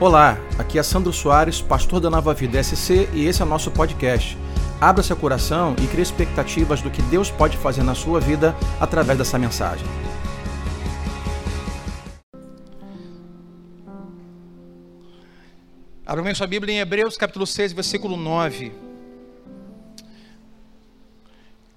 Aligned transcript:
Olá, 0.00 0.36
aqui 0.58 0.76
é 0.76 0.82
Sandro 0.82 1.12
Soares, 1.12 1.62
pastor 1.62 2.00
da 2.00 2.10
Nova 2.10 2.34
Vida 2.34 2.60
SC 2.60 3.08
e 3.12 3.26
esse 3.26 3.40
é 3.40 3.44
o 3.44 3.48
nosso 3.48 3.70
podcast. 3.70 4.36
Abra 4.80 5.04
seu 5.04 5.16
coração 5.16 5.76
e 5.80 5.86
crie 5.86 6.02
expectativas 6.02 6.82
do 6.82 6.90
que 6.90 7.00
Deus 7.02 7.30
pode 7.30 7.56
fazer 7.56 7.84
na 7.84 7.94
sua 7.94 8.18
vida 8.18 8.56
através 8.80 9.16
dessa 9.16 9.38
mensagem. 9.38 9.86
Abra 16.04 16.24
bem 16.24 16.34
sua 16.34 16.48
Bíblia 16.48 16.74
em 16.74 16.80
Hebreus 16.80 17.16
capítulo 17.16 17.46
6, 17.46 17.72
versículo 17.72 18.16
9. 18.16 18.72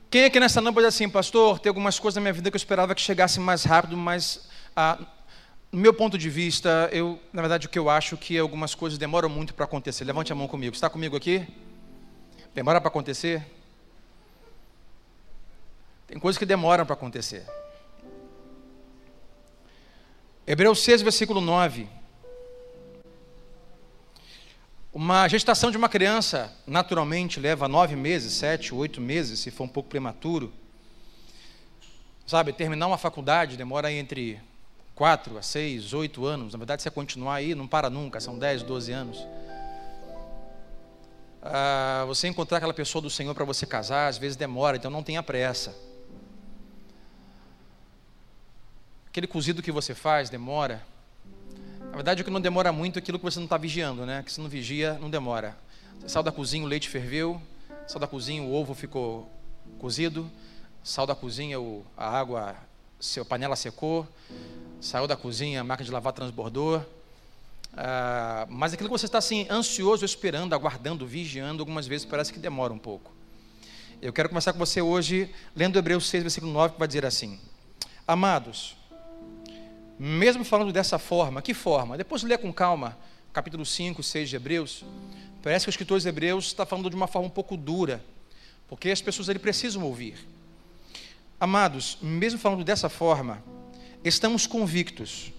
Quem 0.09 0.25
aqui 0.25 0.39
nessa 0.39 0.59
noite 0.59 0.73
pode 0.73 0.87
dizer 0.87 1.03
assim, 1.03 1.07
pastor, 1.07 1.59
tem 1.59 1.69
algumas 1.69 1.99
coisas 1.99 2.15
na 2.15 2.21
minha 2.21 2.33
vida 2.33 2.49
que 2.49 2.55
eu 2.55 2.59
esperava 2.59 2.95
que 2.95 3.01
chegassem 3.01 3.43
mais 3.43 3.63
rápido, 3.63 3.95
mas 3.95 4.49
ah, 4.75 4.97
no 5.71 5.79
meu 5.79 5.93
ponto 5.93 6.17
de 6.17 6.29
vista, 6.29 6.89
eu, 6.91 7.19
na 7.33 7.41
verdade, 7.41 7.67
o 7.67 7.69
que 7.69 7.77
eu 7.77 7.89
acho 7.89 8.15
que 8.15 8.37
algumas 8.37 8.73
coisas 8.73 8.97
demoram 8.97 9.27
muito 9.27 9.53
para 9.53 9.65
acontecer. 9.65 10.05
Levante 10.05 10.31
a 10.31 10.35
mão 10.35 10.47
comigo. 10.47 10.73
Está 10.73 10.89
comigo 10.89 11.15
aqui? 11.15 11.45
Demora 12.53 12.79
para 12.79 12.87
acontecer? 12.87 13.45
Tem 16.07 16.17
coisas 16.17 16.39
que 16.39 16.45
demoram 16.45 16.85
para 16.85 16.93
acontecer. 16.93 17.45
Hebreus 20.47 20.79
6, 20.79 21.01
versículo 21.01 21.41
9. 21.41 21.89
Uma 24.93 25.27
gestação 25.27 25.69
de 25.69 25.77
uma 25.77 25.89
criança, 25.89 26.51
naturalmente, 26.65 27.39
leva 27.39 27.67
nove 27.67 27.95
meses, 27.95 28.33
sete, 28.33 28.73
oito 28.73 29.01
meses, 29.01 29.41
se 29.41 29.51
for 29.51 29.65
um 29.65 29.67
pouco 29.67 29.89
prematuro. 29.89 30.51
Sabe, 32.25 32.53
terminar 32.53 32.87
uma 32.87 32.97
faculdade 32.97 33.57
demora 33.57 33.91
entre 33.91 34.39
quatro 34.97 35.37
a 35.37 35.43
seis, 35.43 35.93
oito 35.93 36.25
anos. 36.25 36.53
Na 36.53 36.57
verdade, 36.57 36.81
você 36.81 36.89
continuar 36.89 37.35
aí, 37.35 37.53
não 37.53 37.67
para 37.67 37.87
nunca, 37.87 38.19
são 38.19 38.37
dez, 38.37 38.63
doze 38.63 38.91
anos. 38.91 39.25
Ah, 41.39 42.03
você 42.07 42.27
encontrar 42.27 42.57
aquela 42.57 42.73
pessoa 42.73 42.99
do 42.99 43.09
Senhor 43.09 43.35
para 43.35 43.45
você 43.45 43.67
casar, 43.67 44.07
às 44.07 44.17
vezes 44.17 44.35
demora, 44.35 44.75
então 44.75 44.89
não 44.89 45.03
tenha 45.03 45.21
pressa. 45.21 45.73
Aquele 49.07 49.27
cozido 49.27 49.61
que 49.61 49.71
você 49.71 49.93
faz 49.93 50.31
demora. 50.31 50.81
Na 51.91 51.95
verdade, 51.95 52.23
o 52.23 52.25
que 52.25 52.31
não 52.31 52.41
demora 52.41 52.71
muito 52.71 52.97
é 52.97 52.99
aquilo 52.99 53.19
que 53.19 53.25
você 53.25 53.37
não 53.37 53.45
está 53.45 53.57
vigiando, 53.57 54.03
né? 54.03 54.23
Que 54.23 54.31
se 54.33 54.41
não 54.41 54.49
vigia, 54.49 54.97
não 54.99 55.11
demora. 55.11 55.55
Você 55.99 56.09
saiu 56.09 56.23
da 56.23 56.31
cozinha, 56.31 56.65
o 56.65 56.67
leite 56.67 56.89
ferveu, 56.89 57.39
saiu 57.85 57.99
da 57.99 58.07
cozinha, 58.07 58.41
o 58.41 58.51
ovo 58.51 58.73
ficou 58.73 59.31
cozido, 59.77 60.29
saiu 60.83 61.05
da 61.05 61.15
cozinha, 61.15 61.57
a 61.95 62.09
água, 62.09 62.55
a 63.19 63.25
panela 63.25 63.55
secou, 63.55 64.07
saiu 64.81 65.07
da 65.07 65.15
cozinha, 65.15 65.61
a 65.61 65.63
máquina 65.63 65.85
de 65.85 65.91
lavar 65.91 66.13
transbordou. 66.13 66.83
Ah, 67.75 68.47
mas 68.49 68.73
aquilo 68.73 68.89
que 68.89 68.97
você 68.97 69.05
está 69.05 69.19
assim, 69.19 69.45
ansioso, 69.49 70.03
esperando, 70.03 70.53
aguardando, 70.53 71.05
vigiando, 71.05 71.61
algumas 71.61 71.85
vezes 71.85 72.05
parece 72.05 72.33
que 72.33 72.39
demora 72.39 72.73
um 72.73 72.79
pouco. 72.79 73.11
Eu 74.01 74.11
quero 74.11 74.29
conversar 74.29 74.53
com 74.53 74.59
você 74.59 74.81
hoje, 74.81 75.33
lendo 75.55 75.77
Hebreus 75.77 76.07
6, 76.07 76.23
versículo 76.23 76.51
9, 76.51 76.73
que 76.73 76.79
vai 76.79 76.87
dizer 76.87 77.05
assim: 77.05 77.39
Amados, 78.07 78.75
mesmo 79.99 80.43
falando 80.43 80.71
dessa 80.71 80.97
forma, 80.97 81.41
que 81.41 81.53
forma? 81.53 81.97
Depois 81.97 82.23
lê 82.23 82.37
com 82.37 82.51
calma, 82.53 82.97
capítulo 83.33 83.65
5, 83.65 84.01
6 84.01 84.29
de 84.29 84.35
Hebreus. 84.35 84.85
Parece 85.43 85.65
que 85.65 85.69
o 85.69 85.71
escritor 85.71 85.99
de 85.99 86.07
Hebreus 86.07 86.47
está 86.47 86.65
falando 86.65 86.89
de 86.89 86.95
uma 86.95 87.07
forma 87.07 87.27
um 87.27 87.31
pouco 87.31 87.55
dura, 87.55 88.03
porque 88.67 88.89
as 88.89 89.01
pessoas 89.01 89.29
ali 89.29 89.39
precisam 89.39 89.83
ouvir. 89.83 90.17
Amados, 91.39 91.97
mesmo 92.01 92.39
falando 92.39 92.63
dessa 92.63 92.89
forma, 92.89 93.43
estamos 94.03 94.47
convictos 94.47 95.31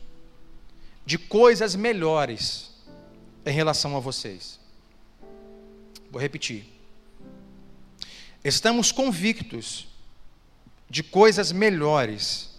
de 1.04 1.18
coisas 1.18 1.74
melhores 1.74 2.70
em 3.44 3.52
relação 3.52 3.96
a 3.96 4.00
vocês. 4.00 4.60
Vou 6.10 6.20
repetir. 6.20 6.64
Estamos 8.44 8.92
convictos 8.92 9.88
de 10.88 11.02
coisas 11.02 11.50
melhores 11.50 12.50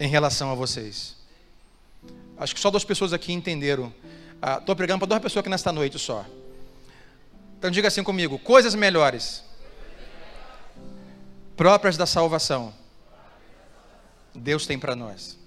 em 0.00 0.08
relação 0.08 0.50
a 0.50 0.54
vocês. 0.54 1.16
Acho 2.38 2.54
que 2.54 2.60
só 2.60 2.70
duas 2.70 2.84
pessoas 2.84 3.12
aqui 3.12 3.32
entenderam. 3.32 3.92
Estou 4.58 4.72
ah, 4.72 4.76
pregando 4.76 5.00
para 5.00 5.08
duas 5.08 5.22
pessoas 5.22 5.40
aqui 5.40 5.48
nesta 5.50 5.72
noite 5.72 5.98
só. 5.98 6.24
Então 7.58 7.70
diga 7.70 7.88
assim 7.88 8.02
comigo: 8.02 8.38
coisas 8.38 8.74
melhores, 8.74 9.42
próprias 11.56 11.96
da 11.96 12.06
salvação 12.06 12.72
Deus 14.36 14.66
tem 14.66 14.78
para 14.78 14.94
nós. 14.94 15.38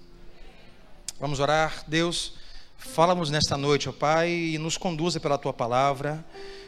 Vamos 1.20 1.38
orar. 1.38 1.84
Deus, 1.86 2.34
fala-nos 2.76 3.30
nesta 3.30 3.56
noite, 3.56 3.88
ó 3.88 3.92
Pai, 3.92 4.30
e 4.30 4.58
nos 4.58 4.76
conduza 4.76 5.20
pela 5.20 5.38
tua 5.38 5.52
palavra. 5.52 6.24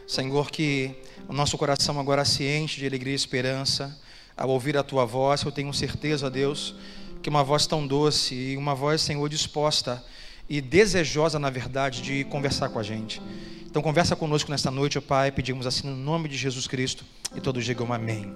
Senhor, 0.06 0.50
que 0.50 0.94
o 1.28 1.32
nosso 1.32 1.58
coração 1.58 1.98
agora 1.98 2.24
se 2.24 2.44
enche 2.44 2.80
de 2.80 2.86
alegria 2.86 3.12
e 3.12 3.16
esperança 3.16 3.98
ao 4.36 4.50
ouvir 4.50 4.76
a 4.76 4.82
tua 4.82 5.04
voz. 5.04 5.42
Eu 5.42 5.52
tenho 5.52 5.72
certeza, 5.72 6.30
Deus, 6.30 6.74
que 7.22 7.28
uma 7.28 7.42
voz 7.42 7.66
tão 7.66 7.86
doce 7.86 8.34
e 8.34 8.56
uma 8.56 8.74
voz, 8.74 9.00
Senhor, 9.00 9.28
disposta 9.28 10.04
e 10.48 10.60
desejosa, 10.60 11.38
na 11.38 11.50
verdade, 11.50 12.02
de 12.02 12.24
conversar 12.24 12.68
com 12.68 12.78
a 12.78 12.82
gente. 12.82 13.20
Então, 13.64 13.82
conversa 13.82 14.14
conosco 14.14 14.50
nesta 14.50 14.70
noite, 14.70 14.98
ó 14.98 15.00
Pai. 15.00 15.32
Pedimos 15.32 15.66
assim 15.66 15.86
no 15.86 15.96
nome 15.96 16.28
de 16.28 16.36
Jesus 16.36 16.66
Cristo 16.66 17.04
e 17.34 17.40
todos 17.40 17.64
digam 17.64 17.92
amém. 17.92 18.32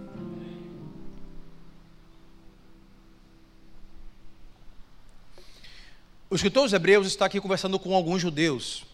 O 6.36 6.38
escritor 6.38 6.64
dos 6.64 6.74
Hebreus 6.74 7.06
está 7.06 7.24
aqui 7.24 7.40
conversando 7.40 7.78
com 7.78 7.94
alguns 7.94 8.20
judeus. 8.20 8.84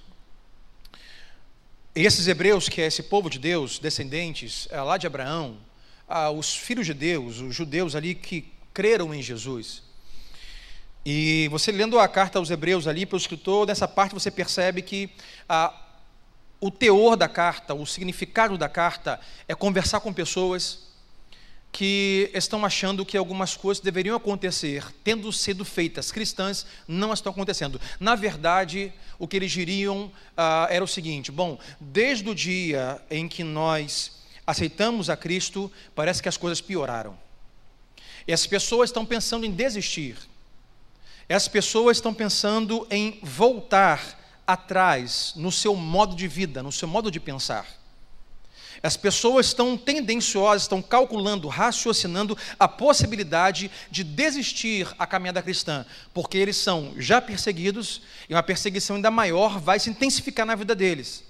E 1.93 2.07
esses 2.07 2.29
hebreus, 2.29 2.69
que 2.69 2.81
é 2.81 2.87
esse 2.87 3.03
povo 3.03 3.29
de 3.29 3.37
Deus, 3.37 3.81
descendentes 3.81 4.69
é, 4.71 4.81
lá 4.81 4.97
de 4.97 5.09
Abraão, 5.09 5.57
ah, 6.09 6.31
os 6.31 6.55
filhos 6.55 6.87
de 6.87 6.95
Deus, 6.95 7.41
os 7.41 7.53
judeus 7.53 7.97
ali 7.97 8.15
que 8.15 8.49
creram 8.73 9.13
em 9.13 9.21
Jesus. 9.21 9.83
E 11.05 11.49
você 11.49 11.73
lendo 11.73 11.99
a 11.99 12.07
carta 12.07 12.39
aos 12.39 12.49
Hebreus 12.49 12.87
ali, 12.87 13.05
pelo 13.05 13.21
escritor, 13.21 13.67
nessa 13.67 13.89
parte 13.89 14.15
você 14.15 14.31
percebe 14.31 14.81
que 14.81 15.11
ah, 15.49 15.75
o 16.61 16.71
teor 16.71 17.17
da 17.17 17.29
carta, 17.29 17.75
o 17.75 17.85
significado 17.85 18.57
da 18.57 18.69
carta 18.69 19.19
é 19.49 19.55
conversar 19.57 19.99
com 19.99 20.13
pessoas 20.13 20.92
que 21.73 22.31
estão 22.35 22.67
achando 22.67 23.05
que 23.05 23.17
algumas 23.17 23.57
coisas 23.57 23.83
deveriam 23.83 24.15
acontecer, 24.15 24.85
tendo 25.03 25.33
sido 25.33 25.65
feitas 25.65 26.13
cristãs, 26.13 26.67
não 26.87 27.15
estão 27.15 27.33
acontecendo. 27.33 27.81
Na 27.99 28.15
verdade, 28.15 28.93
o 29.19 29.27
que 29.27 29.37
eles 29.37 29.51
diriam 29.51 30.13
ah, 30.37 30.69
era 30.71 30.85
o 30.85 30.89
seguinte: 30.89 31.33
bom, 31.33 31.59
desde 31.81 32.29
o 32.29 32.35
dia 32.35 33.01
em 33.11 33.27
que 33.27 33.43
nós 33.43 34.21
aceitamos 34.47 35.09
a 35.09 35.17
Cristo, 35.17 35.73
parece 35.95 36.23
que 36.23 36.29
as 36.29 36.37
coisas 36.37 36.61
pioraram. 36.61 37.19
E 38.29 38.33
as 38.33 38.47
pessoas 38.47 38.91
estão 38.91 39.07
pensando 39.07 39.47
em 39.47 39.51
desistir. 39.51 40.17
As 41.29 41.49
pessoas 41.49 41.97
estão 41.97 42.13
pensando 42.13 42.87
em 42.91 43.19
voltar 43.23 44.21
atrás 44.47 45.33
no 45.37 45.51
seu 45.51 45.75
modo 45.75 46.15
de 46.15 46.29
vida, 46.29 46.63
no 46.63 46.71
seu 46.71 46.87
modo 46.87 47.11
de 47.11 47.19
pensar. 47.19 47.82
As 48.81 48.97
pessoas 48.97 49.47
estão 49.47 49.77
tendenciosas, 49.77 50.63
estão 50.63 50.81
calculando, 50.81 51.49
raciocinando 51.49 52.39
a 52.59 52.69
possibilidade 52.69 53.71
de 53.91 54.05
desistir 54.05 54.89
a 54.99 55.07
caminhada 55.07 55.43
cristã, 55.43 55.85
porque 56.15 56.39
eles 56.39 56.57
são 56.57 56.95
já 56.97 57.21
perseguidos 57.21 58.03
e 58.29 58.35
uma 58.35 58.43
perseguição 58.43 58.97
ainda 58.97 59.11
maior 59.11 59.59
vai 59.59 59.81
se 59.81 59.91
intensificar 59.91 60.47
na 60.47 60.55
vida 60.55 60.75
deles. 60.75 61.25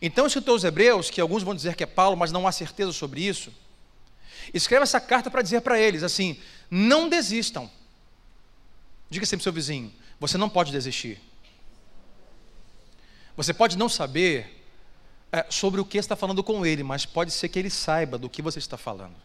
Então, 0.00 0.24
o 0.24 0.26
escritor 0.26 0.54
aos 0.54 0.64
Hebreus, 0.64 1.10
que 1.10 1.20
alguns 1.20 1.42
vão 1.42 1.54
dizer 1.54 1.74
que 1.74 1.82
é 1.82 1.86
Paulo, 1.86 2.16
mas 2.16 2.32
não 2.32 2.46
há 2.46 2.52
certeza 2.52 2.92
sobre 2.92 3.22
isso, 3.22 3.52
escreve 4.52 4.82
essa 4.82 5.00
carta 5.00 5.30
para 5.30 5.42
dizer 5.42 5.60
para 5.62 5.78
eles 5.78 6.02
assim: 6.02 6.38
não 6.70 7.08
desistam. 7.08 7.70
Diga 9.08 9.24
sempre 9.24 9.40
ao 9.40 9.44
seu 9.44 9.52
vizinho: 9.52 9.92
você 10.20 10.36
não 10.36 10.48
pode 10.48 10.72
desistir. 10.72 11.20
Você 13.36 13.52
pode 13.52 13.76
não 13.76 13.88
saber 13.88 14.55
é, 15.32 15.44
sobre 15.50 15.80
o 15.80 15.84
que 15.84 15.98
está 15.98 16.14
falando 16.14 16.42
com 16.42 16.64
ele, 16.64 16.82
mas 16.82 17.04
pode 17.04 17.30
ser 17.32 17.48
que 17.48 17.58
ele 17.58 17.70
saiba 17.70 18.16
do 18.16 18.30
que 18.30 18.40
você 18.40 18.58
está 18.58 18.76
falando. 18.76 19.16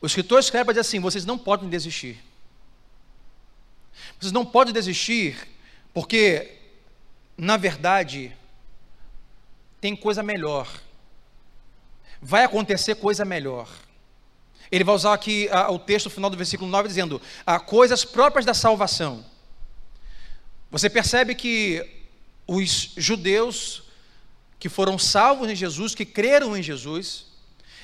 O 0.00 0.06
escritor 0.06 0.38
escreve 0.38 0.64
para 0.64 0.72
dizer 0.74 0.80
assim: 0.80 1.00
vocês 1.00 1.24
não 1.24 1.38
podem 1.38 1.68
desistir. 1.68 2.22
Vocês 4.18 4.32
não 4.32 4.44
podem 4.44 4.72
desistir, 4.72 5.36
porque, 5.92 6.56
na 7.36 7.56
verdade, 7.56 8.36
tem 9.80 9.94
coisa 9.94 10.22
melhor. 10.22 10.68
Vai 12.20 12.44
acontecer 12.44 12.96
coisa 12.96 13.24
melhor. 13.24 13.68
Ele 14.70 14.84
vai 14.84 14.94
usar 14.94 15.14
aqui 15.14 15.48
ah, 15.50 15.70
o 15.70 15.78
texto 15.78 16.10
final 16.10 16.28
do 16.28 16.36
versículo 16.36 16.70
9 16.70 16.88
dizendo: 16.88 17.22
ah, 17.46 17.58
coisas 17.58 18.04
próprias 18.04 18.44
da 18.44 18.54
salvação. 18.54 19.24
Você 20.70 20.90
percebe 20.90 21.34
que 21.34 21.97
os 22.48 22.92
judeus 22.96 23.82
que 24.58 24.68
foram 24.68 24.98
salvos 24.98 25.48
em 25.48 25.54
Jesus, 25.54 25.94
que 25.94 26.04
creram 26.04 26.56
em 26.56 26.62
Jesus, 26.62 27.26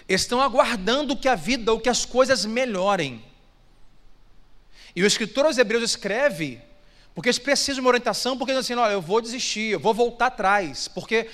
estão 0.09 0.41
aguardando 0.41 1.17
que 1.17 1.29
a 1.29 1.37
vida 1.37 1.71
ou 1.73 1.79
que 1.79 1.89
as 1.89 2.05
coisas 2.05 2.45
melhorem. 2.45 3.25
E 4.97 5.03
o 5.03 5.07
escritor 5.07 5.45
aos 5.45 5.59
Hebreus 5.59 5.85
escreve 5.85 6.61
Porque 7.15 7.29
eles 7.29 7.39
precisam 7.39 7.77
de 7.77 7.81
uma 7.81 7.91
orientação, 7.91 8.37
porque 8.37 8.53
assim, 8.53 8.75
olha, 8.75 8.93
eu 8.93 9.01
vou 9.01 9.21
desistir, 9.21 9.71
eu 9.71 9.79
vou 9.79 9.95
voltar 9.95 10.27
atrás, 10.27 10.89
porque 10.89 11.31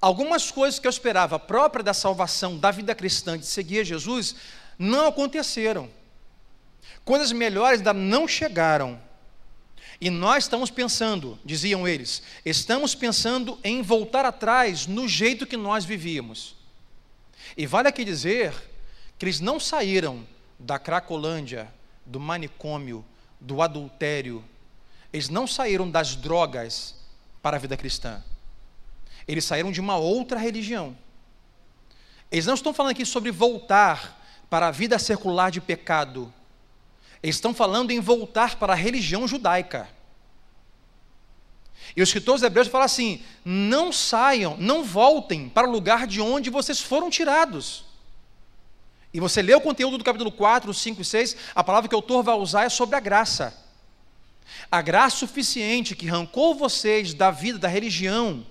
algumas 0.00 0.50
coisas 0.50 0.78
que 0.78 0.86
eu 0.86 0.90
esperava 0.90 1.38
própria 1.38 1.82
da 1.82 1.94
salvação, 1.94 2.58
da 2.58 2.70
vida 2.70 2.94
cristã, 2.94 3.38
de 3.38 3.46
seguir 3.46 3.84
Jesus, 3.84 4.36
não 4.78 5.06
aconteceram. 5.06 5.88
Coisas 7.02 7.32
melhores 7.32 7.78
ainda 7.80 7.94
não 7.94 8.28
chegaram. 8.28 9.00
E 10.00 10.08
nós 10.08 10.44
estamos 10.44 10.70
pensando, 10.70 11.38
diziam 11.44 11.86
eles, 11.86 12.22
estamos 12.44 12.94
pensando 12.94 13.58
em 13.62 13.82
voltar 13.82 14.24
atrás 14.24 14.86
no 14.86 15.06
jeito 15.06 15.46
que 15.46 15.56
nós 15.56 15.84
vivíamos. 15.84 16.56
E 17.56 17.66
vale 17.66 17.88
aqui 17.88 18.04
dizer 18.04 18.54
que 19.18 19.26
eles 19.26 19.40
não 19.40 19.60
saíram 19.60 20.26
da 20.58 20.78
Cracolândia, 20.78 21.70
do 22.06 22.18
manicômio, 22.18 23.04
do 23.38 23.60
adultério, 23.60 24.44
eles 25.12 25.28
não 25.28 25.46
saíram 25.46 25.90
das 25.90 26.14
drogas 26.14 26.94
para 27.42 27.56
a 27.56 27.60
vida 27.60 27.76
cristã. 27.76 28.22
Eles 29.26 29.44
saíram 29.44 29.72
de 29.72 29.80
uma 29.80 29.96
outra 29.96 30.38
religião. 30.38 30.96
Eles 32.30 32.46
não 32.46 32.54
estão 32.54 32.72
falando 32.72 32.92
aqui 32.92 33.04
sobre 33.04 33.30
voltar 33.30 34.18
para 34.48 34.68
a 34.68 34.70
vida 34.70 34.98
secular 34.98 35.50
de 35.50 35.60
pecado. 35.60 36.32
Eles 37.22 37.36
estão 37.36 37.52
falando 37.52 37.90
em 37.90 38.00
voltar 38.00 38.56
para 38.56 38.72
a 38.72 38.76
religião 38.76 39.28
judaica. 39.28 39.88
E 41.96 42.02
os 42.02 42.08
escritores 42.08 42.42
hebreus 42.42 42.68
falam 42.68 42.84
assim: 42.84 43.22
não 43.44 43.92
saiam, 43.92 44.56
não 44.58 44.84
voltem 44.84 45.48
para 45.48 45.68
o 45.68 45.70
lugar 45.70 46.06
de 46.06 46.20
onde 46.20 46.50
vocês 46.50 46.80
foram 46.80 47.10
tirados. 47.10 47.84
E 49.12 49.18
você 49.18 49.42
lê 49.42 49.54
o 49.54 49.60
conteúdo 49.60 49.98
do 49.98 50.04
capítulo 50.04 50.30
4, 50.30 50.72
5 50.72 51.02
e 51.02 51.04
6, 51.04 51.36
a 51.54 51.64
palavra 51.64 51.88
que 51.88 51.94
o 51.94 51.98
autor 51.98 52.22
vai 52.22 52.34
usar 52.36 52.64
é 52.64 52.68
sobre 52.68 52.94
a 52.94 53.00
graça. 53.00 53.52
A 54.70 54.80
graça 54.80 55.16
suficiente 55.16 55.96
que 55.96 56.08
arrancou 56.08 56.54
vocês 56.54 57.12
da 57.12 57.30
vida 57.30 57.58
da 57.58 57.68
religião 57.68 58.46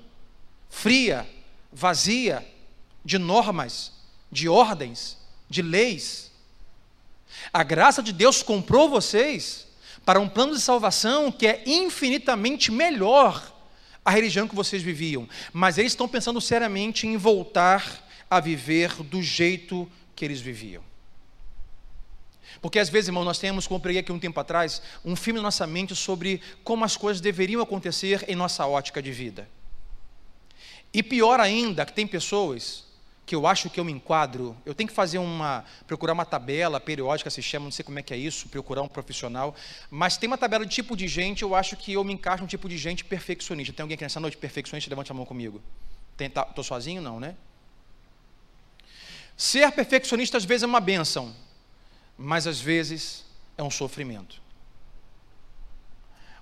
fria, 0.69 1.27
vazia, 1.71 2.45
de 3.03 3.17
normas, 3.17 3.93
de 4.31 4.47
ordens, 4.47 5.17
de 5.49 5.61
leis. 5.61 6.28
A 7.51 7.63
graça 7.63 8.01
de 8.01 8.11
Deus 8.11 8.43
comprou 8.43 8.89
vocês 8.89 9.67
para 10.05 10.19
um 10.19 10.29
plano 10.29 10.55
de 10.55 10.61
salvação 10.61 11.31
que 11.31 11.47
é 11.47 11.63
infinitamente 11.65 12.71
melhor 12.71 13.55
a 14.03 14.11
religião 14.11 14.47
que 14.47 14.55
vocês 14.55 14.81
viviam. 14.81 15.27
Mas 15.53 15.77
eles 15.77 15.91
estão 15.91 16.07
pensando 16.07 16.41
seriamente 16.41 17.05
em 17.05 17.17
voltar 17.17 18.07
a 18.29 18.39
viver 18.39 18.93
do 19.03 19.21
jeito 19.21 19.89
que 20.15 20.25
eles 20.25 20.39
viviam. 20.39 20.83
Porque 22.61 22.79
às 22.79 22.89
vezes, 22.89 23.07
irmão, 23.07 23.23
nós 23.23 23.39
temos, 23.39 23.67
como 23.67 23.79
preguei 23.79 24.01
aqui 24.01 24.11
um 24.11 24.19
tempo 24.19 24.39
atrás, 24.39 24.81
um 25.05 25.15
filme 25.15 25.39
na 25.39 25.43
nossa 25.43 25.65
mente 25.65 25.95
sobre 25.95 26.41
como 26.63 26.83
as 26.83 26.97
coisas 26.97 27.21
deveriam 27.21 27.61
acontecer 27.61 28.25
em 28.27 28.35
nossa 28.35 28.65
ótica 28.65 29.01
de 29.01 29.11
vida. 29.11 29.47
E 30.93 31.01
pior 31.03 31.39
ainda, 31.39 31.85
que 31.85 31.93
tem 31.93 32.07
pessoas 32.07 32.88
que 33.29 33.35
eu 33.35 33.45
acho 33.45 33.69
que 33.69 33.79
eu 33.79 33.85
me 33.85 33.91
enquadro, 33.91 34.57
eu 34.65 34.73
tenho 34.73 34.89
que 34.89 34.95
fazer 34.95 35.19
uma, 35.19 35.63
procurar 35.85 36.13
uma 36.13 36.25
tabela 36.25 36.79
periódica, 36.79 37.29
se 37.29 37.43
chama, 37.43 37.65
não 37.65 37.71
sei 37.71 37.85
como 37.85 37.99
é 37.99 38.01
que 38.01 38.11
é 38.11 38.17
isso, 38.17 38.49
procurar 38.49 38.81
um 38.81 38.87
profissional, 38.87 39.53
mas 39.91 40.17
tem 40.17 40.25
uma 40.25 40.35
tabela 40.35 40.65
de 40.65 40.73
tipo 40.73 40.97
de 40.97 41.07
gente, 41.07 41.43
eu 41.43 41.53
acho 41.53 41.77
que 41.77 41.93
eu 41.93 42.03
me 42.03 42.11
encaixo 42.11 42.43
um 42.43 42.47
tipo 42.47 42.67
de 42.67 42.75
gente 42.75 43.05
perfeccionista. 43.05 43.71
Tem 43.71 43.83
alguém 43.83 43.93
aqui 43.93 44.03
nessa 44.03 44.19
noite 44.19 44.35
perfeccionista? 44.35 44.89
Levante 44.89 45.11
a 45.11 45.13
mão 45.13 45.25
comigo. 45.25 45.61
Estou 46.19 46.43
tá, 46.43 46.63
sozinho? 46.63 47.03
Não, 47.03 47.19
né? 47.19 47.35
Ser 49.37 49.71
perfeccionista 49.73 50.35
às 50.35 50.43
vezes 50.43 50.63
é 50.63 50.65
uma 50.65 50.79
benção, 50.79 51.31
mas 52.17 52.47
às 52.47 52.59
vezes 52.59 53.25
é 53.55 53.61
um 53.61 53.69
sofrimento. 53.69 54.41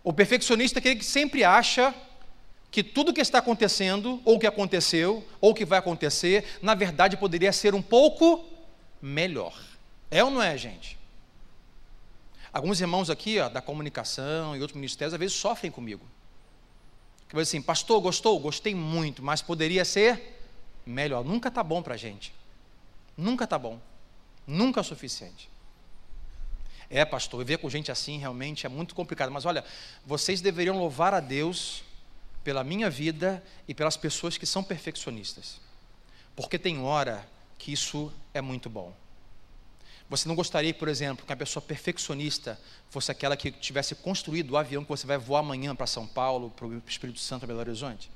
O 0.01 0.13
perfeccionista 0.13 0.77
é 0.77 0.79
aquele 0.79 0.95
que 0.95 1.05
sempre 1.05 1.43
acha 1.43 1.93
que 2.69 2.83
tudo 2.83 3.13
que 3.13 3.21
está 3.21 3.39
acontecendo, 3.39 4.21
ou 4.25 4.37
que 4.37 4.47
aconteceu, 4.47 5.25
ou 5.39 5.53
que 5.53 5.65
vai 5.65 5.79
acontecer, 5.79 6.45
na 6.61 6.75
verdade 6.75 7.17
poderia 7.17 7.51
ser 7.51 7.73
um 7.73 7.81
pouco 7.81 8.45
melhor. 9.01 9.57
É 10.11 10.23
ou 10.23 10.29
não 10.29 10.41
é, 10.41 10.57
gente? 10.57 10.97
Alguns 12.51 12.79
irmãos 12.81 13.09
aqui, 13.09 13.39
ó, 13.39 13.49
da 13.49 13.61
comunicação 13.61 14.55
e 14.55 14.61
outros 14.61 14.75
ministérios, 14.75 15.13
às 15.13 15.19
vezes 15.19 15.35
sofrem 15.35 15.71
comigo. 15.71 16.05
Que 17.27 17.35
vai 17.35 17.43
assim, 17.43 17.61
pastor, 17.61 17.99
gostou? 18.01 18.39
Gostei 18.39 18.73
muito, 18.73 19.21
mas 19.21 19.41
poderia 19.41 19.83
ser 19.83 20.39
melhor. 20.85 21.23
Nunca 21.23 21.49
está 21.49 21.61
bom 21.61 21.81
para 21.81 21.95
a 21.95 21.97
gente. 21.97 22.33
Nunca 23.15 23.43
está 23.43 23.57
bom. 23.59 23.79
Nunca 24.45 24.79
é 24.79 24.81
o 24.81 24.83
suficiente. 24.83 25.49
É, 26.89 27.03
pastor, 27.03 27.39
viver 27.39 27.57
com 27.57 27.69
gente 27.69 27.91
assim 27.91 28.17
realmente 28.17 28.65
é 28.65 28.69
muito 28.69 28.95
complicado. 28.95 29.29
Mas 29.29 29.45
olha, 29.45 29.63
vocês 30.05 30.39
deveriam 30.39 30.77
louvar 30.77 31.13
a 31.13 31.19
Deus 31.19 31.83
pela 32.47 32.63
minha 32.63 32.89
vida 32.89 33.44
e 33.67 33.73
pelas 33.73 33.97
pessoas 33.97 34.38
que 34.38 34.45
são 34.45 34.63
perfeccionistas. 34.63 35.59
Porque 36.33 36.57
tem 36.57 36.79
hora 36.79 37.27
que 37.57 37.73
isso 37.73 38.09
é 38.33 38.39
muito 38.39 38.69
bom. 38.69 38.95
Você 40.09 40.29
não 40.29 40.33
gostaria, 40.33 40.73
por 40.73 40.88
exemplo, 40.88 41.25
que 41.25 41.31
uma 41.33 41.35
pessoa 41.35 41.61
perfeccionista 41.61 42.57
fosse 42.89 43.11
aquela 43.11 43.35
que 43.35 43.51
tivesse 43.51 43.95
construído 43.95 44.51
o 44.51 44.57
avião 44.57 44.81
que 44.81 44.88
você 44.88 45.05
vai 45.05 45.17
voar 45.17 45.41
amanhã 45.41 45.75
para 45.75 45.85
São 45.85 46.07
Paulo, 46.07 46.49
para 46.51 46.65
o 46.65 46.81
Espírito 46.88 47.19
Santo, 47.19 47.41
para 47.41 47.47
Belo 47.47 47.59
Horizonte? 47.59 48.09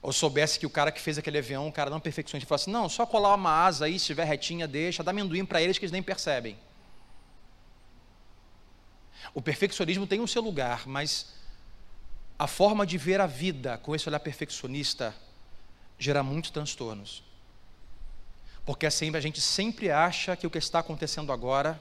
Ou 0.00 0.14
soubesse 0.14 0.58
que 0.58 0.64
o 0.64 0.70
cara 0.70 0.90
que 0.90 0.98
fez 0.98 1.18
aquele 1.18 1.36
avião, 1.36 1.68
o 1.68 1.72
cara 1.72 1.90
não 1.90 2.00
perfeccionista, 2.00 2.48
falasse, 2.48 2.70
não, 2.70 2.88
só 2.88 3.04
colar 3.04 3.34
uma 3.34 3.66
asa 3.66 3.84
aí, 3.84 3.98
se 3.98 4.04
estiver 4.04 4.24
retinha, 4.24 4.66
deixa, 4.66 5.02
dá 5.02 5.10
amendoim 5.10 5.44
para 5.44 5.60
eles 5.60 5.76
que 5.76 5.84
eles 5.84 5.92
nem 5.92 6.02
percebem. 6.02 6.56
O 9.34 9.42
perfeccionismo 9.42 10.06
tem 10.06 10.20
o 10.20 10.26
seu 10.26 10.40
lugar, 10.40 10.88
mas 10.88 11.41
a 12.42 12.48
forma 12.48 12.84
de 12.84 12.98
ver 12.98 13.20
a 13.20 13.26
vida 13.28 13.78
com 13.78 13.94
esse 13.94 14.08
olhar 14.08 14.18
perfeccionista 14.18 15.14
gera 15.96 16.24
muitos 16.24 16.50
transtornos. 16.50 17.22
Porque 18.66 18.84
assim 18.84 19.14
a 19.14 19.20
gente 19.20 19.40
sempre 19.40 19.92
acha 19.92 20.34
que 20.34 20.44
o 20.44 20.50
que 20.50 20.58
está 20.58 20.80
acontecendo 20.80 21.30
agora 21.30 21.80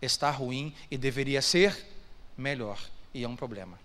está 0.00 0.30
ruim 0.30 0.74
e 0.90 0.96
deveria 0.96 1.42
ser 1.42 1.86
melhor, 2.34 2.80
e 3.12 3.24
é 3.24 3.28
um 3.28 3.36
problema. 3.36 3.78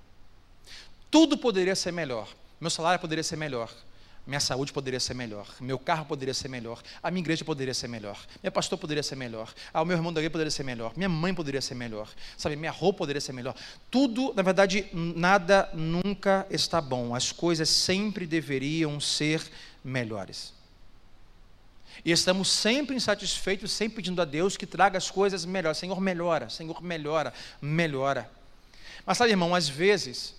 Tudo 1.11 1.37
poderia 1.37 1.75
ser 1.75 1.91
melhor, 1.91 2.29
meu 2.61 2.69
salário 2.69 3.01
poderia 3.01 3.21
ser 3.21 3.35
melhor. 3.35 3.69
Minha 4.25 4.39
saúde 4.39 4.73
poderia 4.73 4.99
ser 4.99 5.13
melhor. 5.13 5.47
Meu 5.59 5.77
carro 5.77 6.05
poderia 6.05 6.33
ser 6.33 6.47
melhor. 6.47 6.81
A 7.03 7.11
minha 7.11 7.21
igreja 7.21 7.45
poderia 7.45 7.75
ser 7.75 7.87
melhor. 7.87 8.19
Meu 8.41 8.51
pastor 8.51 8.77
poderia 8.77 9.03
ser 9.03 9.15
melhor. 9.15 9.53
Ah, 9.71 9.83
o 9.83 9.85
meu 9.85 9.95
irmão 9.95 10.11
da 10.11 10.19
igreja 10.19 10.31
poderia 10.31 10.49
ser 10.49 10.63
melhor. 10.63 10.93
Minha 10.95 11.09
mãe 11.09 11.31
poderia 11.31 11.61
ser 11.61 11.75
melhor. 11.75 12.09
Sabe, 12.35 12.55
minha 12.55 12.71
roupa 12.71 12.99
poderia 12.99 13.21
ser 13.21 13.33
melhor. 13.33 13.55
Tudo, 13.91 14.33
na 14.35 14.41
verdade, 14.41 14.87
nada 14.93 15.69
nunca 15.73 16.47
está 16.49 16.81
bom. 16.81 17.13
As 17.13 17.31
coisas 17.31 17.69
sempre 17.69 18.25
deveriam 18.25 18.99
ser 18.99 19.43
melhores. 19.83 20.53
E 22.03 22.11
estamos 22.11 22.49
sempre 22.49 22.95
insatisfeitos, 22.95 23.71
sempre 23.71 23.97
pedindo 23.97 24.19
a 24.23 24.25
Deus 24.25 24.57
que 24.57 24.65
traga 24.65 24.97
as 24.97 25.11
coisas 25.11 25.45
melhores. 25.45 25.77
Senhor, 25.77 26.01
melhora. 26.01 26.49
Senhor, 26.49 26.81
melhora. 26.81 27.31
Melhora. 27.61 28.27
Mas 29.05 29.19
sabe, 29.19 29.29
irmão, 29.29 29.53
às 29.53 29.69
vezes 29.69 30.33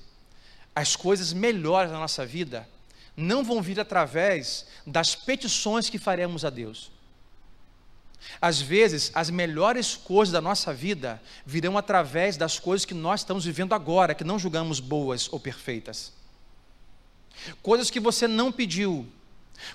as 0.74 0.96
coisas 0.96 1.32
melhores 1.32 1.92
na 1.92 2.00
nossa 2.00 2.26
vida 2.26 2.68
não 3.16 3.42
vão 3.42 3.62
vir 3.62 3.80
através 3.80 4.66
das 4.86 5.14
petições 5.14 5.88
que 5.88 5.98
faremos 5.98 6.44
a 6.44 6.50
Deus. 6.50 6.90
Às 8.40 8.60
vezes, 8.60 9.10
as 9.14 9.30
melhores 9.30 9.96
coisas 9.96 10.32
da 10.32 10.40
nossa 10.40 10.72
vida 10.74 11.22
virão 11.44 11.78
através 11.78 12.36
das 12.36 12.58
coisas 12.58 12.84
que 12.84 12.94
nós 12.94 13.20
estamos 13.20 13.44
vivendo 13.44 13.72
agora, 13.72 14.14
que 14.14 14.24
não 14.24 14.38
julgamos 14.38 14.80
boas 14.80 15.28
ou 15.32 15.40
perfeitas. 15.40 16.12
Coisas 17.62 17.90
que 17.90 18.00
você 18.00 18.26
não 18.26 18.50
pediu, 18.50 19.06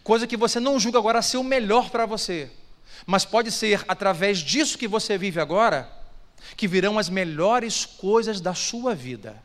coisa 0.03 0.27
que 0.27 0.37
você 0.37 0.59
não 0.59 0.79
julga 0.79 0.99
agora 0.99 1.21
ser 1.21 1.37
o 1.37 1.43
melhor 1.43 1.89
para 1.89 2.05
você, 2.05 2.51
mas 3.05 3.25
pode 3.25 3.51
ser 3.51 3.83
através 3.87 4.39
disso 4.39 4.77
que 4.77 4.87
você 4.87 5.17
vive 5.17 5.39
agora 5.39 6.01
que 6.57 6.67
virão 6.67 6.97
as 6.97 7.09
melhores 7.09 7.85
coisas 7.85 8.41
da 8.41 8.53
sua 8.53 8.93
vida. 8.93 9.41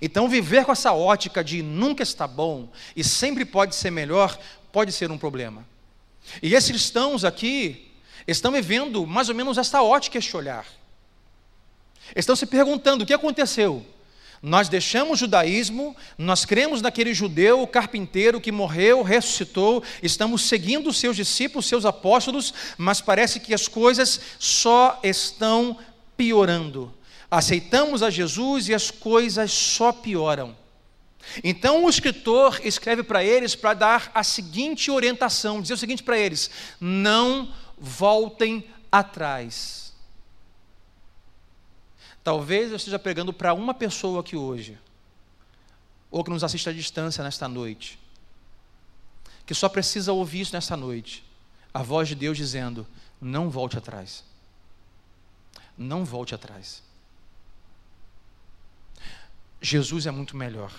Então, 0.00 0.28
viver 0.28 0.64
com 0.64 0.72
essa 0.72 0.92
ótica 0.92 1.42
de 1.42 1.62
nunca 1.62 2.02
está 2.02 2.26
bom 2.26 2.68
e 2.94 3.02
sempre 3.02 3.44
pode 3.44 3.74
ser 3.74 3.90
melhor, 3.90 4.38
pode 4.72 4.92
ser 4.92 5.10
um 5.10 5.18
problema. 5.18 5.66
E 6.42 6.54
esses 6.54 6.70
cristãos 6.70 7.24
aqui 7.24 7.90
estão 8.26 8.52
vivendo 8.52 9.06
mais 9.06 9.28
ou 9.28 9.34
menos 9.34 9.58
esta 9.58 9.82
ótica, 9.82 10.18
este 10.18 10.36
olhar. 10.36 10.66
Estão 12.14 12.36
se 12.36 12.46
perguntando: 12.46 13.02
o 13.02 13.06
que 13.06 13.14
aconteceu? 13.14 13.84
Nós 14.42 14.70
deixamos 14.70 15.18
o 15.18 15.20
judaísmo, 15.20 15.94
nós 16.16 16.46
cremos 16.46 16.80
naquele 16.80 17.12
judeu 17.12 17.66
carpinteiro 17.66 18.40
que 18.40 18.50
morreu, 18.50 19.02
ressuscitou, 19.02 19.82
estamos 20.02 20.44
seguindo 20.44 20.90
seus 20.94 21.14
discípulos, 21.14 21.66
seus 21.66 21.84
apóstolos, 21.84 22.54
mas 22.78 23.02
parece 23.02 23.38
que 23.38 23.52
as 23.52 23.68
coisas 23.68 24.18
só 24.38 24.98
estão 25.02 25.76
piorando 26.16 26.90
aceitamos 27.30 28.02
a 28.02 28.10
Jesus 28.10 28.68
e 28.68 28.74
as 28.74 28.90
coisas 28.90 29.52
só 29.52 29.92
pioram. 29.92 30.56
Então 31.44 31.84
o 31.84 31.88
escritor 31.88 32.60
escreve 32.64 33.02
para 33.02 33.22
eles 33.22 33.54
para 33.54 33.74
dar 33.74 34.10
a 34.14 34.24
seguinte 34.24 34.90
orientação, 34.90 35.60
dizer 35.60 35.74
o 35.74 35.78
seguinte 35.78 36.02
para 36.02 36.18
eles: 36.18 36.50
não 36.80 37.52
voltem 37.78 38.68
atrás. 38.90 39.92
Talvez 42.24 42.70
eu 42.70 42.76
esteja 42.76 42.98
pregando 42.98 43.32
para 43.32 43.54
uma 43.54 43.72
pessoa 43.72 44.20
aqui 44.20 44.36
hoje, 44.36 44.78
ou 46.10 46.24
que 46.24 46.30
nos 46.30 46.44
assiste 46.44 46.68
à 46.68 46.72
distância 46.72 47.22
nesta 47.22 47.48
noite, 47.48 47.98
que 49.46 49.54
só 49.54 49.68
precisa 49.68 50.12
ouvir 50.12 50.40
isso 50.40 50.54
nesta 50.54 50.76
noite, 50.76 51.24
a 51.72 51.82
voz 51.82 52.08
de 52.08 52.14
Deus 52.14 52.36
dizendo: 52.36 52.86
não 53.20 53.50
volte 53.50 53.78
atrás. 53.78 54.24
Não 55.76 56.04
volte 56.04 56.34
atrás. 56.34 56.82
Jesus 59.60 60.06
é 60.06 60.10
muito 60.10 60.36
melhor. 60.36 60.72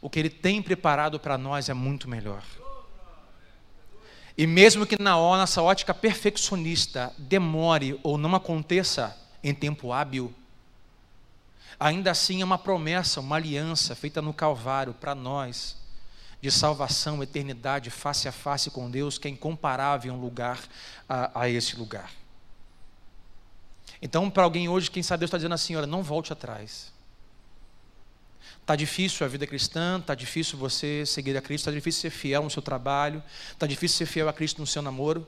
O 0.00 0.10
que 0.10 0.18
Ele 0.18 0.30
tem 0.30 0.60
preparado 0.60 1.18
para 1.18 1.38
nós 1.38 1.68
é 1.68 1.74
muito 1.74 2.08
melhor. 2.08 2.42
E 4.36 4.46
mesmo 4.46 4.86
que 4.86 5.00
na 5.00 5.12
nossa 5.12 5.62
ótica 5.62 5.92
perfeccionista 5.92 7.12
demore 7.18 7.98
ou 8.02 8.16
não 8.16 8.34
aconteça 8.34 9.16
em 9.44 9.54
tempo 9.54 9.92
hábil, 9.92 10.32
ainda 11.78 12.10
assim 12.10 12.40
é 12.40 12.44
uma 12.44 12.58
promessa, 12.58 13.20
uma 13.20 13.36
aliança 13.36 13.94
feita 13.94 14.22
no 14.22 14.32
Calvário 14.32 14.94
para 14.94 15.14
nós, 15.14 15.76
de 16.40 16.50
salvação, 16.50 17.22
eternidade, 17.22 17.90
face 17.90 18.26
a 18.26 18.32
face 18.32 18.70
com 18.70 18.90
Deus, 18.90 19.18
que 19.18 19.28
é 19.28 19.30
incomparável 19.30 20.12
um 20.12 20.20
lugar 20.20 20.58
a, 21.08 21.42
a 21.42 21.48
esse 21.48 21.76
lugar. 21.76 22.10
Então, 24.02 24.28
para 24.28 24.42
alguém 24.42 24.68
hoje, 24.68 24.90
quem 24.90 25.02
sabe 25.02 25.20
Deus 25.20 25.28
está 25.28 25.38
dizendo 25.38 25.54
assim: 25.54 25.76
olha, 25.76 25.86
não 25.86 26.02
volte 26.02 26.32
atrás. 26.32 26.92
Está 28.60 28.74
difícil 28.74 29.24
a 29.24 29.28
vida 29.28 29.46
cristã, 29.46 29.98
está 29.98 30.14
difícil 30.14 30.58
você 30.58 31.06
seguir 31.06 31.36
a 31.36 31.40
Cristo, 31.40 31.62
está 31.62 31.70
difícil 31.70 32.02
ser 32.02 32.10
fiel 32.10 32.42
no 32.42 32.50
seu 32.50 32.62
trabalho, 32.62 33.22
está 33.52 33.66
difícil 33.66 33.98
ser 33.98 34.06
fiel 34.06 34.28
a 34.28 34.32
Cristo 34.32 34.60
no 34.60 34.66
seu 34.66 34.82
namoro, 34.82 35.26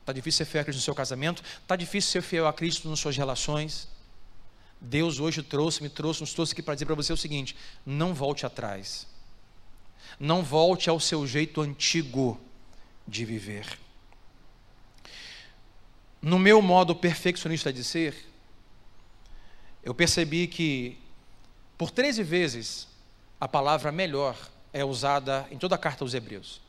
está 0.00 0.12
difícil 0.12 0.44
ser 0.44 0.50
fiel 0.50 0.62
a 0.62 0.64
Cristo 0.64 0.78
no 0.78 0.84
seu 0.84 0.94
casamento, 0.94 1.42
está 1.62 1.76
difícil 1.76 2.10
ser 2.10 2.22
fiel 2.22 2.46
a 2.46 2.52
Cristo 2.52 2.88
nas 2.88 2.98
suas 2.98 3.16
relações. 3.16 3.88
Deus 4.80 5.18
hoje 5.18 5.42
trouxe, 5.42 5.82
me 5.82 5.88
trouxe, 5.88 6.20
nos 6.20 6.32
trouxe 6.32 6.52
aqui 6.52 6.62
para 6.62 6.74
dizer 6.74 6.86
para 6.86 6.94
você 6.94 7.12
o 7.12 7.16
seguinte: 7.16 7.56
não 7.84 8.14
volte 8.14 8.46
atrás, 8.46 9.06
não 10.18 10.42
volte 10.42 10.88
ao 10.90 11.00
seu 11.00 11.26
jeito 11.26 11.60
antigo 11.60 12.40
de 13.06 13.24
viver. 13.24 13.78
No 16.20 16.38
meu 16.38 16.60
modo 16.60 16.94
perfeccionista 16.94 17.72
de 17.72 17.84
ser, 17.84 18.14
eu 19.82 19.94
percebi 19.94 20.46
que 20.46 20.98
por 21.78 21.92
13 21.92 22.24
vezes, 22.24 22.88
a 23.40 23.46
palavra 23.46 23.92
melhor 23.92 24.36
é 24.72 24.84
usada 24.84 25.46
em 25.48 25.56
toda 25.56 25.76
a 25.76 25.78
carta 25.78 26.02
aos 26.02 26.12
Hebreus. 26.12 26.60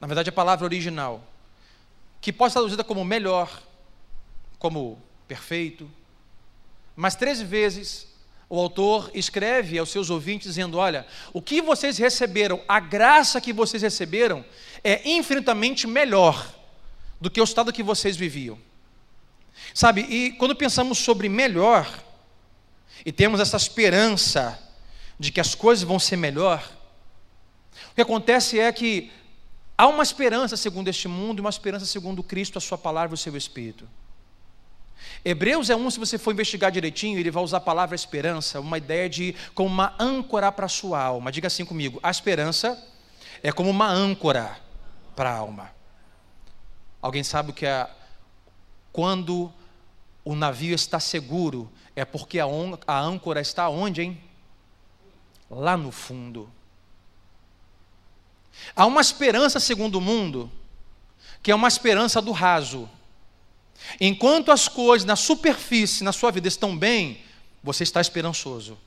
Na 0.00 0.06
verdade, 0.06 0.30
a 0.30 0.32
palavra 0.32 0.64
original, 0.64 1.26
que 2.20 2.32
pode 2.32 2.52
ser 2.52 2.60
traduzida 2.60 2.84
como 2.84 3.04
melhor, 3.04 3.60
como 4.56 5.02
perfeito, 5.26 5.90
mas 6.94 7.16
13 7.16 7.44
vezes 7.44 8.06
o 8.48 8.58
autor 8.58 9.10
escreve 9.14 9.78
aos 9.78 9.90
seus 9.90 10.10
ouvintes 10.10 10.48
dizendo: 10.48 10.78
Olha, 10.78 11.04
o 11.32 11.42
que 11.42 11.60
vocês 11.60 11.98
receberam, 11.98 12.62
a 12.68 12.78
graça 12.78 13.40
que 13.40 13.52
vocês 13.52 13.82
receberam, 13.82 14.44
é 14.84 15.10
infinitamente 15.10 15.88
melhor 15.88 16.59
do 17.20 17.30
que 17.30 17.40
o 17.40 17.44
estado 17.44 17.72
que 17.72 17.82
vocês 17.82 18.16
viviam. 18.16 18.58
Sabe, 19.74 20.02
e 20.02 20.32
quando 20.32 20.56
pensamos 20.56 20.98
sobre 20.98 21.28
melhor, 21.28 22.02
e 23.04 23.12
temos 23.12 23.40
essa 23.40 23.56
esperança 23.56 24.58
de 25.18 25.30
que 25.30 25.40
as 25.40 25.54
coisas 25.54 25.84
vão 25.84 25.98
ser 25.98 26.16
melhor, 26.16 26.68
o 27.92 27.94
que 27.94 28.00
acontece 28.00 28.58
é 28.58 28.72
que 28.72 29.12
há 29.76 29.86
uma 29.86 30.02
esperança 30.02 30.56
segundo 30.56 30.88
este 30.88 31.08
mundo 31.08 31.38
e 31.38 31.42
uma 31.42 31.50
esperança 31.50 31.84
segundo 31.84 32.22
Cristo, 32.22 32.58
a 32.58 32.60
Sua 32.60 32.78
palavra 32.78 33.12
e 33.12 33.16
o 33.16 33.18
seu 33.18 33.36
Espírito. 33.36 33.86
Hebreus 35.24 35.70
é 35.70 35.76
um, 35.76 35.90
se 35.90 35.98
você 35.98 36.18
for 36.18 36.32
investigar 36.32 36.70
direitinho, 36.70 37.18
ele 37.18 37.30
vai 37.30 37.42
usar 37.42 37.58
a 37.58 37.60
palavra 37.60 37.94
esperança, 37.94 38.60
uma 38.60 38.78
ideia 38.78 39.08
de 39.08 39.34
como 39.54 39.68
uma 39.68 39.94
âncora 39.98 40.50
para 40.52 40.66
a 40.66 40.68
sua 40.68 41.00
alma. 41.02 41.32
Diga 41.32 41.46
assim 41.46 41.64
comigo: 41.64 41.98
a 42.02 42.10
esperança 42.10 42.82
é 43.42 43.52
como 43.52 43.70
uma 43.70 43.88
âncora 43.88 44.56
para 45.16 45.30
a 45.30 45.36
alma. 45.36 45.79
Alguém 47.00 47.24
sabe 47.24 47.50
o 47.50 47.54
que 47.54 47.66
é 47.66 47.88
quando 48.92 49.52
o 50.24 50.34
navio 50.34 50.74
está 50.74 51.00
seguro, 51.00 51.70
é 51.96 52.04
porque 52.04 52.38
a, 52.38 52.46
a 52.86 53.00
âncora 53.00 53.40
está 53.40 53.68
onde, 53.68 54.02
hein? 54.02 54.20
Lá 55.50 55.76
no 55.76 55.90
fundo. 55.90 56.50
Há 58.74 58.86
uma 58.86 59.00
esperança 59.00 59.58
segundo 59.58 59.96
o 59.96 60.00
mundo, 60.00 60.50
que 61.42 61.50
é 61.50 61.54
uma 61.54 61.68
esperança 61.68 62.20
do 62.20 62.32
raso. 62.32 62.88
Enquanto 64.00 64.52
as 64.52 64.68
coisas 64.68 65.06
na 65.06 65.16
superfície, 65.16 66.04
na 66.04 66.12
sua 66.12 66.30
vida 66.30 66.48
estão 66.48 66.76
bem, 66.76 67.22
você 67.62 67.82
está 67.82 68.00
esperançoso. 68.00 68.78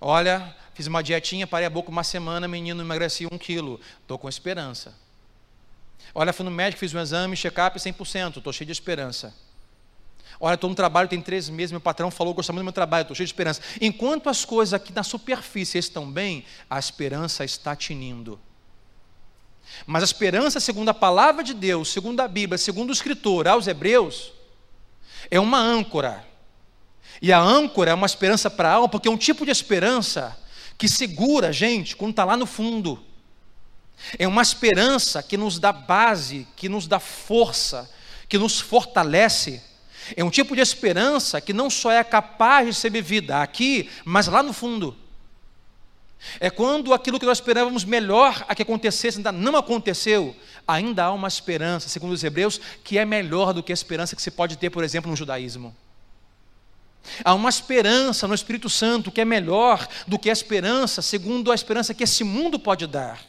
Olha, 0.00 0.54
fiz 0.74 0.86
uma 0.86 1.02
dietinha, 1.02 1.46
parei 1.46 1.66
a 1.66 1.70
boca 1.70 1.90
uma 1.90 2.04
semana, 2.04 2.48
menino 2.48 2.82
emagreci 2.82 3.26
um 3.30 3.38
quilo, 3.38 3.80
estou 4.02 4.18
com 4.18 4.28
esperança. 4.28 5.03
Olha, 6.14 6.32
fui 6.32 6.44
no 6.44 6.50
médico, 6.50 6.80
fiz 6.80 6.94
um 6.94 7.00
exame, 7.00 7.36
check-up 7.36 7.78
100%, 7.78 8.38
estou 8.38 8.52
cheio 8.52 8.66
de 8.66 8.72
esperança. 8.72 9.34
Olha, 10.40 10.54
estou 10.54 10.68
no 10.68 10.76
trabalho, 10.76 11.08
tem 11.08 11.20
três 11.20 11.48
meses, 11.48 11.70
meu 11.70 11.80
patrão 11.80 12.10
falou, 12.10 12.34
gosta 12.34 12.52
muito 12.52 12.62
do 12.62 12.66
meu 12.66 12.72
trabalho, 12.72 13.02
estou 13.02 13.14
cheio 13.14 13.26
de 13.26 13.32
esperança. 13.32 13.60
Enquanto 13.80 14.28
as 14.28 14.44
coisas 14.44 14.74
aqui 14.74 14.92
na 14.92 15.02
superfície 15.02 15.78
estão 15.78 16.10
bem, 16.10 16.44
a 16.68 16.78
esperança 16.78 17.44
está 17.44 17.74
tinindo. 17.74 18.38
Mas 19.86 20.02
a 20.02 20.06
esperança, 20.06 20.60
segundo 20.60 20.88
a 20.88 20.94
palavra 20.94 21.42
de 21.42 21.54
Deus, 21.54 21.88
segundo 21.88 22.20
a 22.20 22.28
Bíblia, 22.28 22.58
segundo 22.58 22.90
o 22.90 22.92
escritor 22.92 23.48
aos 23.48 23.66
Hebreus, 23.66 24.32
é 25.30 25.40
uma 25.40 25.58
âncora. 25.58 26.24
E 27.22 27.32
a 27.32 27.40
âncora 27.40 27.90
é 27.90 27.94
uma 27.94 28.06
esperança 28.06 28.50
para 28.50 28.68
a 28.68 28.72
alma, 28.74 28.88
porque 28.88 29.08
é 29.08 29.10
um 29.10 29.16
tipo 29.16 29.44
de 29.44 29.50
esperança 29.50 30.38
que 30.76 30.88
segura 30.88 31.48
a 31.48 31.52
gente 31.52 31.96
quando 31.96 32.10
está 32.10 32.24
lá 32.24 32.36
no 32.36 32.46
fundo. 32.46 33.02
É 34.18 34.28
uma 34.28 34.42
esperança 34.42 35.22
que 35.22 35.36
nos 35.36 35.58
dá 35.58 35.72
base, 35.72 36.46
que 36.56 36.68
nos 36.68 36.86
dá 36.86 37.00
força, 37.00 37.90
que 38.28 38.38
nos 38.38 38.60
fortalece 38.60 39.62
é 40.16 40.22
um 40.22 40.30
tipo 40.30 40.54
de 40.54 40.60
esperança 40.60 41.40
que 41.40 41.52
não 41.52 41.70
só 41.70 41.90
é 41.90 42.02
capaz 42.04 42.66
de 42.66 42.74
ser 42.74 42.90
vivida 42.90 43.40
aqui, 43.40 43.88
mas 44.04 44.26
lá 44.26 44.42
no 44.42 44.52
fundo. 44.52 44.96
É 46.40 46.50
quando 46.50 46.92
aquilo 46.92 47.18
que 47.18 47.26
nós 47.26 47.38
esperávamos 47.38 47.84
melhor 47.84 48.44
a 48.48 48.54
que 48.54 48.62
acontecesse 48.62 49.18
ainda 49.18 49.32
não 49.32 49.56
aconteceu, 49.56 50.34
ainda 50.66 51.04
há 51.04 51.12
uma 51.12 51.28
esperança, 51.28 51.88
segundo 51.88 52.12
os 52.12 52.24
hebreus, 52.24 52.60
que 52.82 52.98
é 52.98 53.04
melhor 53.04 53.52
do 53.52 53.62
que 53.62 53.72
a 53.72 53.74
esperança 53.74 54.16
que 54.16 54.22
se 54.22 54.30
pode 54.30 54.56
ter, 54.56 54.70
por 54.70 54.82
exemplo, 54.84 55.10
no 55.10 55.16
judaísmo. 55.16 55.74
Há 57.22 57.34
uma 57.34 57.50
esperança 57.50 58.26
no 58.26 58.34
Espírito 58.34 58.70
Santo 58.70 59.12
que 59.12 59.20
é 59.20 59.24
melhor 59.24 59.86
do 60.06 60.18
que 60.18 60.30
a 60.30 60.32
esperança, 60.32 61.02
segundo 61.02 61.52
a 61.52 61.54
esperança 61.54 61.92
que 61.92 62.04
esse 62.04 62.24
mundo 62.24 62.58
pode 62.58 62.86
dar. 62.86 63.20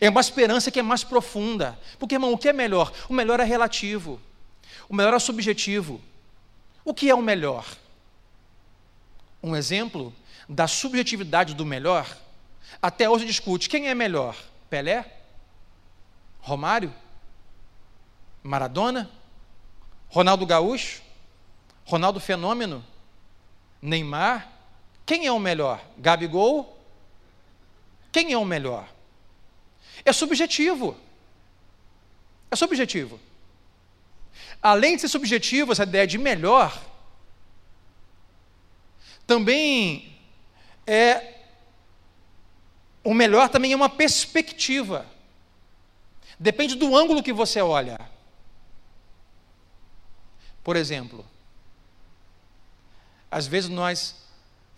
É 0.00 0.08
uma 0.08 0.20
esperança 0.20 0.70
que 0.70 0.80
é 0.80 0.82
mais 0.82 1.04
profunda. 1.04 1.78
Porque, 1.98 2.14
irmão, 2.14 2.32
o 2.32 2.38
que 2.38 2.48
é 2.48 2.52
melhor? 2.52 2.92
O 3.08 3.12
melhor 3.12 3.40
é 3.40 3.44
relativo. 3.44 4.20
O 4.88 4.94
melhor 4.94 5.14
é 5.14 5.18
subjetivo. 5.18 6.00
O 6.84 6.92
que 6.92 7.08
é 7.08 7.14
o 7.14 7.22
melhor? 7.22 7.66
Um 9.42 9.54
exemplo 9.54 10.14
da 10.48 10.66
subjetividade 10.66 11.54
do 11.54 11.64
melhor, 11.64 12.06
até 12.80 13.08
hoje 13.08 13.24
discute 13.24 13.68
quem 13.68 13.88
é 13.88 13.94
melhor: 13.94 14.36
Pelé? 14.68 15.04
Romário? 16.40 16.92
Maradona? 18.42 19.10
Ronaldo 20.08 20.46
Gaúcho? 20.46 21.02
Ronaldo 21.84 22.20
Fenômeno? 22.20 22.84
Neymar? 23.80 24.50
Quem 25.06 25.26
é 25.26 25.32
o 25.32 25.38
melhor? 25.38 25.82
Gabigol? 25.98 26.78
Quem 28.12 28.32
é 28.32 28.38
o 28.38 28.44
melhor? 28.44 28.88
É 30.04 30.12
subjetivo. 30.12 30.96
É 32.50 32.56
subjetivo 32.56 33.18
além 34.64 34.96
de 34.96 35.02
ser 35.02 35.08
subjetivo, 35.08 35.72
essa 35.72 35.82
ideia 35.82 36.06
de 36.06 36.16
melhor, 36.16 36.82
também 39.26 40.18
é 40.86 41.32
o 43.02 43.12
melhor 43.12 43.50
também 43.50 43.72
é 43.72 43.76
uma 43.76 43.90
perspectiva. 43.90 45.06
Depende 46.38 46.74
do 46.74 46.96
ângulo 46.96 47.22
que 47.22 47.34
você 47.34 47.60
olha. 47.60 48.00
Por 50.62 50.74
exemplo, 50.74 51.26
às 53.30 53.46
vezes 53.46 53.68
nós 53.68 54.16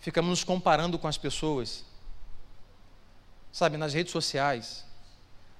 ficamos 0.01 0.29
nos 0.29 0.43
comparando 0.43 0.99
com 0.99 1.07
as 1.07 1.17
pessoas, 1.17 1.85
sabe, 3.53 3.77
nas 3.77 3.93
redes 3.93 4.11
sociais 4.11 4.85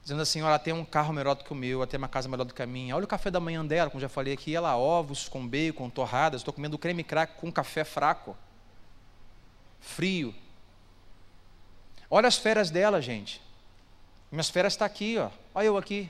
dizendo 0.07 0.21
assim: 0.21 0.41
olha, 0.41 0.51
ela 0.51 0.59
tem 0.59 0.73
um 0.73 0.85
carro 0.85 1.11
melhor 1.11 1.35
do 1.35 1.43
que 1.43 1.51
o 1.51 1.55
meu, 1.55 1.79
ela 1.79 1.87
tem 1.87 1.97
uma 1.97 2.07
casa 2.07 2.29
melhor 2.29 2.45
do 2.45 2.53
que 2.53 2.61
a 2.61 2.65
minha. 2.65 2.95
Olha 2.95 3.03
o 3.03 3.07
café 3.07 3.29
da 3.29 3.41
manhã 3.41 3.65
dela, 3.65 3.89
como 3.89 3.99
já 3.99 4.07
falei 4.07 4.33
aqui, 4.33 4.55
ela 4.55 4.77
ovos 4.77 5.27
com 5.27 5.45
bacon, 5.45 5.89
torradas. 5.89 6.39
Estou 6.39 6.53
comendo 6.53 6.77
creme 6.77 7.03
crack 7.03 7.33
com 7.35 7.51
café 7.51 7.83
fraco, 7.83 8.35
frio. 9.81 10.33
Olha 12.09 12.29
as 12.29 12.37
férias 12.37 12.71
dela, 12.71 13.01
gente. 13.01 13.41
Minhas 14.31 14.49
férias 14.49 14.73
estão 14.73 14.87
tá 14.87 14.93
aqui, 14.93 15.17
ó. 15.17 15.29
Olha 15.53 15.65
eu 15.65 15.77
aqui. 15.77 16.09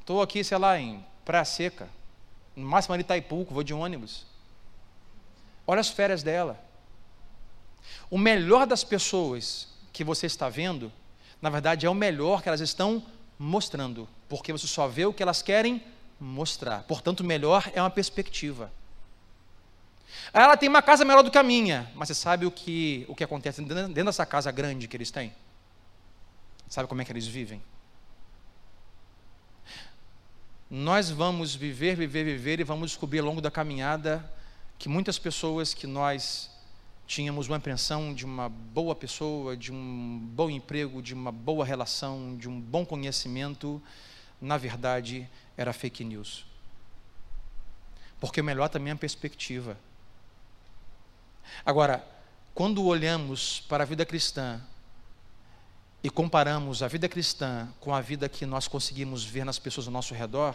Estou 0.00 0.20
aqui, 0.20 0.42
sei 0.42 0.58
lá, 0.58 0.76
em 0.76 1.04
Praia 1.24 1.44
Seca, 1.44 1.88
No 2.56 2.66
máximo 2.66 2.94
ali 2.94 3.02
Itaipu, 3.02 3.46
vou 3.48 3.62
de 3.62 3.72
ônibus. 3.72 4.26
Olha 5.64 5.80
as 5.80 5.88
férias 5.88 6.24
dela. 6.24 6.60
O 8.10 8.18
melhor 8.18 8.66
das 8.66 8.82
pessoas 8.82 9.68
que 9.92 10.02
você 10.02 10.26
está 10.26 10.48
vendo, 10.48 10.92
na 11.40 11.48
verdade, 11.50 11.86
é 11.86 11.90
o 11.90 11.94
melhor 11.94 12.42
que 12.42 12.48
elas 12.48 12.60
estão 12.60 13.02
mostrando, 13.38 14.08
porque 14.28 14.52
você 14.52 14.66
só 14.66 14.86
vê 14.86 15.06
o 15.06 15.12
que 15.12 15.22
elas 15.22 15.40
querem 15.40 15.82
mostrar. 16.20 16.82
Portanto, 16.82 17.24
melhor 17.24 17.70
é 17.74 17.80
uma 17.80 17.90
perspectiva. 17.90 18.70
Ela 20.32 20.56
tem 20.56 20.68
uma 20.68 20.82
casa 20.82 21.04
melhor 21.04 21.22
do 21.22 21.30
que 21.30 21.38
a 21.38 21.42
minha, 21.42 21.90
mas 21.94 22.08
você 22.08 22.14
sabe 22.14 22.44
o 22.44 22.50
que, 22.50 23.06
o 23.08 23.14
que 23.14 23.24
acontece 23.24 23.62
dentro 23.62 24.04
dessa 24.04 24.26
casa 24.26 24.50
grande 24.50 24.86
que 24.86 24.96
eles 24.96 25.10
têm? 25.10 25.32
Sabe 26.68 26.88
como 26.88 27.00
é 27.00 27.04
que 27.04 27.12
eles 27.12 27.26
vivem? 27.26 27.62
Nós 30.70 31.10
vamos 31.10 31.54
viver, 31.54 31.96
viver, 31.96 32.24
viver 32.24 32.60
e 32.60 32.64
vamos 32.64 32.90
descobrir 32.90 33.20
ao 33.20 33.26
longo 33.26 33.40
da 33.40 33.50
caminhada 33.50 34.24
que 34.78 34.88
muitas 34.88 35.18
pessoas 35.18 35.74
que 35.74 35.86
nós 35.86 36.50
tínhamos 37.10 37.48
uma 37.48 37.56
impressão 37.56 38.14
de 38.14 38.24
uma 38.24 38.48
boa 38.48 38.94
pessoa, 38.94 39.56
de 39.56 39.72
um 39.72 40.20
bom 40.32 40.48
emprego, 40.48 41.02
de 41.02 41.12
uma 41.12 41.32
boa 41.32 41.64
relação, 41.64 42.36
de 42.36 42.48
um 42.48 42.60
bom 42.60 42.86
conhecimento, 42.86 43.82
na 44.40 44.56
verdade 44.56 45.28
era 45.56 45.72
fake 45.72 46.04
news. 46.04 46.46
Porque 48.20 48.40
melhor 48.40 48.68
também 48.68 48.92
é 48.92 48.94
a 48.94 48.96
perspectiva. 48.96 49.76
Agora, 51.66 52.06
quando 52.54 52.84
olhamos 52.84 53.58
para 53.68 53.82
a 53.82 53.86
vida 53.86 54.06
cristã 54.06 54.60
e 56.04 56.10
comparamos 56.10 56.80
a 56.80 56.86
vida 56.86 57.08
cristã 57.08 57.68
com 57.80 57.92
a 57.92 58.00
vida 58.00 58.28
que 58.28 58.46
nós 58.46 58.68
conseguimos 58.68 59.24
ver 59.24 59.44
nas 59.44 59.58
pessoas 59.58 59.88
ao 59.88 59.92
nosso 59.92 60.14
redor, 60.14 60.54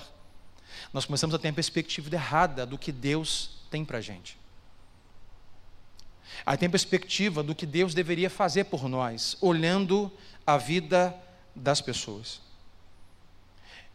nós 0.93 1.03
começamos 1.03 1.35
a 1.35 1.37
ter 1.37 1.49
a 1.49 1.53
perspectiva 1.53 2.15
errada 2.15 2.65
do 2.65 2.77
que 2.77 2.93
Deus 2.93 3.59
tem 3.69 3.83
para 3.83 3.97
a 3.97 4.01
gente. 4.01 4.44
Aí 6.45 6.57
tem 6.57 6.69
perspectiva 6.69 7.43
do 7.43 7.55
que 7.55 7.65
Deus 7.65 7.93
deveria 7.93 8.29
fazer 8.29 8.65
por 8.65 8.87
nós, 8.87 9.37
olhando 9.41 10.11
a 10.45 10.57
vida 10.57 11.15
das 11.55 11.81
pessoas. 11.81 12.41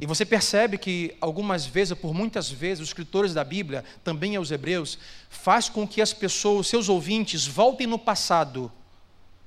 E 0.01 0.07
você 0.07 0.25
percebe 0.25 0.79
que 0.79 1.15
algumas 1.21 1.67
vezes, 1.67 1.97
por 1.99 2.15
muitas 2.15 2.51
vezes, 2.51 2.81
os 2.81 2.89
escritores 2.89 3.35
da 3.35 3.45
Bíblia, 3.45 3.85
também 4.03 4.35
aos 4.35 4.51
hebreus, 4.51 4.99
faz 5.29 5.69
com 5.69 5.87
que 5.87 6.01
as 6.01 6.13
pessoas, 6.13 6.67
seus 6.67 6.89
ouvintes, 6.89 7.47
voltem 7.47 7.87
no 7.87 7.99
passado 7.99 8.73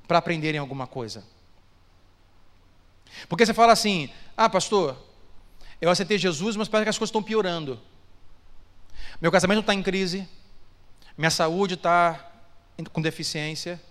para 0.07 0.19
aprenderem 0.19 0.59
alguma 0.59 0.85
coisa. 0.85 1.23
Porque 3.27 3.45
você 3.45 3.53
fala 3.53 3.73
assim: 3.73 4.11
"Ah, 4.37 4.47
pastor, 4.47 4.95
eu 5.81 5.89
aceitei 5.89 6.19
Jesus, 6.19 6.55
mas 6.55 6.67
parece 6.67 6.85
que 6.85 6.89
as 6.91 6.97
coisas 6.99 7.09
estão 7.09 7.23
piorando. 7.23 7.79
Meu 9.19 9.31
casamento 9.31 9.61
está 9.61 9.73
em 9.73 9.81
crise, 9.81 10.27
minha 11.17 11.31
saúde 11.31 11.73
está 11.73 12.32
com 12.91 13.01
deficiência, 13.01 13.81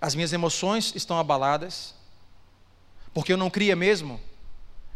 as 0.00 0.14
minhas 0.14 0.32
emoções 0.32 0.92
estão 0.94 1.18
abaladas, 1.18 1.94
porque 3.12 3.32
eu 3.32 3.36
não 3.36 3.50
cria 3.50 3.74
mesmo 3.74 4.20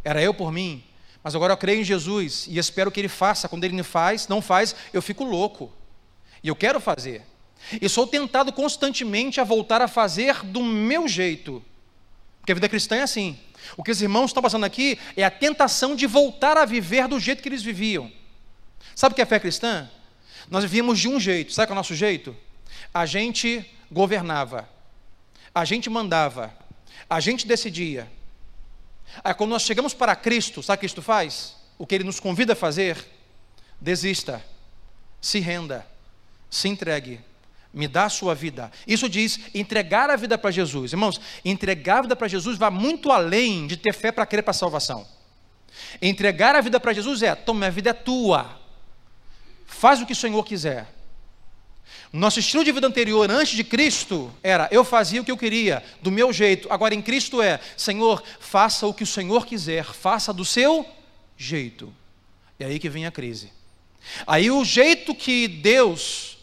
era 0.04 0.22
eu 0.22 0.34
por 0.34 0.50
mim, 0.50 0.82
mas 1.22 1.34
agora 1.34 1.52
eu 1.52 1.56
creio 1.56 1.80
em 1.80 1.84
Jesus 1.84 2.46
e 2.48 2.58
espero 2.58 2.90
que 2.90 3.00
Ele 3.00 3.08
faça. 3.08 3.48
Quando 3.48 3.64
Ele 3.64 3.76
não 3.76 3.84
faz, 3.84 4.26
não 4.28 4.42
faz, 4.42 4.74
eu 4.92 5.00
fico 5.00 5.24
louco. 5.24 5.72
E 6.42 6.48
eu 6.48 6.56
quero 6.56 6.80
fazer. 6.80 7.22
E 7.80 7.88
sou 7.88 8.06
tentado 8.06 8.52
constantemente 8.52 9.40
a 9.40 9.44
voltar 9.44 9.80
a 9.80 9.86
fazer 9.86 10.42
do 10.44 10.62
meu 10.62 11.06
jeito. 11.06 11.62
Porque 12.40 12.50
a 12.50 12.54
vida 12.56 12.68
cristã 12.68 12.96
é 12.96 13.02
assim. 13.02 13.38
O 13.76 13.84
que 13.84 13.92
os 13.92 14.02
irmãos 14.02 14.30
estão 14.30 14.42
passando 14.42 14.64
aqui 14.64 14.98
é 15.16 15.22
a 15.22 15.30
tentação 15.30 15.94
de 15.94 16.06
voltar 16.08 16.56
a 16.56 16.64
viver 16.64 17.06
do 17.06 17.20
jeito 17.20 17.40
que 17.40 17.48
eles 17.48 17.62
viviam. 17.62 18.10
Sabe 18.96 19.12
o 19.12 19.16
que 19.16 19.22
é 19.22 19.26
fé 19.26 19.38
cristã? 19.38 19.88
Nós 20.50 20.64
vivíamos 20.64 20.98
de 20.98 21.08
um 21.08 21.20
jeito. 21.20 21.52
Sabe 21.52 21.68
qual 21.68 21.76
é 21.76 21.78
o 21.78 21.80
nosso 21.80 21.94
jeito? 21.94 22.36
A 22.92 23.06
gente 23.06 23.64
governava, 23.90 24.68
a 25.54 25.64
gente 25.64 25.88
mandava, 25.90 26.52
a 27.08 27.20
gente 27.20 27.46
decidia. 27.46 28.10
Aí, 29.22 29.34
quando 29.34 29.50
nós 29.50 29.62
chegamos 29.62 29.92
para 29.92 30.16
Cristo, 30.16 30.62
sabe 30.62 30.76
o 30.76 30.80
que 30.80 30.86
Cristo 30.86 31.02
faz? 31.02 31.56
O 31.78 31.86
que 31.86 31.94
Ele 31.94 32.04
nos 32.04 32.20
convida 32.20 32.54
a 32.54 32.56
fazer? 32.56 32.96
Desista, 33.80 34.42
se 35.20 35.40
renda, 35.40 35.86
se 36.50 36.68
entregue, 36.68 37.20
me 37.72 37.88
dá 37.88 38.04
a 38.04 38.08
sua 38.08 38.34
vida. 38.34 38.70
Isso 38.86 39.08
diz 39.08 39.40
entregar 39.54 40.10
a 40.10 40.16
vida 40.16 40.36
para 40.38 40.50
Jesus. 40.50 40.92
Irmãos, 40.92 41.20
entregar 41.44 41.98
a 41.98 42.02
vida 42.02 42.16
para 42.16 42.28
Jesus 42.28 42.58
vai 42.58 42.70
muito 42.70 43.10
além 43.10 43.66
de 43.66 43.76
ter 43.76 43.92
fé 43.92 44.12
para 44.12 44.26
crer 44.26 44.42
para 44.42 44.50
a 44.50 44.54
salvação. 44.54 45.06
Entregar 46.00 46.54
a 46.54 46.60
vida 46.60 46.78
para 46.78 46.92
Jesus 46.92 47.22
é: 47.22 47.34
toma, 47.34 47.66
a 47.66 47.70
vida 47.70 47.90
é 47.90 47.94
tua, 47.94 48.58
faz 49.66 50.00
o 50.00 50.06
que 50.06 50.12
o 50.12 50.16
Senhor 50.16 50.44
quiser. 50.44 50.86
Nosso 52.12 52.40
estilo 52.40 52.62
de 52.62 52.70
vida 52.72 52.86
anterior, 52.86 53.30
antes 53.30 53.56
de 53.56 53.64
Cristo, 53.64 54.30
era 54.42 54.68
eu 54.70 54.84
fazia 54.84 55.22
o 55.22 55.24
que 55.24 55.30
eu 55.30 55.36
queria, 55.36 55.82
do 56.02 56.10
meu 56.10 56.30
jeito. 56.30 56.70
Agora 56.70 56.94
em 56.94 57.00
Cristo 57.00 57.40
é, 57.40 57.58
Senhor, 57.74 58.22
faça 58.38 58.86
o 58.86 58.92
que 58.92 59.02
o 59.02 59.06
Senhor 59.06 59.46
quiser, 59.46 59.84
faça 59.84 60.30
do 60.30 60.44
seu 60.44 60.86
jeito. 61.38 61.90
É 62.60 62.66
aí 62.66 62.78
que 62.78 62.90
vem 62.90 63.06
a 63.06 63.10
crise. 63.10 63.50
Aí 64.26 64.50
o 64.50 64.62
jeito 64.62 65.14
que 65.14 65.48
Deus 65.48 66.36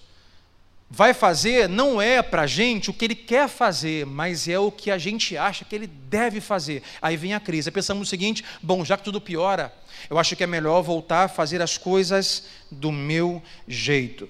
vai 0.90 1.14
fazer 1.14 1.70
não 1.70 2.02
é 2.02 2.24
para 2.24 2.44
a 2.44 2.48
gente 2.48 2.90
o 2.90 2.94
que 2.94 3.06
Ele 3.06 3.16
quer 3.16 3.48
fazer, 3.48 4.08
mas 4.08 4.48
é 4.48 4.58
o 4.58 4.72
que 4.72 4.90
a 4.90 4.98
gente 4.98 5.38
acha 5.38 5.64
que 5.64 5.76
Ele 5.76 5.86
deve 5.86 6.42
fazer. 6.42 6.82
Aí 7.00 7.16
vem 7.16 7.36
a 7.36 7.40
crise. 7.40 7.70
Pensamos 7.70 8.08
o 8.08 8.10
seguinte: 8.10 8.44
bom, 8.60 8.84
já 8.84 8.98
que 8.98 9.04
tudo 9.04 9.22
piora, 9.22 9.72
eu 10.10 10.18
acho 10.18 10.36
que 10.36 10.44
é 10.44 10.48
melhor 10.48 10.82
voltar 10.82 11.26
a 11.26 11.30
fazer 11.30 11.62
as 11.62 11.78
coisas 11.78 12.46
do 12.72 12.92
meu 12.92 13.40
jeito. 13.68 14.28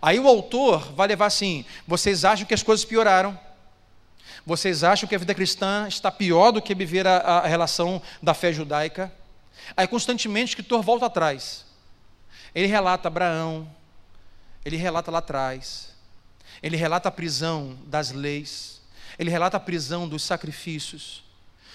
Aí 0.00 0.20
o 0.20 0.28
autor 0.28 0.92
vai 0.92 1.08
levar 1.08 1.26
assim: 1.26 1.64
vocês 1.86 2.24
acham 2.24 2.46
que 2.46 2.54
as 2.54 2.62
coisas 2.62 2.84
pioraram? 2.84 3.38
Vocês 4.44 4.82
acham 4.82 5.08
que 5.08 5.14
a 5.14 5.18
vida 5.18 5.34
cristã 5.34 5.86
está 5.88 6.10
pior 6.10 6.52
do 6.52 6.62
que 6.62 6.74
viver 6.74 7.06
a, 7.06 7.18
a 7.18 7.46
relação 7.46 8.00
da 8.22 8.32
fé 8.32 8.52
judaica? 8.52 9.12
Aí 9.76 9.86
constantemente 9.86 10.50
o 10.50 10.52
escritor 10.52 10.82
volta 10.82 11.06
atrás. 11.06 11.66
Ele 12.54 12.66
relata 12.66 13.08
Abraão, 13.08 13.68
ele 14.64 14.76
relata 14.76 15.10
lá 15.10 15.18
atrás, 15.18 15.90
ele 16.62 16.76
relata 16.76 17.08
a 17.08 17.12
prisão 17.12 17.78
das 17.86 18.10
leis, 18.10 18.80
ele 19.18 19.30
relata 19.30 19.56
a 19.56 19.60
prisão 19.60 20.08
dos 20.08 20.22
sacrifícios, 20.22 21.22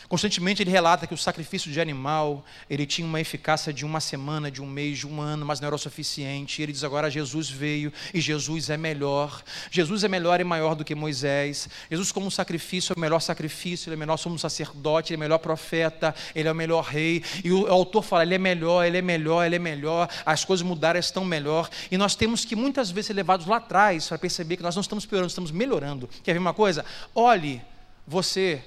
Constantemente 0.09 0.61
ele 0.61 0.71
relata 0.71 1.07
que 1.07 1.13
o 1.13 1.17
sacrifício 1.17 1.71
de 1.71 1.79
animal, 1.79 2.45
ele 2.69 2.85
tinha 2.85 3.07
uma 3.07 3.21
eficácia 3.21 3.71
de 3.71 3.85
uma 3.85 3.99
semana, 3.99 4.51
de 4.51 4.61
um 4.61 4.65
mês, 4.65 4.99
de 4.99 5.07
um 5.07 5.21
ano, 5.21 5.45
mas 5.45 5.59
não 5.59 5.67
era 5.67 5.75
o 5.75 5.79
suficiente. 5.79 6.61
Ele 6.61 6.71
diz 6.71 6.83
agora 6.83 7.09
Jesus 7.09 7.49
veio 7.49 7.91
e 8.13 8.19
Jesus 8.19 8.69
é 8.69 8.77
melhor. 8.77 9.43
Jesus 9.71 10.03
é 10.03 10.07
melhor 10.07 10.41
e 10.41 10.43
maior 10.43 10.75
do 10.75 10.83
que 10.83 10.95
Moisés. 10.95 11.69
Jesus 11.89 12.11
como 12.11 12.29
sacrifício 12.29 12.93
é 12.93 12.97
o 12.97 12.99
melhor 12.99 13.19
sacrifício, 13.19 13.89
ele 13.89 13.95
é 13.95 13.99
melhor 13.99 14.19
como 14.19 14.37
sacerdote, 14.37 15.13
ele 15.13 15.15
é 15.15 15.19
o 15.19 15.19
melhor 15.19 15.37
profeta, 15.37 16.13
ele 16.35 16.47
é 16.47 16.51
o 16.51 16.55
melhor 16.55 16.83
rei. 16.83 17.23
E 17.43 17.51
o 17.51 17.67
autor 17.67 18.03
fala, 18.03 18.23
ele 18.23 18.35
é 18.35 18.39
melhor, 18.39 18.85
ele 18.85 18.97
é 18.97 19.01
melhor, 19.01 19.45
ele 19.45 19.55
é 19.55 19.59
melhor. 19.59 20.09
As 20.25 20.43
coisas 20.43 20.65
mudaram, 20.65 20.99
estão 20.99 21.23
melhor. 21.23 21.69
E 21.91 21.97
nós 21.97 22.15
temos 22.15 22.43
que 22.43 22.55
muitas 22.55 22.91
vezes 22.91 23.07
ser 23.07 23.13
levados 23.13 23.45
lá 23.45 23.57
atrás 23.57 24.07
para 24.07 24.17
perceber 24.17 24.57
que 24.57 24.63
nós 24.63 24.75
não 24.75 24.81
estamos 24.81 25.05
piorando, 25.05 25.27
estamos 25.27 25.51
melhorando. 25.51 26.09
Quer 26.23 26.33
ver 26.33 26.39
uma 26.39 26.53
coisa? 26.53 26.85
Olhe 27.13 27.61
você 28.07 28.61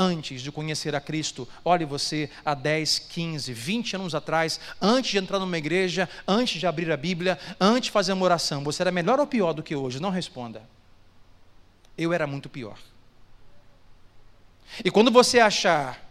antes 0.00 0.40
de 0.40 0.50
conhecer 0.50 0.94
a 0.94 1.00
Cristo. 1.00 1.46
Olhe 1.62 1.84
você 1.84 2.30
há 2.42 2.54
10, 2.54 3.00
15, 3.00 3.52
20 3.52 3.96
anos 3.96 4.14
atrás, 4.14 4.58
antes 4.80 5.10
de 5.10 5.18
entrar 5.18 5.38
numa 5.38 5.58
igreja, 5.58 6.08
antes 6.26 6.58
de 6.58 6.66
abrir 6.66 6.90
a 6.90 6.96
Bíblia, 6.96 7.38
antes 7.60 7.84
de 7.84 7.90
fazer 7.90 8.14
uma 8.14 8.24
oração, 8.24 8.64
você 8.64 8.82
era 8.82 8.90
melhor 8.90 9.20
ou 9.20 9.26
pior 9.26 9.52
do 9.52 9.62
que 9.62 9.76
hoje? 9.76 10.00
Não 10.00 10.08
responda. 10.08 10.62
Eu 11.98 12.14
era 12.14 12.26
muito 12.26 12.48
pior. 12.48 12.78
E 14.82 14.90
quando 14.90 15.10
você 15.10 15.38
achar, 15.38 16.02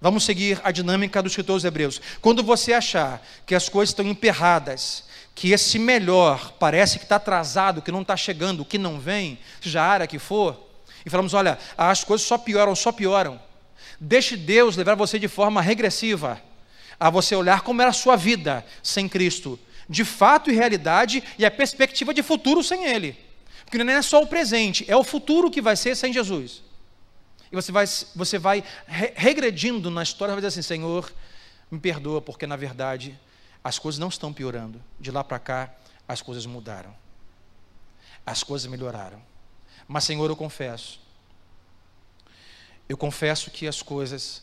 vamos 0.00 0.24
seguir 0.24 0.58
a 0.64 0.70
dinâmica 0.70 1.22
dos 1.22 1.32
escritores 1.32 1.64
hebreus, 1.64 2.00
quando 2.22 2.42
você 2.42 2.72
achar 2.72 3.22
que 3.44 3.54
as 3.54 3.68
coisas 3.68 3.90
estão 3.90 4.06
emperradas, 4.06 5.04
que 5.34 5.52
esse 5.52 5.78
melhor 5.78 6.52
parece 6.58 6.98
que 6.98 7.04
está 7.04 7.16
atrasado, 7.16 7.82
que 7.82 7.92
não 7.92 8.02
está 8.02 8.16
chegando, 8.16 8.64
que 8.64 8.78
não 8.78 8.98
vem, 8.98 9.38
seja 9.60 9.82
a 9.82 9.86
área 9.86 10.06
que 10.06 10.18
for, 10.18 10.67
e 11.04 11.10
falamos: 11.10 11.34
olha, 11.34 11.58
as 11.76 12.04
coisas 12.04 12.26
só 12.26 12.38
pioram, 12.38 12.74
só 12.74 12.92
pioram. 12.92 13.40
Deixe 14.00 14.36
Deus 14.36 14.76
levar 14.76 14.94
você 14.94 15.18
de 15.18 15.28
forma 15.28 15.60
regressiva 15.60 16.40
a 16.98 17.10
você 17.10 17.34
olhar 17.34 17.62
como 17.62 17.80
era 17.80 17.90
a 17.90 17.94
sua 17.94 18.16
vida 18.16 18.64
sem 18.82 19.08
Cristo, 19.08 19.58
de 19.88 20.04
fato 20.04 20.50
e 20.50 20.54
realidade, 20.54 21.22
e 21.38 21.44
a 21.44 21.50
perspectiva 21.50 22.12
de 22.12 22.22
futuro 22.22 22.62
sem 22.62 22.84
Ele. 22.84 23.16
Porque 23.64 23.82
não 23.82 23.92
é 23.92 24.02
só 24.02 24.22
o 24.22 24.26
presente, 24.26 24.84
é 24.88 24.96
o 24.96 25.04
futuro 25.04 25.50
que 25.50 25.60
vai 25.60 25.76
ser 25.76 25.94
sem 25.94 26.12
Jesus. 26.12 26.62
E 27.50 27.56
você 27.56 27.72
vai, 27.72 27.86
você 28.14 28.38
vai 28.38 28.64
regredindo 29.14 29.90
na 29.90 30.02
história, 30.02 30.34
vai 30.34 30.40
dizer 30.40 30.48
assim: 30.48 30.62
Senhor, 30.62 31.12
me 31.70 31.78
perdoa, 31.78 32.20
porque 32.20 32.46
na 32.46 32.56
verdade 32.56 33.18
as 33.62 33.78
coisas 33.78 33.98
não 33.98 34.08
estão 34.08 34.32
piorando. 34.32 34.82
De 34.98 35.10
lá 35.10 35.24
para 35.24 35.38
cá, 35.38 35.74
as 36.06 36.22
coisas 36.22 36.46
mudaram. 36.46 36.94
As 38.24 38.42
coisas 38.42 38.70
melhoraram. 38.70 39.20
Mas, 39.88 40.04
Senhor, 40.04 40.28
eu 40.28 40.36
confesso. 40.36 41.00
Eu 42.86 42.96
confesso 42.96 43.50
que 43.50 43.66
as 43.66 43.80
coisas, 43.80 44.42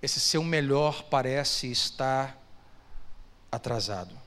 esse 0.00 0.18
seu 0.18 0.42
melhor 0.42 1.04
parece 1.04 1.70
estar 1.70 2.38
atrasado. 3.50 4.18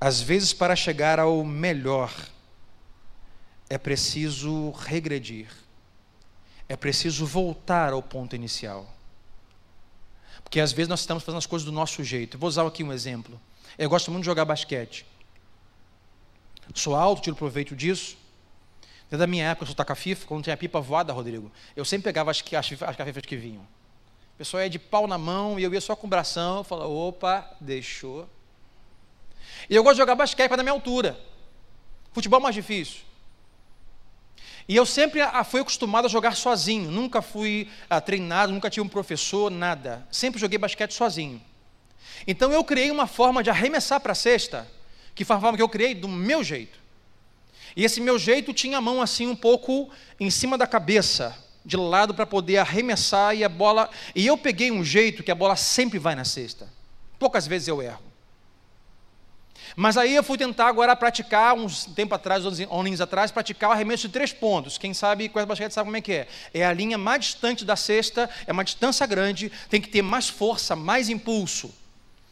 Às 0.00 0.20
vezes, 0.20 0.52
para 0.52 0.76
chegar 0.76 1.18
ao 1.18 1.44
melhor, 1.44 2.14
é 3.68 3.76
preciso 3.76 4.70
regredir, 4.70 5.48
é 6.68 6.76
preciso 6.76 7.26
voltar 7.26 7.92
ao 7.92 8.02
ponto 8.02 8.34
inicial. 8.34 8.88
Porque 10.42 10.58
às 10.58 10.72
vezes 10.72 10.88
nós 10.88 11.00
estamos 11.00 11.22
fazendo 11.22 11.38
as 11.38 11.46
coisas 11.46 11.66
do 11.66 11.72
nosso 11.72 12.02
jeito. 12.02 12.38
vou 12.38 12.48
usar 12.48 12.66
aqui 12.66 12.82
um 12.82 12.92
exemplo. 12.92 13.40
Eu 13.78 13.88
gosto 13.88 14.10
muito 14.10 14.22
de 14.22 14.26
jogar 14.26 14.44
basquete. 14.44 15.06
Sou 16.74 16.94
alto, 16.94 17.22
tiro 17.22 17.36
proveito 17.36 17.74
disso. 17.74 18.16
Desde 19.08 19.24
a 19.24 19.26
minha 19.26 19.46
época, 19.46 19.64
eu 19.64 19.66
sou 19.66 19.74
taca-fifa, 19.74 20.26
quando 20.26 20.44
tinha 20.44 20.56
pipa 20.56 20.80
voada, 20.80 21.12
Rodrigo, 21.12 21.50
eu 21.74 21.84
sempre 21.84 22.04
pegava 22.04 22.30
as, 22.30 22.40
as, 22.40 22.82
as 22.82 22.96
cafifas 22.96 23.24
que 23.26 23.36
vinham. 23.36 23.62
O 23.62 24.38
pessoal 24.38 24.62
ia 24.62 24.70
de 24.70 24.78
pau 24.78 25.06
na 25.06 25.18
mão 25.18 25.58
e 25.58 25.64
eu 25.64 25.74
ia 25.74 25.80
só 25.80 25.96
com 25.96 26.06
o 26.06 26.10
bração, 26.10 26.62
falava, 26.62 26.88
opa, 26.88 27.50
deixou. 27.60 28.28
E 29.68 29.74
eu 29.74 29.82
gosto 29.82 29.96
de 29.96 30.02
jogar 30.02 30.14
basquete 30.14 30.48
para 30.48 30.58
da 30.58 30.62
minha 30.62 30.72
altura. 30.72 31.18
Futebol 32.12 32.38
é 32.38 32.42
mais 32.42 32.54
difícil. 32.54 33.00
E 34.68 34.76
eu 34.76 34.86
sempre 34.86 35.20
fui 35.46 35.60
acostumado 35.60 36.04
a 36.04 36.08
jogar 36.08 36.36
sozinho, 36.36 36.90
nunca 36.90 37.20
fui 37.20 37.68
ah, 37.88 38.00
treinado, 38.00 38.52
nunca 38.52 38.70
tive 38.70 38.86
um 38.86 38.88
professor, 38.88 39.50
nada. 39.50 40.06
Sempre 40.10 40.40
joguei 40.40 40.58
basquete 40.58 40.94
sozinho. 40.94 41.42
Então 42.26 42.52
eu 42.52 42.62
criei 42.62 42.90
uma 42.90 43.08
forma 43.08 43.42
de 43.42 43.50
arremessar 43.50 44.00
para 44.00 44.12
a 44.12 44.14
cesta, 44.14 44.70
que 45.20 45.24
foi 45.26 45.36
a 45.36 45.40
forma 45.40 45.58
que 45.58 45.62
eu 45.62 45.68
criei 45.68 45.94
do 45.94 46.08
meu 46.08 46.42
jeito. 46.42 46.78
E 47.76 47.84
esse 47.84 48.00
meu 48.00 48.18
jeito 48.18 48.54
tinha 48.54 48.78
a 48.78 48.80
mão 48.80 49.02
assim 49.02 49.26
um 49.26 49.36
pouco 49.36 49.90
em 50.18 50.30
cima 50.30 50.56
da 50.56 50.66
cabeça, 50.66 51.36
de 51.62 51.76
lado 51.76 52.14
para 52.14 52.24
poder 52.24 52.56
arremessar 52.56 53.36
e 53.36 53.44
a 53.44 53.48
bola. 53.50 53.90
E 54.14 54.26
eu 54.26 54.38
peguei 54.38 54.70
um 54.70 54.82
jeito 54.82 55.22
que 55.22 55.30
a 55.30 55.34
bola 55.34 55.56
sempre 55.56 55.98
vai 55.98 56.14
na 56.14 56.24
cesta. 56.24 56.66
Poucas 57.18 57.46
vezes 57.46 57.68
eu 57.68 57.82
erro. 57.82 58.00
Mas 59.76 59.98
aí 59.98 60.14
eu 60.14 60.24
fui 60.24 60.38
tentar 60.38 60.68
agora 60.68 60.96
praticar, 60.96 61.52
uns 61.52 61.84
tempo 61.84 62.14
atrás, 62.14 62.46
uns 62.46 62.58
anos 62.58 63.00
atrás, 63.02 63.30
praticar 63.30 63.68
o 63.68 63.72
arremesso 63.74 64.08
de 64.08 64.14
três 64.14 64.32
pontos. 64.32 64.78
Quem 64.78 64.94
sabe, 64.94 65.30
essa 65.34 65.44
basquete 65.44 65.72
sabe 65.72 65.84
como 65.84 65.98
é 65.98 66.00
que 66.00 66.12
é. 66.14 66.28
É 66.54 66.64
a 66.64 66.72
linha 66.72 66.96
mais 66.96 67.26
distante 67.26 67.62
da 67.62 67.76
cesta, 67.76 68.30
é 68.46 68.52
uma 68.52 68.64
distância 68.64 69.06
grande, 69.06 69.52
tem 69.68 69.82
que 69.82 69.88
ter 69.90 70.00
mais 70.00 70.30
força, 70.30 70.74
mais 70.74 71.10
impulso. 71.10 71.70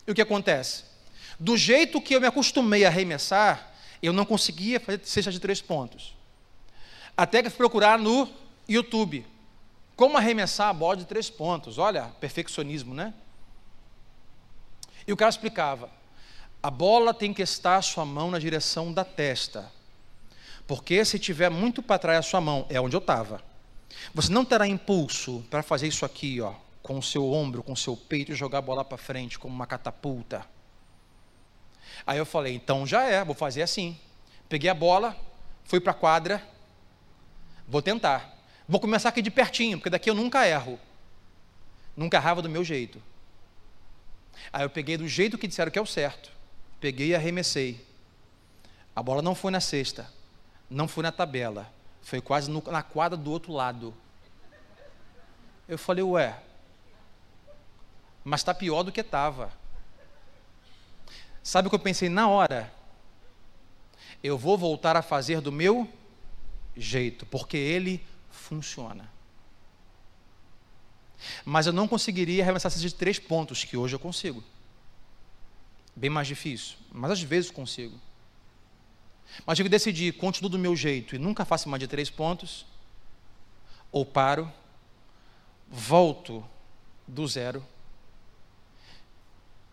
E 0.07 0.11
o 0.11 0.15
que 0.15 0.23
acontece? 0.23 0.88
Do 1.39 1.57
jeito 1.57 2.01
que 2.01 2.15
eu 2.15 2.21
me 2.21 2.27
acostumei 2.27 2.85
a 2.85 2.89
arremessar, 2.89 3.73
eu 4.03 4.13
não 4.13 4.25
conseguia 4.25 4.81
fazer 4.81 5.01
cesta 5.05 5.31
de 5.31 5.39
três 5.39 5.61
pontos. 5.61 6.17
Até 7.17 7.43
que 7.43 7.51
fui 7.51 7.59
procurar 7.59 7.99
no 7.99 8.29
YouTube. 8.69 9.27
Como 9.97 10.17
arremessar 10.17 10.69
a 10.69 10.73
bola 10.73 10.97
de 10.97 11.05
três 11.05 11.29
pontos. 11.31 11.79
Olha, 11.79 12.05
perfeccionismo, 12.21 12.95
né? 12.95 13.15
E 15.07 15.13
o 15.13 15.17
cara 15.17 15.31
explicava 15.31 15.99
a 16.63 16.71
bola 16.71 17.15
tem 17.15 17.33
que 17.33 17.43
estar 17.43 17.77
a 17.77 17.83
sua 17.83 18.05
mão 18.05 18.31
na 18.31 18.39
direção 18.39 18.93
da 18.93 19.05
testa. 19.05 19.71
Porque 20.67 21.05
se 21.05 21.19
tiver 21.19 21.49
muito 21.49 21.83
para 21.83 21.99
trás 21.99 22.19
a 22.19 22.23
sua 22.23 22.41
mão, 22.41 22.67
é 22.69 22.81
onde 22.81 22.97
eu 22.97 23.01
estava. 23.01 23.41
Você 24.13 24.33
não 24.33 24.45
terá 24.45 24.67
impulso 24.67 25.45
para 25.49 25.63
fazer 25.63 25.87
isso 25.87 26.05
aqui, 26.05 26.41
ó, 26.41 26.53
com 26.83 26.99
o 26.99 27.03
seu 27.03 27.33
ombro, 27.33 27.63
com 27.63 27.73
o 27.73 27.77
seu 27.77 27.97
peito 27.97 28.33
e 28.33 28.35
jogar 28.35 28.59
a 28.59 28.63
bola 28.63 28.85
para 28.85 28.99
frente 28.99 29.39
como 29.39 29.55
uma 29.55 29.67
catapulta. 29.67 30.45
Aí 32.09 32.17
eu 32.17 32.25
falei, 32.25 32.55
então 32.55 32.87
já 32.87 33.03
é, 33.03 33.23
vou 33.23 33.35
fazer 33.35 33.61
assim. 33.61 33.95
Peguei 34.49 34.71
a 34.71 34.75
bola, 34.75 35.15
fui 35.65 35.79
para 35.79 35.91
a 35.91 35.95
quadra, 35.95 36.43
vou 37.69 37.83
tentar. 37.83 38.35
Vou 38.67 38.81
começar 38.81 39.11
aqui 39.11 39.21
de 39.21 39.31
pertinho, 39.31 39.77
porque 39.77 39.91
daqui 39.91 40.09
eu 40.09 40.15
nunca 40.15 40.49
erro. 40.49 40.81
Nunca 41.95 42.17
errava 42.17 42.41
do 42.41 42.49
meu 42.49 42.65
jeito. 42.65 43.03
Aí 44.51 44.63
eu 44.63 44.71
peguei 44.71 44.97
do 44.97 45.07
jeito 45.07 45.37
que 45.37 45.47
disseram 45.47 45.71
que 45.71 45.79
é 45.79 45.83
o 45.83 45.85
certo. 45.85 46.33
Peguei 46.81 47.09
e 47.09 47.15
arremessei. 47.15 47.87
A 48.97 49.03
bola 49.03 49.21
não 49.21 49.35
foi 49.35 49.51
na 49.51 49.61
cesta, 49.61 50.11
não 50.71 50.89
foi 50.89 51.03
na 51.03 51.13
tabela, 51.13 51.71
foi 52.01 52.23
quase 52.23 52.51
no, 52.51 52.63
na 52.69 52.83
quadra 52.83 53.19
do 53.19 53.31
outro 53.31 53.53
lado. 53.53 53.95
Eu 55.69 55.77
falei, 55.77 56.03
ué, 56.03 56.41
mas 58.25 58.41
está 58.41 58.55
pior 58.55 58.83
do 58.83 58.91
que 58.91 59.03
estava. 59.03 59.53
Sabe 61.49 61.67
o 61.67 61.71
que 61.71 61.77
eu 61.77 61.81
pensei 61.81 62.11
na 62.11 62.29
hora? 62.29 62.71
Eu 64.23 64.37
vou 64.37 64.59
voltar 64.59 64.97
a 64.97 65.01
fazer 65.01 65.41
do 65.41 65.51
meu 65.51 65.91
jeito, 66.77 67.25
porque 67.25 67.57
ele 67.57 68.05
funciona. 68.31 69.11
Mas 71.47 71.67
eu 71.67 71.73
não 71.73 71.89
conseguiria 71.89 72.43
arremessar 72.43 72.71
esses 72.71 72.93
três 72.93 73.19
pontos 73.19 73.65
que 73.65 73.79
hoje 73.79 73.97
eu 73.97 73.99
consigo 73.99 74.45
bem 75.97 76.11
mais 76.11 76.29
difícil, 76.29 76.77
mas 76.93 77.13
às 77.13 77.23
vezes 77.23 77.51
consigo. 77.51 77.99
Mas 79.47 79.59
eu 79.59 79.67
decidi, 79.71 80.13
continuo 80.13 80.51
do 80.51 80.59
meu 80.59 80.77
jeito 80.77 81.17
e 81.17 81.19
nunca 81.19 81.47
faço 81.47 81.67
mais 81.67 81.81
de 81.81 81.89
três 81.89 82.11
pontos, 82.11 82.67
ou 83.91 84.05
paro, 84.05 84.53
volto 85.67 86.45
do 87.07 87.27
zero 87.27 87.65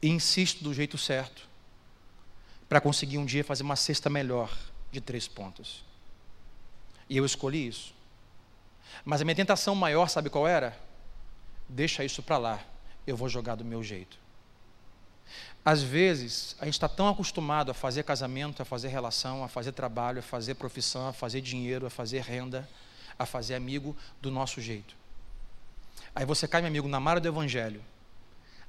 e 0.01 0.07
insisto 0.07 0.63
do 0.63 0.73
jeito 0.73 0.97
certo 0.97 1.53
para 2.67 2.81
conseguir 2.81 3.17
um 3.17 3.25
dia 3.25 3.43
fazer 3.43 3.63
uma 3.63 3.75
cesta 3.75 4.09
melhor 4.09 4.55
de 4.91 4.99
três 4.99 5.27
pontos. 5.27 5.83
E 7.09 7.17
eu 7.17 7.25
escolhi 7.25 7.67
isso. 7.67 7.93
Mas 9.03 9.21
a 9.21 9.25
minha 9.25 9.35
tentação 9.35 9.75
maior, 9.75 10.07
sabe 10.07 10.29
qual 10.29 10.47
era? 10.47 10.77
Deixa 11.67 12.03
isso 12.03 12.23
para 12.23 12.37
lá, 12.37 12.59
eu 13.05 13.17
vou 13.17 13.27
jogar 13.27 13.55
do 13.55 13.65
meu 13.65 13.83
jeito. 13.83 14.17
Às 15.63 15.81
vezes, 15.81 16.55
a 16.59 16.65
gente 16.65 16.75
está 16.75 16.87
tão 16.87 17.09
acostumado 17.09 17.71
a 17.71 17.73
fazer 17.73 18.03
casamento, 18.03 18.61
a 18.61 18.65
fazer 18.65 18.89
relação, 18.89 19.43
a 19.43 19.47
fazer 19.47 19.71
trabalho, 19.71 20.19
a 20.19 20.21
fazer 20.21 20.53
profissão, 20.55 21.07
a 21.07 21.13
fazer 21.13 21.41
dinheiro, 21.41 21.87
a 21.87 21.89
fazer 21.89 22.21
renda, 22.21 22.69
a 23.17 23.25
fazer 23.25 23.55
amigo 23.55 23.95
do 24.21 24.29
nosso 24.29 24.61
jeito. 24.61 24.95
Aí 26.13 26.25
você 26.25 26.47
cai, 26.47 26.61
meu 26.61 26.69
amigo, 26.69 26.87
na 26.87 26.99
mara 26.99 27.19
do 27.19 27.27
Evangelho. 27.27 27.81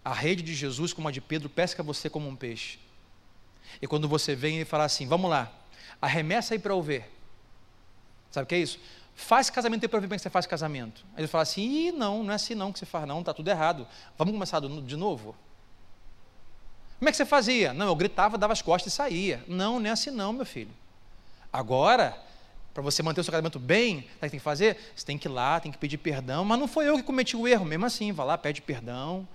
A 0.03 0.15
rede 0.15 0.43
de 0.43 0.55
Jesus, 0.55 0.93
como 0.93 1.09
a 1.09 1.11
de 1.11 1.21
Pedro, 1.21 1.51
pesca 1.51 1.83
você 1.83 2.09
como 2.09 2.29
um 2.29 2.35
peixe. 2.35 2.79
E 3.81 3.87
quando 3.87 4.09
você 4.09 4.35
vem 4.35 4.61
e 4.61 4.65
fala 4.65 4.85
assim: 4.85 5.07
vamos 5.07 5.31
lá, 5.31 5.53
arremessa 6.01 6.55
aí 6.55 6.59
para 6.59 6.73
eu 6.73 6.83
ver. 6.83 7.13
Sabe 8.31 8.45
o 8.45 8.47
que 8.47 8.55
é 8.55 8.59
isso? 8.59 8.79
Faz 9.15 9.49
casamento 9.49 9.85
aí 9.85 9.89
para 9.89 10.01
ver 10.01 10.09
como 10.09 10.19
você 10.19 10.29
faz 10.29 10.47
casamento. 10.47 11.05
Aí 11.15 11.21
ele 11.21 11.29
fala 11.29 11.43
assim: 11.43 11.63
Ih, 11.63 11.93
não, 11.93 12.23
não 12.23 12.33
é 12.33 12.35
assim 12.37 12.55
não 12.55 12.73
que 12.73 12.79
você 12.79 12.87
faz, 12.87 13.07
não, 13.07 13.21
está 13.21 13.33
tudo 13.33 13.49
errado. 13.49 13.87
Vamos 14.19 14.33
começar 14.33 14.61
de 14.61 14.97
novo? 14.97 15.35
Como 16.99 17.09
é 17.09 17.11
que 17.11 17.17
você 17.17 17.27
fazia? 17.27 17.75
Não, 17.75 17.87
eu 17.87 17.97
gritava, 17.97 18.39
dava 18.39 18.53
as 18.53 18.63
costas 18.63 18.93
e 18.93 18.97
saía. 18.97 19.45
Não, 19.47 19.79
não 19.79 19.87
é 19.87 19.91
assim 19.91 20.11
não, 20.11 20.33
meu 20.33 20.47
filho. 20.47 20.71
Agora, 21.53 22.17
para 22.73 22.83
você 22.83 23.03
manter 23.03 23.21
o 23.21 23.25
seu 23.25 23.31
casamento 23.31 23.59
bem, 23.59 24.01
sabe 24.01 24.07
o 24.07 24.13
que 24.13 24.21
tem 24.21 24.31
que 24.31 24.39
fazer? 24.41 24.93
Você 24.95 25.05
tem 25.05 25.17
que 25.17 25.29
ir 25.29 25.31
lá, 25.31 25.59
tem 25.61 25.73
que 25.73 25.79
pedir 25.79 25.97
perdão, 25.97 26.45
mas 26.45 26.59
não 26.59 26.69
foi 26.69 26.89
eu 26.89 26.97
que 26.97 27.03
cometi 27.03 27.37
o 27.37 27.49
erro, 27.49 27.65
mesmo 27.65 27.87
assim, 27.87 28.13
vá 28.13 28.23
lá, 28.25 28.37
pede 28.37 28.61
perdão, 28.61 29.27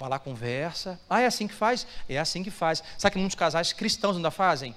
vá 0.00 0.08
lá, 0.08 0.18
conversa. 0.18 0.98
Ah, 1.10 1.20
é 1.20 1.26
assim 1.26 1.46
que 1.46 1.52
faz? 1.52 1.86
É 2.08 2.18
assim 2.18 2.42
que 2.42 2.50
faz. 2.50 2.82
Sabe 2.96 3.12
que 3.12 3.18
muitos 3.18 3.34
casais 3.34 3.74
cristãos 3.74 4.16
ainda 4.16 4.30
fazem? 4.30 4.74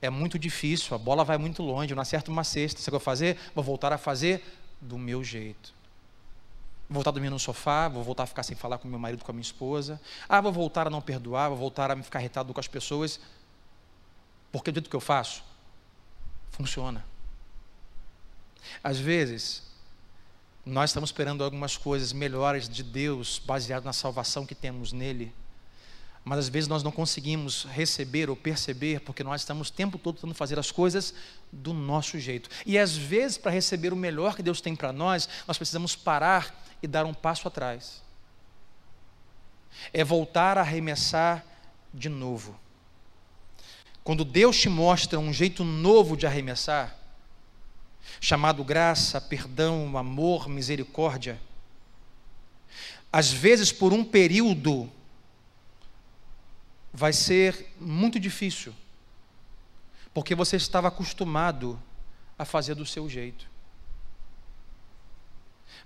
É 0.00 0.08
muito 0.08 0.38
difícil, 0.38 0.94
a 0.94 0.98
bola 0.98 1.24
vai 1.24 1.36
muito 1.36 1.60
longe, 1.60 1.92
eu 1.92 1.96
não 1.96 2.02
acerto 2.02 2.30
uma 2.30 2.44
cesta. 2.44 2.78
Sabe 2.78 2.82
o 2.82 2.90
que 2.90 2.94
eu 2.94 3.00
vou 3.00 3.04
fazer? 3.04 3.36
Vou 3.52 3.64
voltar 3.64 3.92
a 3.92 3.98
fazer 3.98 4.44
do 4.80 4.96
meu 4.96 5.24
jeito. 5.24 5.74
Vou 6.88 6.94
voltar 6.94 7.10
a 7.10 7.12
dormir 7.14 7.30
no 7.30 7.38
sofá, 7.38 7.88
vou 7.88 8.04
voltar 8.04 8.22
a 8.22 8.26
ficar 8.26 8.44
sem 8.44 8.56
falar 8.56 8.78
com 8.78 8.86
meu 8.86 8.98
marido, 8.98 9.24
com 9.24 9.32
a 9.32 9.34
minha 9.34 9.42
esposa. 9.42 10.00
Ah, 10.28 10.40
vou 10.40 10.52
voltar 10.52 10.86
a 10.86 10.90
não 10.90 11.02
perdoar, 11.02 11.48
vou 11.48 11.58
voltar 11.58 11.90
a 11.90 11.96
me 11.96 12.04
ficar 12.04 12.20
irritado 12.20 12.54
com 12.54 12.60
as 12.60 12.68
pessoas. 12.68 13.18
Porque 14.52 14.70
do 14.70 14.76
jeito 14.76 14.88
que 14.88 14.96
eu 14.96 15.00
faço, 15.00 15.42
funciona. 16.52 17.04
Às 18.84 18.98
vezes, 18.98 19.69
nós 20.64 20.90
estamos 20.90 21.08
esperando 21.08 21.42
algumas 21.42 21.76
coisas 21.76 22.12
melhores 22.12 22.68
de 22.68 22.82
Deus, 22.82 23.40
baseado 23.44 23.84
na 23.84 23.92
salvação 23.92 24.44
que 24.44 24.54
temos 24.54 24.92
nele. 24.92 25.32
Mas 26.22 26.40
às 26.40 26.48
vezes 26.48 26.68
nós 26.68 26.82
não 26.82 26.92
conseguimos 26.92 27.64
receber 27.64 28.28
ou 28.28 28.36
perceber, 28.36 29.00
porque 29.00 29.24
nós 29.24 29.40
estamos 29.40 29.68
o 29.68 29.72
tempo 29.72 29.98
todo 29.98 30.16
tentando 30.16 30.34
fazer 30.34 30.58
as 30.58 30.70
coisas 30.70 31.14
do 31.50 31.72
nosso 31.72 32.18
jeito. 32.18 32.50
E 32.66 32.78
às 32.78 32.94
vezes, 32.94 33.38
para 33.38 33.50
receber 33.50 33.92
o 33.92 33.96
melhor 33.96 34.36
que 34.36 34.42
Deus 34.42 34.60
tem 34.60 34.76
para 34.76 34.92
nós, 34.92 35.28
nós 35.48 35.56
precisamos 35.56 35.96
parar 35.96 36.62
e 36.82 36.86
dar 36.86 37.06
um 37.06 37.14
passo 37.14 37.48
atrás. 37.48 38.02
É 39.92 40.04
voltar 40.04 40.58
a 40.58 40.60
arremessar 40.60 41.44
de 41.92 42.10
novo. 42.10 42.58
Quando 44.04 44.24
Deus 44.24 44.58
te 44.58 44.68
mostra 44.68 45.18
um 45.18 45.32
jeito 45.32 45.64
novo 45.64 46.16
de 46.16 46.26
arremessar, 46.26 46.99
chamado 48.18 48.64
graça, 48.64 49.20
perdão, 49.20 49.96
amor, 49.96 50.48
misericórdia, 50.48 51.40
às 53.12 53.30
vezes 53.30 53.70
por 53.70 53.92
um 53.92 54.04
período 54.04 54.90
vai 56.92 57.12
ser 57.12 57.72
muito 57.78 58.18
difícil, 58.18 58.74
porque 60.12 60.34
você 60.34 60.56
estava 60.56 60.88
acostumado 60.88 61.80
a 62.38 62.44
fazer 62.44 62.74
do 62.74 62.86
seu 62.86 63.08
jeito. 63.08 63.48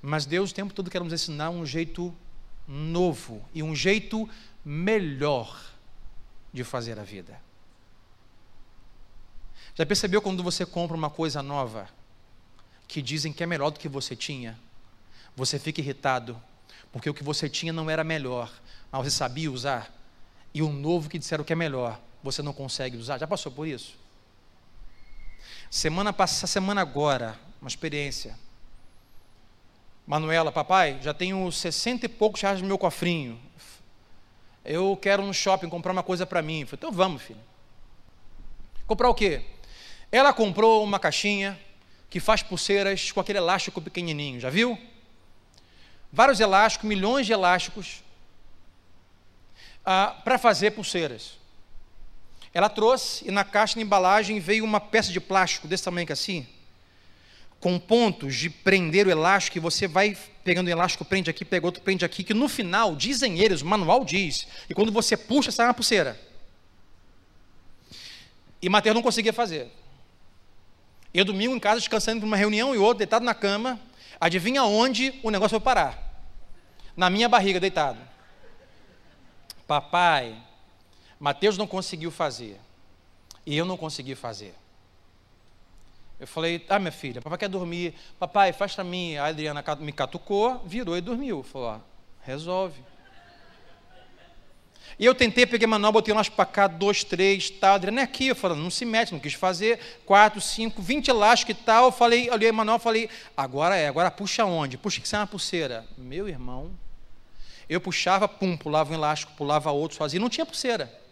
Mas 0.00 0.26
Deus 0.26 0.50
o 0.50 0.54
tempo 0.54 0.72
todo 0.72 0.90
quer 0.90 1.02
nos 1.02 1.12
ensinar 1.12 1.50
um 1.50 1.64
jeito 1.64 2.14
novo 2.66 3.44
e 3.52 3.62
um 3.62 3.74
jeito 3.74 4.28
melhor 4.64 5.62
de 6.52 6.62
fazer 6.62 6.98
a 6.98 7.02
vida. 7.02 7.40
Já 9.74 9.84
percebeu 9.84 10.22
quando 10.22 10.42
você 10.42 10.64
compra 10.64 10.96
uma 10.96 11.10
coisa 11.10 11.42
nova 11.42 11.88
que 12.86 13.02
dizem 13.02 13.32
que 13.32 13.42
é 13.42 13.46
melhor 13.46 13.70
do 13.70 13.78
que 13.78 13.88
você 13.88 14.14
tinha? 14.14 14.58
Você 15.36 15.58
fica 15.58 15.80
irritado, 15.80 16.40
porque 16.92 17.10
o 17.10 17.14
que 17.14 17.24
você 17.24 17.48
tinha 17.48 17.72
não 17.72 17.90
era 17.90 18.04
melhor, 18.04 18.52
mas 18.90 19.04
você 19.04 19.10
sabia 19.10 19.50
usar. 19.50 19.92
E 20.52 20.62
o 20.62 20.70
novo 20.70 21.08
que 21.08 21.18
disseram 21.18 21.42
que 21.42 21.52
é 21.52 21.56
melhor, 21.56 22.00
você 22.22 22.40
não 22.42 22.52
consegue 22.52 22.96
usar. 22.96 23.18
Já 23.18 23.26
passou 23.26 23.50
por 23.50 23.66
isso? 23.66 23.96
Semana 25.70 26.12
passada, 26.12 26.46
semana 26.46 26.80
agora, 26.80 27.38
uma 27.60 27.68
experiência. 27.68 28.38
Manuela, 30.06 30.52
papai, 30.52 31.00
já 31.02 31.12
tenho 31.12 31.50
sessenta 31.50 32.06
e 32.06 32.08
poucos 32.08 32.40
reais 32.40 32.60
no 32.60 32.68
meu 32.68 32.78
cofrinho. 32.78 33.40
Eu 34.64 34.96
quero 34.96 35.26
no 35.26 35.34
shopping 35.34 35.68
comprar 35.68 35.92
uma 35.92 36.02
coisa 36.02 36.24
para 36.24 36.40
mim. 36.40 36.64
falei, 36.64 36.78
então 36.78 36.92
vamos, 36.92 37.22
filho. 37.22 37.40
Comprar 38.86 39.08
o 39.08 39.14
quê? 39.14 39.42
Ela 40.12 40.32
comprou 40.32 40.84
uma 40.84 40.98
caixinha 40.98 41.58
que 42.14 42.20
faz 42.20 42.44
pulseiras 42.44 43.10
com 43.10 43.18
aquele 43.18 43.38
elástico 43.38 43.80
pequenininho, 43.80 44.38
já 44.38 44.48
viu? 44.48 44.78
Vários 46.12 46.38
elásticos, 46.38 46.88
milhões 46.88 47.26
de 47.26 47.32
elásticos 47.32 48.04
ah, 49.84 50.14
para 50.22 50.38
fazer 50.38 50.70
pulseiras. 50.70 51.32
Ela 52.52 52.68
trouxe 52.68 53.26
e 53.26 53.32
na 53.32 53.42
caixa 53.42 53.74
de 53.74 53.80
embalagem 53.80 54.38
veio 54.38 54.64
uma 54.64 54.78
peça 54.78 55.10
de 55.10 55.18
plástico 55.18 55.66
desse 55.66 55.82
tamanho 55.82 56.06
assim, 56.12 56.46
com 57.58 57.80
pontos 57.80 58.36
de 58.36 58.48
prender 58.48 59.08
o 59.08 59.10
elástico, 59.10 59.58
e 59.58 59.60
você 59.60 59.88
vai 59.88 60.16
pegando 60.44 60.68
o 60.68 60.70
elástico, 60.70 61.04
prende 61.04 61.28
aqui, 61.28 61.44
pega 61.44 61.66
outro, 61.66 61.82
prende 61.82 62.04
aqui, 62.04 62.22
que 62.22 62.32
no 62.32 62.48
final, 62.48 62.94
dizem 62.94 63.40
eles, 63.40 63.60
o 63.60 63.66
manual 63.66 64.04
diz, 64.04 64.46
e 64.70 64.74
quando 64.74 64.92
você 64.92 65.16
puxa, 65.16 65.50
sai 65.50 65.66
uma 65.66 65.74
pulseira. 65.74 66.16
E 68.62 68.68
Mateus 68.68 68.94
não 68.94 69.02
conseguia 69.02 69.32
fazer. 69.32 69.68
Eu 71.14 71.24
domingo 71.24 71.54
em 71.54 71.60
casa, 71.60 71.78
descansando 71.78 72.20
para 72.20 72.26
uma 72.26 72.36
reunião 72.36 72.74
e 72.74 72.78
outro, 72.78 72.98
deitado 72.98 73.24
na 73.24 73.34
cama, 73.34 73.80
adivinha 74.20 74.64
onde 74.64 75.20
o 75.22 75.30
negócio 75.30 75.50
foi 75.50 75.60
parar? 75.60 75.96
Na 76.96 77.08
minha 77.08 77.28
barriga, 77.28 77.60
deitado. 77.60 78.00
Papai, 79.64 80.36
Mateus 81.18 81.56
não 81.56 81.68
conseguiu 81.68 82.10
fazer. 82.10 82.60
E 83.46 83.56
eu 83.56 83.64
não 83.64 83.76
consegui 83.76 84.16
fazer. 84.16 84.54
Eu 86.18 86.26
falei, 86.26 86.64
ah, 86.68 86.78
minha 86.78 86.92
filha, 86.92 87.20
papai 87.20 87.38
quer 87.38 87.48
dormir. 87.48 87.94
Papai, 88.18 88.52
faz 88.52 88.74
para 88.74 88.84
mim. 88.84 89.16
A 89.16 89.26
Adriana 89.26 89.62
me 89.80 89.92
catucou, 89.92 90.58
virou 90.64 90.96
e 90.96 91.00
dormiu. 91.00 91.42
Falou, 91.42 91.70
ah, 91.70 91.80
resolve. 92.22 92.82
E 94.98 95.04
eu 95.04 95.14
tentei, 95.14 95.44
peguei 95.44 95.66
manual, 95.66 95.92
botei 95.92 96.14
umas 96.14 96.28
para 96.28 96.46
cá, 96.46 96.66
dois, 96.66 97.02
três, 97.02 97.50
tal. 97.50 97.74
Adriana 97.74 98.00
é 98.00 98.04
aqui. 98.04 98.28
Eu 98.28 98.36
falei, 98.36 98.56
não 98.56 98.70
se 98.70 98.84
mete, 98.84 99.12
não 99.12 99.18
quis 99.18 99.34
fazer. 99.34 99.80
Quatro, 100.06 100.40
cinco, 100.40 100.80
vinte 100.80 101.08
elásticos 101.08 101.56
e 101.60 101.64
tal. 101.64 101.86
Eu 101.86 101.92
falei, 101.92 102.30
olhei 102.30 102.52
manual, 102.52 102.78
falei, 102.78 103.08
agora 103.36 103.76
é, 103.76 103.88
agora 103.88 104.10
puxa 104.10 104.44
onde? 104.44 104.78
Puxa 104.78 105.00
que 105.00 105.14
é 105.14 105.18
uma 105.18 105.26
pulseira. 105.26 105.84
Meu 105.98 106.28
irmão, 106.28 106.70
eu 107.68 107.80
puxava, 107.80 108.28
pum, 108.28 108.56
pulava 108.56 108.92
um 108.92 108.94
elástico, 108.94 109.32
pulava 109.36 109.70
outro 109.72 109.96
sozinho, 109.96 110.22
não 110.22 110.28
tinha 110.28 110.46
pulseira. 110.46 111.04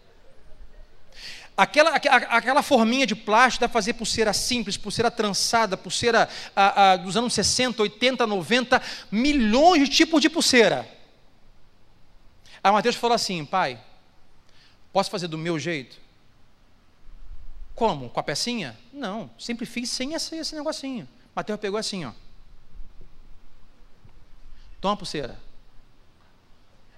Aquela, 1.55 1.91
aquela 1.91 2.63
forminha 2.63 3.07
de 3.07 3.15
plástico 3.15 3.61
dá 3.61 3.69
para 3.69 3.75
fazer 3.75 3.93
pulseira 3.93 4.33
simples, 4.33 4.79
pulseira 4.79 5.11
trançada, 5.11 5.77
pulseira 5.77 6.29
ah, 6.57 6.93
ah, 6.93 6.97
dos 6.97 7.15
anos 7.17 7.35
60, 7.35 7.83
80, 7.83 8.27
90, 8.27 8.81
milhões 9.11 9.89
de 9.89 9.95
tipos 9.95 10.23
de 10.23 10.31
pulseira. 10.31 10.89
Aí 12.63 12.71
Mateus 12.71 12.97
falou 12.97 13.15
assim: 13.15 13.45
pai, 13.45 13.83
posso 14.93 15.11
fazer 15.11 15.29
do 15.29 15.39
meu 15.39 15.59
jeito? 15.59 16.01
Como? 17.75 18.11
Com 18.11 18.21
a 18.21 18.23
pecinha? 18.23 18.79
Não, 18.93 19.31
sempre 19.39 19.67
fiz 19.67 19.91
sem 19.91 20.15
esse, 20.15 20.37
esse 20.37 20.55
negocinho. 20.55 21.09
Mateus 21.35 21.59
pegou 21.59 21.79
assim, 21.79 22.05
ó. 22.05 22.13
Toma 24.81 24.95
a 24.95 24.97
pulseira. 24.97 25.39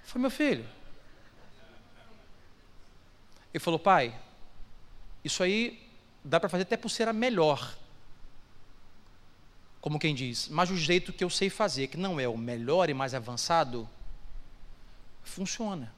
Foi 0.05 0.20
meu 0.20 0.31
filho. 0.31 0.66
Ele 3.53 3.62
falou, 3.62 3.79
pai, 3.79 4.18
isso 5.24 5.42
aí 5.42 5.81
dá 6.24 6.40
para 6.40 6.48
fazer 6.48 6.62
até 6.62 6.77
pulseira 6.77 7.12
melhor. 7.12 7.77
Como 9.81 9.98
quem 9.98 10.14
diz, 10.14 10.48
mas 10.48 10.70
o 10.70 10.77
jeito 10.77 11.12
que 11.12 11.22
eu 11.22 11.31
sei 11.31 11.50
fazer, 11.50 11.88
que 11.88 11.96
não 11.96 12.18
é 12.18 12.27
o 12.27 12.37
melhor 12.37 12.88
e 12.88 12.94
mais 12.94 13.14
avançado, 13.14 13.88
funciona. 15.30 15.92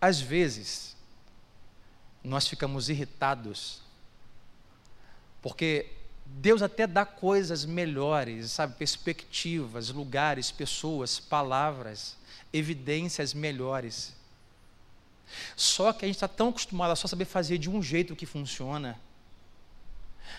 Às 0.00 0.20
vezes, 0.20 0.96
nós 2.24 2.46
ficamos 2.46 2.88
irritados, 2.88 3.80
porque 5.40 5.90
Deus 6.24 6.62
até 6.62 6.86
dá 6.86 7.04
coisas 7.04 7.64
melhores, 7.64 8.52
sabe, 8.52 8.74
perspectivas, 8.76 9.90
lugares, 9.90 10.50
pessoas, 10.50 11.20
palavras, 11.20 12.16
evidências 12.52 13.34
melhores. 13.34 14.14
Só 15.56 15.92
que 15.92 16.04
a 16.04 16.08
gente 16.08 16.16
está 16.16 16.28
tão 16.28 16.48
acostumado 16.48 16.90
a 16.92 16.96
só 16.96 17.08
saber 17.08 17.24
fazer 17.24 17.58
de 17.58 17.70
um 17.70 17.82
jeito 17.82 18.16
que 18.16 18.26
funciona, 18.26 18.98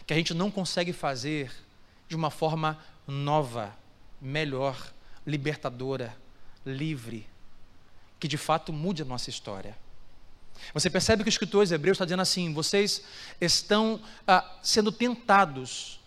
que 0.06 0.14
a 0.14 0.18
gente 0.18 0.34
não 0.34 0.52
consegue 0.52 0.94
fazer 0.94 1.52
de 2.08 2.16
uma 2.16 2.30
forma 2.30 2.80
nova, 3.08 3.76
melhor, 4.22 4.94
libertadora, 5.26 6.16
livre, 6.66 7.28
que 8.20 8.28
de 8.28 8.38
fato 8.38 8.72
mude 8.72 9.02
a 9.02 9.06
nossa 9.06 9.30
história. 9.30 9.78
Você 10.74 10.90
percebe 10.90 11.24
que 11.24 11.30
o 11.30 11.32
escritor 11.32 11.70
Hebreus 11.72 11.96
está 11.96 12.06
dizendo 12.06 12.22
assim: 12.22 12.54
vocês 12.54 13.04
estão 13.42 14.02
ah, 14.28 14.58
sendo 14.62 14.92
tentados 14.92 16.00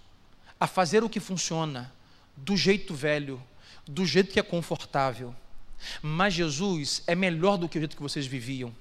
a 0.58 0.66
fazer 0.66 1.04
o 1.04 1.10
que 1.10 1.20
funciona 1.20 1.92
do 2.36 2.56
jeito 2.56 2.94
velho, 2.94 3.42
do 3.86 4.06
jeito 4.06 4.32
que 4.32 4.40
é 4.40 4.42
confortável. 4.42 5.34
Mas 6.00 6.34
Jesus 6.34 7.02
é 7.06 7.14
melhor 7.14 7.58
do 7.58 7.68
que 7.68 7.78
o 7.78 7.80
jeito 7.80 7.96
que 7.96 8.02
vocês 8.02 8.26
viviam. 8.26 8.74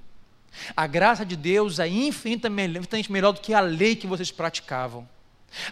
A 0.76 0.88
graça 0.88 1.26
de 1.26 1.36
Deus 1.36 1.80
é 1.80 1.88
infinitamente 1.88 3.12
melhor 3.12 3.34
do 3.34 3.42
que 3.42 3.54
a 3.54 3.60
lei 3.60 3.96
que 3.96 4.08
vocês 4.08 4.32
praticavam. 4.32 5.08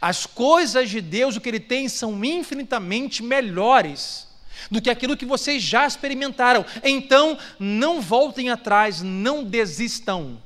As 0.02 0.26
coisas 0.26 0.90
de 0.90 1.02
Deus, 1.02 1.36
o 1.36 1.42
que 1.42 1.50
Ele 1.50 1.60
tem, 1.60 1.88
são 1.88 2.24
infinitamente 2.24 3.24
melhores 3.24 4.28
do 4.70 4.82
que 4.82 4.90
aquilo 4.90 5.18
que 5.18 5.26
vocês 5.26 5.62
já 5.62 5.86
experimentaram. 5.86 6.66
Então, 6.84 7.38
não 7.60 8.02
voltem 8.02 8.50
atrás, 8.50 9.02
não 9.02 9.44
desistam. 9.44 10.42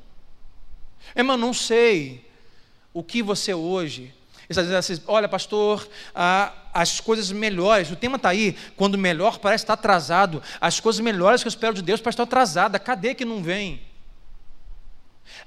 É, 1.15 1.23
mas 1.23 1.39
não 1.39 1.53
sei 1.53 2.25
o 2.93 3.03
que 3.03 3.21
você 3.21 3.53
hoje 3.53 4.13
está 4.49 4.61
dizendo 4.61 4.77
assim, 4.77 5.01
olha, 5.07 5.27
pastor, 5.27 5.87
ah, 6.15 6.53
as 6.73 6.99
coisas 6.99 7.31
melhores, 7.31 7.91
o 7.91 7.95
tema 7.95 8.15
está 8.15 8.29
aí, 8.29 8.55
quando 8.75 8.97
melhor 8.97 9.39
parece 9.39 9.63
estar 9.63 9.73
atrasado, 9.73 10.41
as 10.61 10.79
coisas 10.79 11.01
melhores 11.01 11.41
que 11.41 11.47
eu 11.47 11.49
espero 11.49 11.73
de 11.73 11.81
Deus 11.81 11.99
parece 11.99 12.15
estar 12.15 12.23
atrasada, 12.23 12.79
cadê 12.79 13.13
que 13.13 13.25
não 13.25 13.43
vem? 13.43 13.81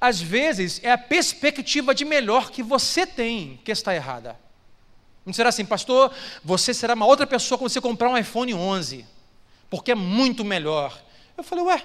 Às 0.00 0.20
vezes 0.20 0.80
é 0.82 0.92
a 0.92 0.98
perspectiva 0.98 1.94
de 1.94 2.04
melhor 2.04 2.50
que 2.50 2.62
você 2.62 3.06
tem 3.06 3.58
que 3.64 3.72
está 3.72 3.94
errada. 3.94 4.36
Não 5.24 5.32
será 5.32 5.50
assim, 5.50 5.64
pastor, 5.64 6.12
você 6.42 6.72
será 6.72 6.94
uma 6.94 7.06
outra 7.06 7.26
pessoa 7.26 7.58
quando 7.58 7.70
você 7.70 7.80
comprar 7.80 8.08
um 8.08 8.16
iPhone 8.16 8.54
11, 8.54 9.06
porque 9.68 9.92
é 9.92 9.94
muito 9.94 10.44
melhor. 10.44 11.00
Eu 11.36 11.44
falei, 11.44 11.64
ué, 11.64 11.82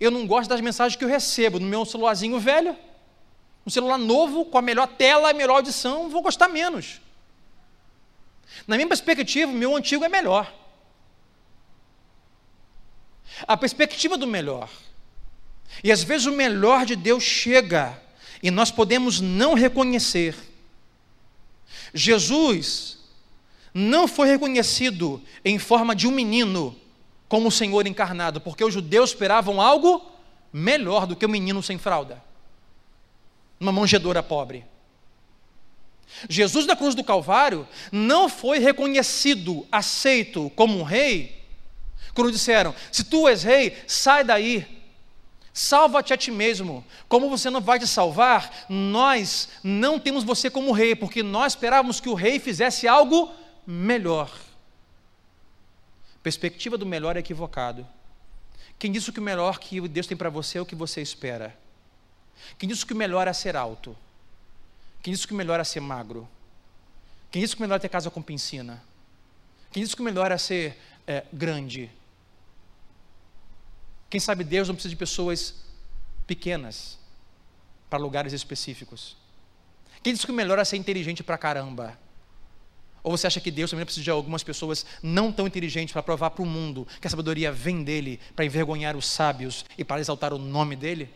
eu 0.00 0.10
não 0.10 0.26
gosto 0.26 0.48
das 0.48 0.60
mensagens 0.60 0.96
que 0.96 1.04
eu 1.04 1.08
recebo 1.08 1.60
no 1.60 1.66
meu 1.66 1.84
celularzinho 1.84 2.38
velho. 2.38 2.76
Um 3.66 3.70
celular 3.70 3.98
novo, 3.98 4.46
com 4.46 4.56
a 4.56 4.62
melhor 4.62 4.86
tela 4.88 5.30
e 5.30 5.34
melhor 5.34 5.56
audição, 5.56 6.08
vou 6.08 6.22
gostar 6.22 6.48
menos. 6.48 7.00
Na 8.66 8.76
minha 8.76 8.88
perspectiva, 8.88 9.50
o 9.50 9.54
meu 9.54 9.76
antigo 9.76 10.04
é 10.04 10.08
melhor. 10.08 10.52
A 13.46 13.56
perspectiva 13.56 14.16
do 14.16 14.26
melhor. 14.26 14.68
E 15.84 15.92
às 15.92 16.02
vezes 16.02 16.26
o 16.26 16.32
melhor 16.32 16.84
de 16.84 16.96
Deus 16.96 17.22
chega 17.22 18.00
e 18.42 18.50
nós 18.50 18.70
podemos 18.70 19.20
não 19.20 19.54
reconhecer. 19.54 20.34
Jesus 21.94 22.98
não 23.72 24.08
foi 24.08 24.28
reconhecido 24.28 25.22
em 25.44 25.58
forma 25.58 25.94
de 25.94 26.06
um 26.06 26.10
menino 26.10 26.76
como 27.28 27.48
o 27.48 27.52
Senhor 27.52 27.86
encarnado, 27.86 28.40
porque 28.40 28.64
os 28.64 28.74
judeus 28.74 29.10
esperavam 29.10 29.60
algo 29.60 30.10
melhor 30.52 31.06
do 31.06 31.14
que 31.14 31.24
um 31.24 31.28
menino 31.28 31.62
sem 31.62 31.78
fralda, 31.78 32.22
uma 33.58 33.70
manjedora 33.70 34.22
pobre. 34.22 34.64
Jesus 36.28 36.66
da 36.66 36.74
cruz 36.74 36.94
do 36.94 37.04
Calvário 37.04 37.68
não 37.92 38.28
foi 38.28 38.58
reconhecido, 38.58 39.66
aceito 39.70 40.50
como 40.56 40.78
um 40.78 40.82
rei, 40.82 41.40
quando 42.14 42.32
disseram: 42.32 42.74
se 42.90 43.04
tu 43.04 43.28
és 43.28 43.42
rei, 43.44 43.76
sai 43.86 44.24
daí, 44.24 44.66
Salva-te 45.52 46.12
a 46.12 46.16
ti 46.16 46.30
mesmo. 46.30 46.84
Como 47.08 47.28
você 47.28 47.50
não 47.50 47.60
vai 47.60 47.78
te 47.78 47.86
salvar, 47.86 48.66
nós 48.68 49.48
não 49.62 49.98
temos 49.98 50.22
você 50.22 50.48
como 50.48 50.72
rei, 50.72 50.94
porque 50.94 51.22
nós 51.22 51.52
esperávamos 51.52 52.00
que 52.00 52.08
o 52.08 52.14
rei 52.14 52.38
fizesse 52.38 52.86
algo 52.86 53.32
melhor. 53.66 54.30
Perspectiva 56.22 56.78
do 56.78 56.86
melhor 56.86 57.16
é 57.16 57.20
equivocado. 57.20 57.86
Quem 58.78 58.92
disse 58.92 59.12
que 59.12 59.18
o 59.18 59.22
melhor 59.22 59.58
que 59.58 59.80
Deus 59.88 60.06
tem 60.06 60.16
para 60.16 60.30
você 60.30 60.58
é 60.58 60.60
o 60.60 60.66
que 60.66 60.74
você 60.74 61.02
espera? 61.02 61.56
Quem 62.58 62.68
disse 62.68 62.86
que 62.86 62.92
o 62.92 62.96
melhor 62.96 63.26
é 63.26 63.32
ser 63.32 63.56
alto? 63.56 63.96
Quem 65.02 65.12
disse 65.12 65.26
que 65.26 65.32
o 65.32 65.36
melhor 65.36 65.58
é 65.60 65.64
ser 65.64 65.80
magro? 65.80 66.28
Quem 67.30 67.42
disse 67.42 67.54
que 67.54 67.60
o 67.60 67.64
melhor 67.64 67.76
é 67.76 67.78
ter 67.78 67.88
casa 67.88 68.10
com 68.10 68.22
piscina? 68.22 68.82
Quem 69.72 69.82
disse 69.82 69.94
que 69.94 70.02
o 70.02 70.04
melhor 70.04 70.32
é 70.32 70.38
ser 70.38 70.78
é, 71.06 71.24
grande? 71.32 71.90
Quem 74.10 74.18
sabe 74.18 74.42
Deus 74.42 74.66
não 74.66 74.74
precisa 74.74 74.90
de 74.90 74.96
pessoas 74.96 75.54
pequenas 76.26 76.98
para 77.88 77.98
lugares 77.98 78.32
específicos? 78.32 79.16
Quem 80.02 80.12
disse 80.12 80.26
que 80.26 80.32
o 80.32 80.34
melhor 80.34 80.58
é 80.58 80.64
ser 80.64 80.76
inteligente 80.76 81.22
para 81.22 81.38
caramba? 81.38 81.96
Ou 83.02 83.16
você 83.16 83.28
acha 83.28 83.40
que 83.40 83.52
Deus 83.52 83.70
também 83.70 83.84
precisa 83.84 84.02
de 84.02 84.10
algumas 84.10 84.42
pessoas 84.42 84.84
não 85.00 85.30
tão 85.30 85.46
inteligentes 85.46 85.92
para 85.92 86.02
provar 86.02 86.30
para 86.30 86.42
o 86.42 86.46
mundo 86.46 86.86
que 87.00 87.06
a 87.06 87.10
sabedoria 87.10 87.52
vem 87.52 87.84
dele 87.84 88.18
para 88.34 88.44
envergonhar 88.44 88.96
os 88.96 89.06
sábios 89.06 89.64
e 89.78 89.84
para 89.84 90.00
exaltar 90.00 90.34
o 90.34 90.38
nome 90.38 90.74
dele? 90.74 91.08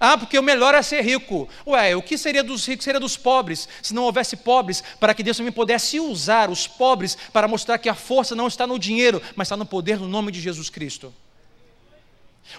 Ah, 0.00 0.16
porque 0.16 0.38
o 0.38 0.42
melhor 0.42 0.74
é 0.74 0.82
ser 0.82 1.02
rico. 1.02 1.48
Ué, 1.66 1.94
o 1.96 2.02
que 2.02 2.16
seria 2.16 2.42
dos 2.42 2.66
ricos? 2.66 2.84
Seria 2.84 3.00
dos 3.00 3.16
pobres, 3.16 3.68
se 3.82 3.94
não 3.94 4.04
houvesse 4.04 4.36
pobres, 4.36 4.82
para 4.98 5.14
que 5.14 5.22
Deus 5.22 5.36
também 5.36 5.52
pudesse 5.52 6.00
usar 6.00 6.50
os 6.50 6.66
pobres 6.66 7.16
para 7.32 7.46
mostrar 7.46 7.78
que 7.78 7.88
a 7.88 7.94
força 7.94 8.34
não 8.34 8.46
está 8.46 8.66
no 8.66 8.78
dinheiro, 8.78 9.22
mas 9.36 9.46
está 9.46 9.56
no 9.56 9.66
poder 9.66 9.98
do 9.98 10.08
nome 10.08 10.32
de 10.32 10.40
Jesus 10.40 10.70
Cristo. 10.70 11.12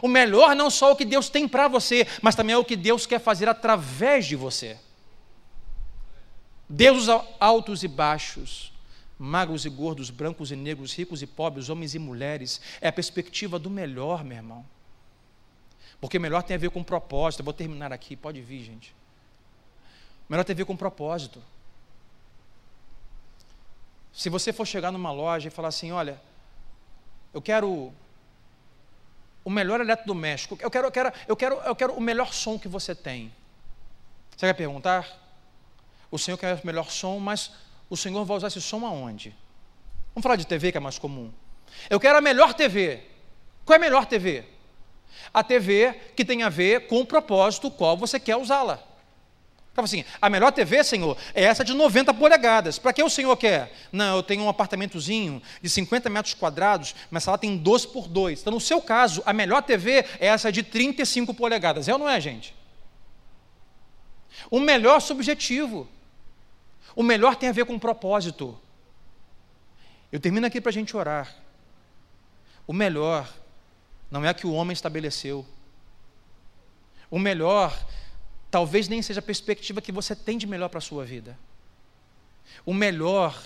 O 0.01 0.07
melhor 0.07 0.55
não 0.55 0.69
só 0.69 0.91
o 0.91 0.95
que 0.95 1.05
Deus 1.05 1.29
tem 1.29 1.47
para 1.47 1.67
você, 1.67 2.07
mas 2.21 2.35
também 2.35 2.53
é 2.53 2.57
o 2.57 2.65
que 2.65 2.75
Deus 2.75 3.05
quer 3.05 3.19
fazer 3.19 3.49
através 3.49 4.25
de 4.25 4.35
você. 4.35 4.77
Deus 6.67 7.07
altos 7.39 7.83
e 7.83 7.87
baixos, 7.87 8.71
magros 9.17 9.65
e 9.65 9.69
gordos, 9.69 10.09
brancos 10.09 10.51
e 10.51 10.55
negros, 10.55 10.93
ricos 10.93 11.21
e 11.21 11.27
pobres, 11.27 11.69
homens 11.69 11.95
e 11.95 11.99
mulheres, 11.99 12.61
é 12.79 12.87
a 12.87 12.93
perspectiva 12.93 13.57
do 13.57 13.69
melhor, 13.69 14.23
meu 14.23 14.37
irmão. 14.37 14.65
Porque 15.99 16.19
melhor 16.19 16.43
tem 16.43 16.55
a 16.55 16.59
ver 16.59 16.69
com 16.69 16.83
propósito. 16.83 17.41
Eu 17.41 17.45
vou 17.45 17.53
terminar 17.53 17.91
aqui, 17.91 18.15
pode 18.15 18.39
vir, 18.41 18.63
gente. 18.63 18.95
Melhor 20.29 20.43
tem 20.43 20.53
a 20.53 20.57
ver 20.57 20.65
com 20.65 20.77
propósito. 20.77 21.41
Se 24.13 24.29
você 24.29 24.53
for 24.53 24.65
chegar 24.65 24.91
numa 24.91 25.11
loja 25.11 25.47
e 25.47 25.51
falar 25.51 25.69
assim, 25.69 25.91
olha, 25.91 26.21
eu 27.33 27.41
quero 27.41 27.91
o 29.49 29.51
melhor 29.51 29.81
eletrodoméstico, 29.81 30.55
eu 30.61 30.69
quero, 30.69 30.85
eu 30.85 30.91
quero, 30.91 31.11
eu 31.27 31.35
quero, 31.35 31.55
eu 31.55 31.75
quero 31.75 31.93
o 31.93 31.99
melhor 31.99 32.31
som 32.31 32.59
que 32.59 32.67
você 32.67 32.93
tem. 32.93 33.33
Você 34.37 34.45
vai 34.45 34.53
perguntar? 34.53 35.07
O 36.11 36.19
Senhor 36.19 36.37
quer 36.37 36.53
o 36.53 36.67
melhor 36.67 36.91
som, 36.91 37.17
mas 37.17 37.51
o 37.89 37.97
Senhor 37.97 38.23
vai 38.25 38.37
usar 38.37 38.47
esse 38.49 38.61
som 38.61 38.85
aonde? 38.85 39.35
Vamos 40.13 40.21
falar 40.21 40.35
de 40.35 40.45
TV, 40.45 40.71
que 40.71 40.77
é 40.77 40.79
mais 40.79 40.99
comum. 40.99 41.33
Eu 41.89 41.99
quero 41.99 42.19
a 42.19 42.21
melhor 42.21 42.53
TV. 42.53 43.01
Qual 43.65 43.73
é 43.73 43.77
a 43.77 43.81
melhor 43.81 44.05
TV? 44.05 44.45
A 45.33 45.43
TV 45.43 45.93
que 46.15 46.23
tem 46.23 46.43
a 46.43 46.49
ver 46.49 46.85
com 46.85 46.99
o 46.99 47.05
propósito 47.05 47.71
qual 47.71 47.97
você 47.97 48.19
quer 48.19 48.35
usá-la. 48.35 48.87
Fala 49.79 49.85
assim, 49.85 50.03
a 50.21 50.29
melhor 50.29 50.51
TV, 50.51 50.83
Senhor, 50.83 51.17
é 51.33 51.43
essa 51.43 51.63
de 51.63 51.73
90 51.73 52.13
polegadas. 52.13 52.77
Para 52.77 52.91
que 52.91 53.01
o 53.01 53.09
Senhor 53.09 53.35
quer? 53.37 53.71
Não, 53.91 54.17
eu 54.17 54.23
tenho 54.23 54.43
um 54.43 54.49
apartamentozinho 54.49 55.41
de 55.61 55.69
50 55.69 56.09
metros 56.09 56.33
quadrados, 56.33 56.93
mas 57.09 57.25
ela 57.25 57.37
tem 57.37 57.55
12 57.55 57.87
por 57.87 58.07
2. 58.07 58.41
Então, 58.41 58.51
no 58.51 58.59
seu 58.59 58.81
caso, 58.81 59.23
a 59.25 59.31
melhor 59.31 59.61
TV 59.63 60.05
é 60.19 60.27
essa 60.27 60.51
de 60.51 60.63
35 60.63 61.33
polegadas. 61.33 61.87
É 61.87 61.93
ou 61.93 61.99
não 61.99 62.09
é, 62.09 62.19
gente? 62.19 62.53
O 64.51 64.59
melhor 64.59 64.99
subjetivo. 64.99 65.87
O 66.93 67.01
melhor 67.01 67.35
tem 67.37 67.47
a 67.47 67.53
ver 67.53 67.65
com 67.65 67.79
propósito. 67.79 68.59
Eu 70.11 70.19
termino 70.19 70.45
aqui 70.45 70.59
para 70.59 70.71
a 70.71 70.73
gente 70.73 70.95
orar. 70.97 71.33
O 72.67 72.73
melhor 72.73 73.31
não 74.11 74.25
é 74.25 74.29
a 74.29 74.33
que 74.33 74.45
o 74.45 74.53
homem 74.53 74.73
estabeleceu. 74.73 75.45
O 77.09 77.17
melhor 77.17 77.73
talvez 78.51 78.87
nem 78.87 79.01
seja 79.01 79.19
a 79.19 79.23
perspectiva 79.23 79.81
que 79.81 79.91
você 79.91 80.15
tem 80.15 80.37
de 80.37 80.47
melhor 80.47 80.69
para 80.69 80.79
a 80.79 80.81
sua 80.81 81.05
vida. 81.05 81.37
O 82.65 82.73
melhor 82.73 83.39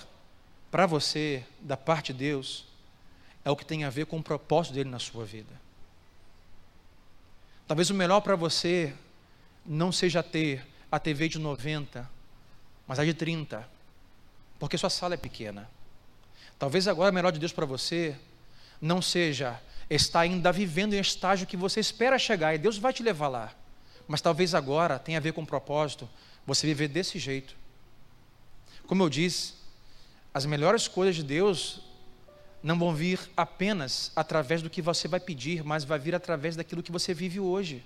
para 0.72 0.86
você, 0.86 1.46
da 1.60 1.78
parte 1.78 2.14
de 2.14 2.20
Deus, 2.20 2.66
é 3.46 3.52
o 3.52 3.56
que 3.56 3.66
tem 3.66 3.84
a 3.84 3.90
ver 3.90 4.06
com 4.06 4.18
o 4.18 4.24
propósito 4.24 4.74
dele 4.74 4.90
na 4.90 5.00
sua 5.00 5.26
vida. 5.26 5.62
Talvez 7.68 7.90
o 7.90 7.94
melhor 7.94 8.22
para 8.22 8.36
você 8.36 8.94
não 9.66 9.92
seja 9.92 10.24
ter 10.24 10.66
a 10.92 11.00
TV 11.00 11.28
de 11.28 11.40
90, 11.40 12.10
mas 12.88 13.00
a 13.00 13.06
de 13.06 13.14
30, 13.14 13.68
porque 14.60 14.78
sua 14.78 14.90
sala 14.90 15.14
é 15.14 15.18
pequena. 15.18 15.70
Talvez 16.58 16.88
agora 16.88 17.12
o 17.12 17.14
melhor 17.14 17.32
de 17.32 17.40
Deus 17.40 17.52
para 17.52 17.66
você 17.66 18.16
não 18.82 19.02
seja 19.02 19.60
está 19.90 20.22
ainda 20.22 20.52
vivendo 20.52 20.94
em 20.94 21.00
estágio 21.00 21.48
que 21.48 21.58
você 21.58 21.80
espera 21.80 22.18
chegar 22.18 22.56
e 22.56 22.58
Deus 22.58 22.78
vai 22.78 22.94
te 22.94 23.04
levar 23.04 23.28
lá. 23.28 23.54
Mas 24.08 24.22
talvez 24.22 24.54
agora 24.54 25.00
tenha 25.00 25.18
a 25.18 25.22
ver 25.22 25.34
com 25.34 25.42
um 25.42 25.46
propósito 25.46 26.10
você 26.46 26.68
viver 26.68 26.88
desse 26.88 27.18
jeito. 27.18 27.56
Como 28.86 29.02
eu 29.04 29.10
disse, 29.10 29.54
as 30.34 30.46
melhores 30.46 30.88
coisas 30.88 31.16
de 31.16 31.24
Deus 31.24 31.82
não 32.62 32.78
vão 32.78 32.94
vir 32.96 33.20
apenas 33.36 34.12
através 34.16 34.62
do 34.62 34.70
que 34.70 34.82
você 34.82 35.08
vai 35.08 35.20
pedir, 35.20 35.64
mas 35.64 35.84
vai 35.84 36.00
vir 36.00 36.16
através 36.16 36.56
daquilo 36.56 36.84
que 36.84 36.92
você 36.92 37.14
vive 37.14 37.40
hoje. 37.40 37.84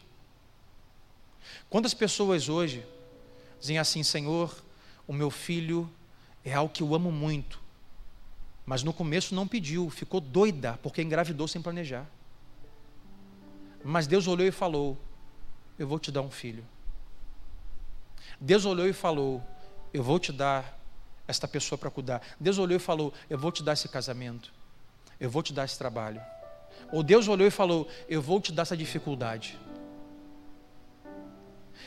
Quantas 1.69 1.93
pessoas 1.93 2.49
hoje 2.49 2.85
dizem 3.59 3.79
assim: 3.79 4.03
Senhor, 4.03 4.55
o 5.07 5.13
meu 5.13 5.31
filho 5.31 5.89
é 6.43 6.53
algo 6.53 6.73
que 6.73 6.83
eu 6.83 6.93
amo 6.93 7.11
muito, 7.11 7.59
mas 8.65 8.83
no 8.83 8.93
começo 8.93 9.33
não 9.33 9.47
pediu, 9.47 9.89
ficou 9.89 10.21
doida, 10.21 10.79
porque 10.83 11.01
engravidou 11.01 11.47
sem 11.47 11.61
planejar. 11.61 12.05
Mas 13.83 14.07
Deus 14.07 14.27
olhou 14.27 14.47
e 14.47 14.51
falou: 14.51 14.97
Eu 15.77 15.87
vou 15.87 15.99
te 15.99 16.11
dar 16.11 16.21
um 16.21 16.31
filho. 16.31 16.65
Deus 18.39 18.65
olhou 18.65 18.87
e 18.87 18.93
falou: 18.93 19.43
Eu 19.93 20.03
vou 20.03 20.19
te 20.19 20.31
dar 20.31 20.77
esta 21.27 21.47
pessoa 21.47 21.77
para 21.77 21.89
cuidar. 21.89 22.21
Deus 22.39 22.57
olhou 22.57 22.77
e 22.77 22.79
falou: 22.79 23.13
Eu 23.29 23.37
vou 23.37 23.51
te 23.51 23.63
dar 23.63 23.73
esse 23.73 23.87
casamento. 23.87 24.53
Eu 25.19 25.29
vou 25.29 25.41
te 25.41 25.53
dar 25.53 25.65
esse 25.65 25.77
trabalho. 25.77 26.21
Ou 26.91 27.03
Deus 27.03 27.27
olhou 27.27 27.47
e 27.47 27.51
falou: 27.51 27.87
Eu 28.07 28.21
vou 28.21 28.39
te 28.41 28.51
dar 28.51 28.63
essa 28.63 28.77
dificuldade. 28.77 29.57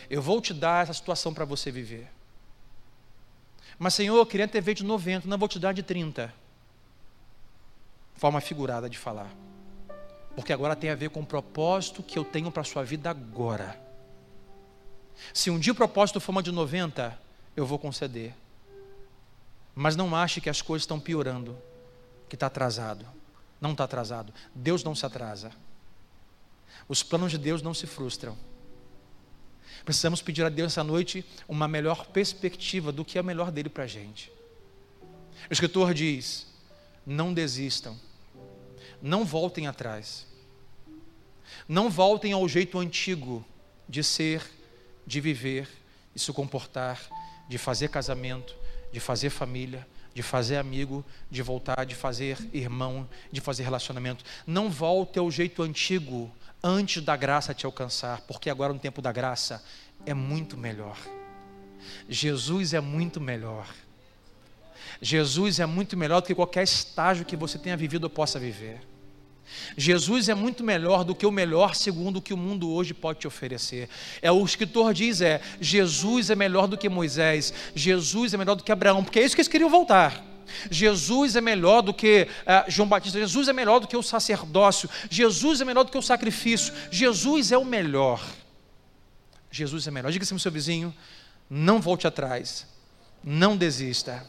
Eu 0.08 0.20
vou 0.20 0.40
te 0.40 0.52
dar 0.52 0.84
essa 0.84 0.92
situação 0.92 1.32
para 1.32 1.44
você 1.44 1.70
viver. 1.70 2.08
Mas, 3.78 3.94
Senhor, 3.94 4.16
eu 4.16 4.26
queria 4.26 4.46
ter 4.46 4.62
de 4.74 4.84
90, 4.84 5.26
não 5.26 5.38
vou 5.38 5.48
te 5.48 5.58
dar 5.58 5.72
de 5.72 5.82
30 5.82 6.32
forma 8.20 8.38
figurada 8.38 8.86
de 8.86 8.98
falar. 8.98 9.30
Porque 10.34 10.52
agora 10.52 10.76
tem 10.76 10.90
a 10.90 10.94
ver 10.94 11.10
com 11.10 11.20
o 11.20 11.26
propósito 11.26 12.02
que 12.02 12.18
eu 12.18 12.24
tenho 12.24 12.50
para 12.50 12.62
a 12.62 12.64
sua 12.64 12.84
vida 12.84 13.10
agora. 13.10 13.80
Se 15.34 15.50
um 15.50 15.58
dia 15.58 15.72
o 15.72 15.76
propósito 15.76 16.20
for 16.20 16.32
uma 16.32 16.42
de 16.42 16.52
90, 16.52 17.18
eu 17.56 17.66
vou 17.66 17.78
conceder. 17.78 18.34
Mas 19.74 19.96
não 19.96 20.14
ache 20.14 20.40
que 20.40 20.50
as 20.50 20.62
coisas 20.62 20.82
estão 20.82 21.00
piorando, 21.00 21.56
que 22.28 22.36
está 22.36 22.46
atrasado. 22.46 23.06
Não 23.60 23.72
está 23.72 23.84
atrasado. 23.84 24.32
Deus 24.54 24.82
não 24.82 24.94
se 24.94 25.04
atrasa. 25.04 25.50
Os 26.88 27.02
planos 27.02 27.30
de 27.30 27.38
Deus 27.38 27.60
não 27.62 27.74
se 27.74 27.86
frustram. 27.86 28.36
Precisamos 29.84 30.20
pedir 30.22 30.44
a 30.44 30.48
Deus 30.48 30.72
essa 30.72 30.84
noite 30.84 31.24
uma 31.48 31.68
melhor 31.68 32.06
perspectiva 32.06 32.92
do 32.92 33.04
que 33.04 33.18
é 33.18 33.22
melhor 33.22 33.50
dele 33.50 33.68
para 33.68 33.84
a 33.84 33.86
gente. 33.86 34.32
O 35.48 35.52
escritor 35.52 35.94
diz: 35.94 36.46
não 37.06 37.32
desistam 37.32 37.98
não 39.02 39.24
voltem 39.24 39.66
atrás. 39.66 40.26
Não 41.68 41.90
voltem 41.90 42.32
ao 42.32 42.48
jeito 42.48 42.78
antigo 42.78 43.44
de 43.88 44.02
ser, 44.02 44.42
de 45.06 45.20
viver, 45.20 45.68
de 46.14 46.20
se 46.20 46.32
comportar, 46.32 47.00
de 47.48 47.58
fazer 47.58 47.88
casamento, 47.88 48.54
de 48.92 49.00
fazer 49.00 49.30
família, 49.30 49.86
de 50.14 50.22
fazer 50.22 50.56
amigo, 50.56 51.04
de 51.30 51.42
voltar, 51.42 51.84
de 51.84 51.94
fazer 51.94 52.38
irmão, 52.52 53.08
de 53.30 53.40
fazer 53.40 53.62
relacionamento. 53.62 54.24
Não 54.46 54.70
volte 54.70 55.18
ao 55.18 55.30
jeito 55.30 55.62
antigo 55.62 56.30
antes 56.62 57.02
da 57.02 57.16
graça 57.16 57.54
te 57.54 57.66
alcançar, 57.66 58.20
porque 58.22 58.50
agora 58.50 58.72
no 58.72 58.78
tempo 58.78 59.00
da 59.00 59.12
graça 59.12 59.64
é 60.04 60.14
muito 60.14 60.56
melhor. 60.56 60.98
Jesus 62.08 62.74
é 62.74 62.80
muito 62.80 63.20
melhor. 63.20 63.66
Jesus 65.00 65.60
é 65.60 65.66
muito 65.66 65.96
melhor 65.96 66.20
do 66.20 66.26
que 66.26 66.34
qualquer 66.34 66.64
estágio 66.64 67.24
que 67.24 67.36
você 67.36 67.58
tenha 67.58 67.76
vivido 67.76 68.04
ou 68.04 68.10
possa 68.10 68.38
viver. 68.38 68.80
Jesus 69.76 70.28
é 70.28 70.34
muito 70.34 70.64
melhor 70.64 71.04
do 71.04 71.14
que 71.14 71.26
o 71.26 71.30
melhor 71.30 71.74
segundo 71.74 72.16
o 72.16 72.22
que 72.22 72.34
o 72.34 72.36
mundo 72.36 72.70
hoje 72.70 72.94
pode 72.94 73.20
te 73.20 73.26
oferecer. 73.26 73.88
É 74.20 74.30
o 74.30 74.44
escritor 74.44 74.92
diz 74.92 75.20
é 75.20 75.40
Jesus 75.60 76.30
é 76.30 76.34
melhor 76.34 76.66
do 76.66 76.76
que 76.76 76.88
Moisés, 76.88 77.52
Jesus 77.74 78.34
é 78.34 78.36
melhor 78.36 78.54
do 78.54 78.64
que 78.64 78.72
Abraão, 78.72 79.02
porque 79.02 79.18
é 79.18 79.24
isso 79.24 79.34
que 79.34 79.40
eles 79.40 79.48
queriam 79.48 79.70
voltar. 79.70 80.24
Jesus 80.70 81.36
é 81.36 81.40
melhor 81.40 81.80
do 81.82 81.94
que 81.94 82.26
uh, 82.42 82.70
João 82.70 82.88
Batista, 82.88 83.18
Jesus 83.18 83.48
é 83.48 83.52
melhor 83.52 83.78
do 83.78 83.86
que 83.86 83.96
o 83.96 84.02
sacerdócio, 84.02 84.88
Jesus 85.08 85.60
é 85.60 85.64
melhor 85.64 85.84
do 85.84 85.92
que 85.92 85.98
o 85.98 86.02
sacrifício, 86.02 86.74
Jesus 86.90 87.52
é 87.52 87.58
o 87.58 87.64
melhor. 87.64 88.20
Jesus 89.50 89.86
é 89.86 89.90
melhor. 89.90 90.12
Diga 90.12 90.24
assim 90.24 90.34
o 90.34 90.40
seu 90.40 90.52
vizinho: 90.52 90.94
não 91.48 91.80
volte 91.80 92.06
atrás, 92.06 92.66
não 93.22 93.56
desista. 93.56 94.24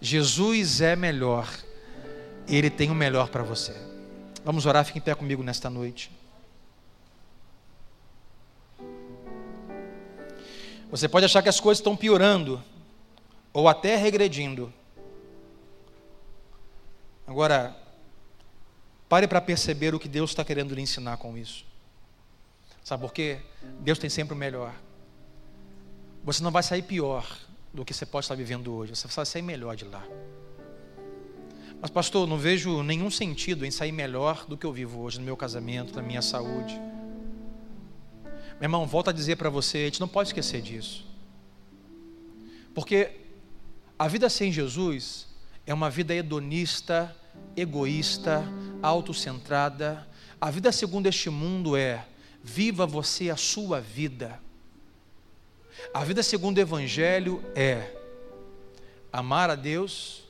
Jesus 0.00 0.80
é 0.80 0.94
melhor, 0.94 1.48
Ele 2.46 2.68
tem 2.68 2.90
o 2.90 2.94
melhor 2.94 3.28
para 3.28 3.42
você. 3.42 3.74
Vamos 4.46 4.64
orar, 4.64 4.84
fique 4.84 5.00
em 5.00 5.02
pé 5.02 5.12
comigo 5.12 5.42
nesta 5.42 5.68
noite. 5.68 6.08
Você 10.88 11.08
pode 11.08 11.24
achar 11.24 11.42
que 11.42 11.48
as 11.48 11.58
coisas 11.58 11.80
estão 11.80 11.96
piorando, 11.96 12.62
ou 13.52 13.68
até 13.68 13.96
regredindo. 13.96 14.72
Agora, 17.26 17.76
pare 19.08 19.26
para 19.26 19.40
perceber 19.40 19.96
o 19.96 19.98
que 19.98 20.08
Deus 20.08 20.30
está 20.30 20.44
querendo 20.44 20.76
lhe 20.76 20.80
ensinar 20.80 21.16
com 21.16 21.36
isso. 21.36 21.64
Sabe 22.84 23.00
por 23.00 23.12
quê? 23.12 23.40
Deus 23.80 23.98
tem 23.98 24.08
sempre 24.08 24.32
o 24.32 24.38
melhor. 24.38 24.72
Você 26.22 26.40
não 26.40 26.52
vai 26.52 26.62
sair 26.62 26.82
pior 26.82 27.36
do 27.74 27.84
que 27.84 27.92
você 27.92 28.06
pode 28.06 28.26
estar 28.26 28.36
vivendo 28.36 28.72
hoje, 28.72 28.94
você 28.94 29.08
vai 29.08 29.26
sair 29.26 29.42
melhor 29.42 29.74
de 29.74 29.86
lá. 29.86 30.06
Mas, 31.80 31.90
pastor, 31.90 32.26
não 32.26 32.38
vejo 32.38 32.82
nenhum 32.82 33.10
sentido 33.10 33.64
em 33.64 33.70
sair 33.70 33.92
melhor 33.92 34.46
do 34.46 34.56
que 34.56 34.64
eu 34.64 34.72
vivo 34.72 35.00
hoje 35.00 35.18
no 35.18 35.24
meu 35.24 35.36
casamento, 35.36 35.94
na 35.94 36.02
minha 36.02 36.22
saúde. 36.22 36.74
Meu 38.24 38.62
irmão, 38.62 38.86
volto 38.86 39.10
a 39.10 39.12
dizer 39.12 39.36
para 39.36 39.50
você, 39.50 39.78
a 39.78 39.84
gente 39.84 40.00
não 40.00 40.08
pode 40.08 40.30
esquecer 40.30 40.62
disso. 40.62 41.04
Porque 42.74 43.12
a 43.98 44.08
vida 44.08 44.28
sem 44.28 44.50
Jesus 44.50 45.28
é 45.66 45.74
uma 45.74 45.90
vida 45.90 46.14
hedonista, 46.14 47.14
egoísta, 47.54 48.42
autocentrada. 48.82 50.06
A 50.40 50.50
vida 50.50 50.72
segundo 50.72 51.06
este 51.06 51.28
mundo 51.28 51.76
é: 51.76 52.06
viva 52.42 52.86
você 52.86 53.30
a 53.30 53.36
sua 53.36 53.80
vida. 53.80 54.40
A 55.92 56.04
vida 56.04 56.22
segundo 56.22 56.56
o 56.56 56.60
Evangelho 56.60 57.44
é 57.54 57.94
amar 59.12 59.50
a 59.50 59.54
Deus 59.54 60.25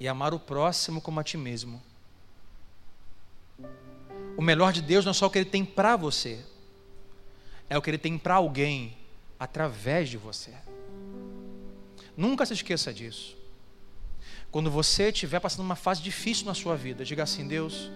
e 0.00 0.06
amar 0.06 0.32
o 0.32 0.38
próximo 0.38 1.00
como 1.00 1.18
a 1.20 1.24
ti 1.24 1.36
mesmo. 1.36 1.82
O 4.36 4.42
melhor 4.42 4.72
de 4.72 4.80
Deus 4.80 5.04
não 5.04 5.10
é 5.10 5.14
só 5.14 5.26
o 5.26 5.30
que 5.30 5.38
Ele 5.38 5.50
tem 5.50 5.64
para 5.64 5.96
você, 5.96 6.44
é 7.68 7.76
o 7.76 7.82
que 7.82 7.90
Ele 7.90 7.98
tem 7.98 8.16
para 8.16 8.34
alguém 8.34 8.96
através 9.38 10.08
de 10.08 10.16
você. 10.16 10.54
Nunca 12.16 12.46
se 12.46 12.52
esqueça 12.52 12.92
disso. 12.92 13.36
Quando 14.50 14.70
você 14.70 15.08
estiver 15.08 15.40
passando 15.40 15.64
uma 15.64 15.76
fase 15.76 16.00
difícil 16.02 16.46
na 16.46 16.54
sua 16.54 16.76
vida, 16.76 17.04
diga 17.04 17.22
assim: 17.24 17.46
Deus, 17.46 17.90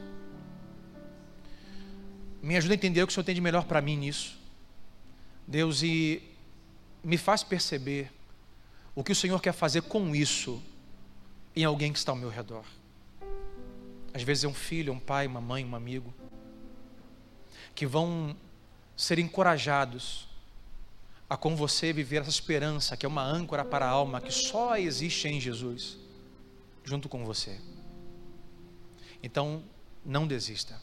me 2.42 2.57
ajuda 2.57 2.74
a 2.74 2.76
entender 2.76 3.03
o 3.03 3.07
que 3.07 3.12
o 3.12 3.14
Senhor 3.14 3.24
tem 3.24 3.34
de 3.34 3.40
melhor 3.40 3.64
para 3.64 3.80
mim 3.80 3.96
nisso. 3.96 4.36
Deus, 5.46 5.82
e 5.82 6.22
me 7.03 7.16
faz 7.16 7.42
perceber 7.42 8.11
o 8.94 9.03
que 9.03 9.12
o 9.12 9.16
Senhor 9.16 9.40
quer 9.40 9.53
fazer 9.53 9.82
com 9.82 10.14
isso 10.14 10.62
em 11.55 11.64
alguém 11.64 11.92
que 11.92 11.98
está 11.98 12.12
ao 12.12 12.16
meu 12.16 12.30
redor. 12.30 12.64
Às 14.14 14.22
vezes 14.22 14.44
é 14.44 14.48
um 14.48 14.55
filho, 14.55 14.92
um 14.92 14.98
pai, 14.98 15.26
uma 15.26 15.40
mãe, 15.40 15.64
um 15.64 15.74
amigo, 15.74 16.12
que 17.74 17.86
vão 17.86 18.36
ser 18.96 19.18
encorajados 19.18 20.28
a 21.28 21.36
com 21.36 21.57
você 21.57 21.92
viver 21.92 22.20
essa 22.20 22.30
esperança, 22.30 22.96
que 22.96 23.07
é 23.07 23.09
uma 23.09 23.24
âncora 23.24 23.64
para 23.64 23.86
a 23.86 23.88
alma, 23.88 24.20
que 24.20 24.30
só 24.30 24.76
existe 24.76 25.28
em 25.28 25.40
Jesus, 25.40 25.98
junto 26.84 27.09
com 27.09 27.24
você. 27.24 27.59
Então, 29.22 29.62
não 30.05 30.26
desista. 30.26 30.78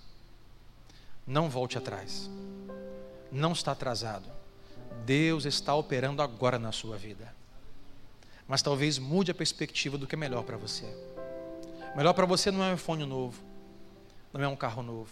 Não 1.27 1.49
volte 1.49 1.77
atrás. 1.77 2.29
Não 3.31 3.51
está 3.51 3.73
atrasado. 3.73 4.27
Deus 5.05 5.45
está 5.45 5.75
operando 5.75 6.23
agora 6.23 6.57
na 6.57 6.71
sua 6.71 6.97
vida 6.97 7.38
mas 8.49 8.63
talvez 8.63 8.97
mude 8.97 9.29
a 9.29 9.35
perspectiva 9.35 9.95
do 9.95 10.07
que 10.07 10.15
é 10.15 10.17
melhor 10.17 10.43
para 10.43 10.57
você. 10.57 10.83
Melhor 11.95 12.13
para 12.13 12.25
você 12.25 12.49
não 12.49 12.63
é 12.63 12.71
um 12.71 12.73
iPhone 12.73 13.05
novo, 13.05 13.39
não 14.33 14.41
é 14.41 14.47
um 14.47 14.55
carro 14.55 14.81
novo, 14.81 15.11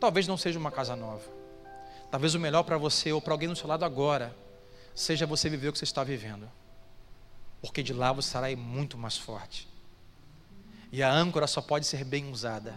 talvez 0.00 0.26
não 0.26 0.36
seja 0.36 0.58
uma 0.58 0.72
casa 0.72 0.96
nova. 0.96 1.22
Talvez 2.10 2.34
o 2.34 2.40
melhor 2.40 2.64
para 2.64 2.76
você 2.76 3.12
ou 3.12 3.22
para 3.22 3.32
alguém 3.32 3.48
do 3.48 3.54
seu 3.54 3.68
lado 3.68 3.84
agora 3.84 4.36
seja 4.92 5.26
você 5.26 5.48
viver 5.48 5.68
o 5.68 5.72
que 5.72 5.78
você 5.78 5.84
está 5.84 6.02
vivendo, 6.02 6.50
porque 7.62 7.84
de 7.84 7.92
lá 7.92 8.12
você 8.12 8.26
estará 8.26 8.54
muito 8.56 8.98
mais 8.98 9.16
forte. 9.16 9.68
E 10.90 11.04
a 11.04 11.12
âncora 11.12 11.46
só 11.46 11.62
pode 11.62 11.86
ser 11.86 12.04
bem 12.04 12.32
usada 12.32 12.74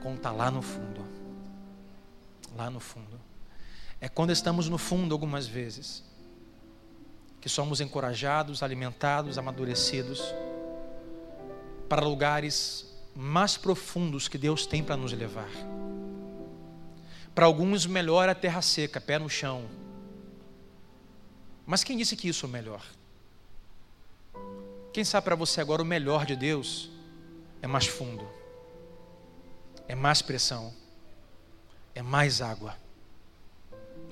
quando 0.00 0.16
está 0.16 0.32
lá 0.32 0.50
no 0.50 0.62
fundo. 0.62 1.04
Lá 2.56 2.70
no 2.70 2.80
fundo. 2.80 3.20
É 4.00 4.08
quando 4.08 4.30
estamos 4.30 4.66
no 4.66 4.78
fundo 4.78 5.14
algumas 5.14 5.46
vezes 5.46 6.07
que 7.48 7.54
somos 7.54 7.80
encorajados, 7.80 8.62
alimentados, 8.62 9.38
amadurecidos 9.38 10.34
para 11.88 12.04
lugares 12.04 12.86
mais 13.16 13.56
profundos 13.56 14.28
que 14.28 14.36
Deus 14.36 14.66
tem 14.66 14.84
para 14.84 14.98
nos 14.98 15.14
levar. 15.14 15.48
Para 17.34 17.46
alguns, 17.46 17.86
melhor 17.86 18.28
é 18.28 18.32
a 18.32 18.34
terra 18.34 18.60
seca, 18.60 19.00
pé 19.00 19.18
no 19.18 19.30
chão. 19.30 19.64
Mas 21.64 21.82
quem 21.82 21.96
disse 21.96 22.14
que 22.16 22.28
isso 22.28 22.44
é 22.44 22.48
o 22.50 22.52
melhor? 22.52 22.84
Quem 24.92 25.02
sabe 25.02 25.24
para 25.24 25.34
você 25.34 25.62
agora 25.62 25.80
o 25.80 25.86
melhor 25.86 26.26
de 26.26 26.36
Deus 26.36 26.90
é 27.62 27.66
mais 27.66 27.86
fundo, 27.86 28.28
é 29.88 29.94
mais 29.94 30.20
pressão, 30.20 30.70
é 31.94 32.02
mais 32.02 32.42
água. 32.42 32.76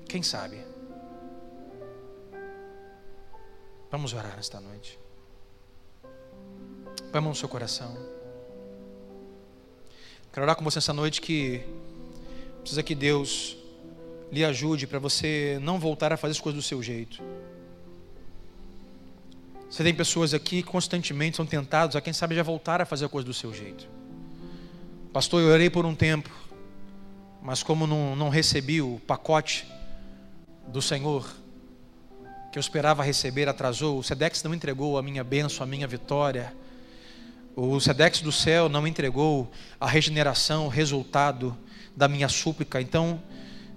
Quem 0.09 0.23
sabe? 0.23 0.76
Vamos 3.91 4.13
orar 4.13 4.35
nesta 4.37 4.61
noite. 4.61 4.99
A 7.13 7.21
mão 7.21 7.31
no 7.31 7.37
seu 7.37 7.49
coração. 7.49 7.97
Quero 10.33 10.45
orar 10.45 10.57
com 10.57 10.65
você 10.65 10.79
essa 10.79 10.93
noite 10.93 11.21
que 11.21 11.63
precisa 12.61 12.83
que 12.83 12.95
Deus 12.95 13.57
lhe 14.31 14.45
ajude 14.45 14.87
para 14.87 14.99
você 14.99 15.59
não 15.63 15.79
voltar 15.79 16.13
a 16.13 16.17
fazer 16.17 16.33
as 16.33 16.41
coisas 16.41 16.63
do 16.63 16.67
seu 16.67 16.83
jeito. 16.83 17.23
Você 19.71 19.85
tem 19.85 19.95
pessoas 19.95 20.35
aqui 20.35 20.63
que 20.63 20.69
constantemente 20.69 21.37
são 21.37 21.47
tentados 21.47 21.97
a 21.97 22.01
quem 22.01 22.13
sabe 22.13 22.35
já 22.35 22.43
voltar 22.43 22.83
a 22.83 22.85
fazer 22.85 23.05
a 23.05 23.09
coisa 23.09 23.25
do 23.25 23.35
seu 23.35 23.55
jeito. 23.55 23.89
Pastor, 25.13 25.41
eu 25.41 25.49
orei 25.49 25.71
por 25.71 25.87
um 25.87 25.95
tempo, 25.95 26.31
mas 27.41 27.63
como 27.63 27.87
não, 27.87 28.17
não 28.17 28.29
recebi 28.29 28.83
o 28.83 29.01
pacote 29.07 29.67
do 30.67 30.83
Senhor, 30.83 31.27
que 32.57 32.59
eu 32.59 32.63
esperava 32.63 33.03
receber 33.03 33.51
atrasou. 33.51 33.99
O 33.99 34.03
Sedex 34.03 34.43
não 34.43 34.55
entregou 34.55 34.97
a 34.97 35.03
minha 35.03 35.23
bênção, 35.23 35.63
a 35.63 35.67
minha 35.67 35.87
vitória. 35.87 36.55
O 37.55 37.79
Sedex 37.79 38.23
do 38.23 38.33
céu 38.33 38.67
não 38.67 38.87
entregou 38.87 39.53
a 39.79 39.87
regeneração, 39.87 40.65
o 40.65 40.71
resultado 40.71 41.55
da 41.95 42.09
minha 42.09 42.31
súplica. 42.31 42.81
Então, 42.81 43.23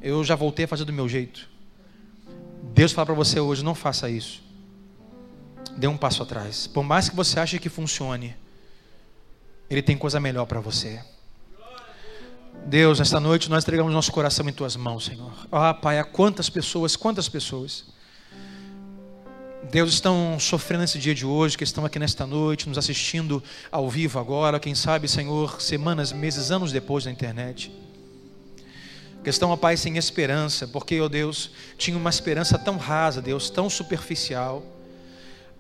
eu 0.01 0.23
já 0.23 0.34
voltei 0.34 0.63
a 0.63 0.67
fazer 0.69 0.86
do 0.86 0.93
meu 0.93 1.09
jeito. 1.09 1.49
Deus 2.73 2.93
fala 2.93 3.07
para 3.07 3.15
você 3.15 3.38
hoje: 3.38 3.65
não 3.65 3.75
faça 3.75 4.09
isso. 4.09 4.41
Dê 5.75 5.88
um 5.88 5.97
passo 5.97 6.23
atrás. 6.23 6.65
Por 6.65 6.86
mais 6.86 7.09
que 7.09 7.17
você 7.17 7.38
ache 7.38 7.59
que 7.59 7.67
funcione, 7.67 8.34
Ele 9.69 9.82
tem 9.82 9.97
coisa 9.97 10.21
melhor 10.21 10.45
para 10.45 10.61
você. 10.61 11.03
Deus, 12.65 12.99
nesta 12.99 13.19
noite 13.19 13.49
nós 13.49 13.65
entregamos 13.65 13.91
nosso 13.91 14.13
coração 14.13 14.47
em 14.47 14.53
tuas 14.53 14.77
mãos, 14.77 15.03
Senhor. 15.03 15.34
Ah, 15.51 15.73
Pai, 15.73 15.99
há 15.99 16.05
quantas 16.05 16.49
pessoas, 16.49 16.95
quantas 16.95 17.27
pessoas 17.27 17.99
Deus 19.64 19.93
estão 19.93 20.39
sofrendo 20.39 20.84
esse 20.84 20.97
dia 20.97 21.14
de 21.14 21.26
hoje, 21.26 21.57
que 21.57 21.64
estão 21.64 21.86
aqui 21.86 21.99
nesta 21.99 22.26
noite, 22.26 22.68
nos 22.68 22.78
assistindo 22.78 23.43
ao 23.72 23.89
vivo 23.89 24.18
agora, 24.18 24.60
quem 24.60 24.74
sabe, 24.74 25.07
Senhor, 25.07 25.62
semanas, 25.62 26.12
meses, 26.12 26.49
anos 26.49 26.72
depois 26.72 27.05
na 27.05 27.12
internet. 27.12 27.72
Que 29.24 29.30
estão, 29.30 29.49
ó 29.49 29.57
Pai, 29.57 29.76
sem 29.76 29.97
esperança, 29.97 30.68
porque, 30.68 30.99
ó 31.01 31.10
Deus, 31.10 31.51
tinha 31.78 31.97
uma 31.97 32.10
esperança 32.10 32.57
tão 32.57 32.78
rasa, 32.78 33.22
Deus, 33.22 33.49
tão 33.49 33.70
superficial. 33.70 34.64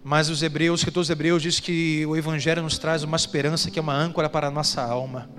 Mas 0.01 0.29
os 0.29 0.41
hebreus, 0.41 0.83
que 0.83 0.89
todos 0.89 1.07
os 1.07 1.11
hebreus, 1.11 1.41
diz 1.43 1.59
que 1.59 2.05
o 2.05 2.15
Evangelho 2.15 2.63
nos 2.63 2.77
traz 2.77 3.03
uma 3.03 3.17
esperança 3.17 3.69
que 3.69 3.77
é 3.77 3.81
uma 3.81 3.93
âncora 3.93 4.29
para 4.29 4.47
a 4.47 4.51
nossa 4.51 4.81
alma. 4.81 5.29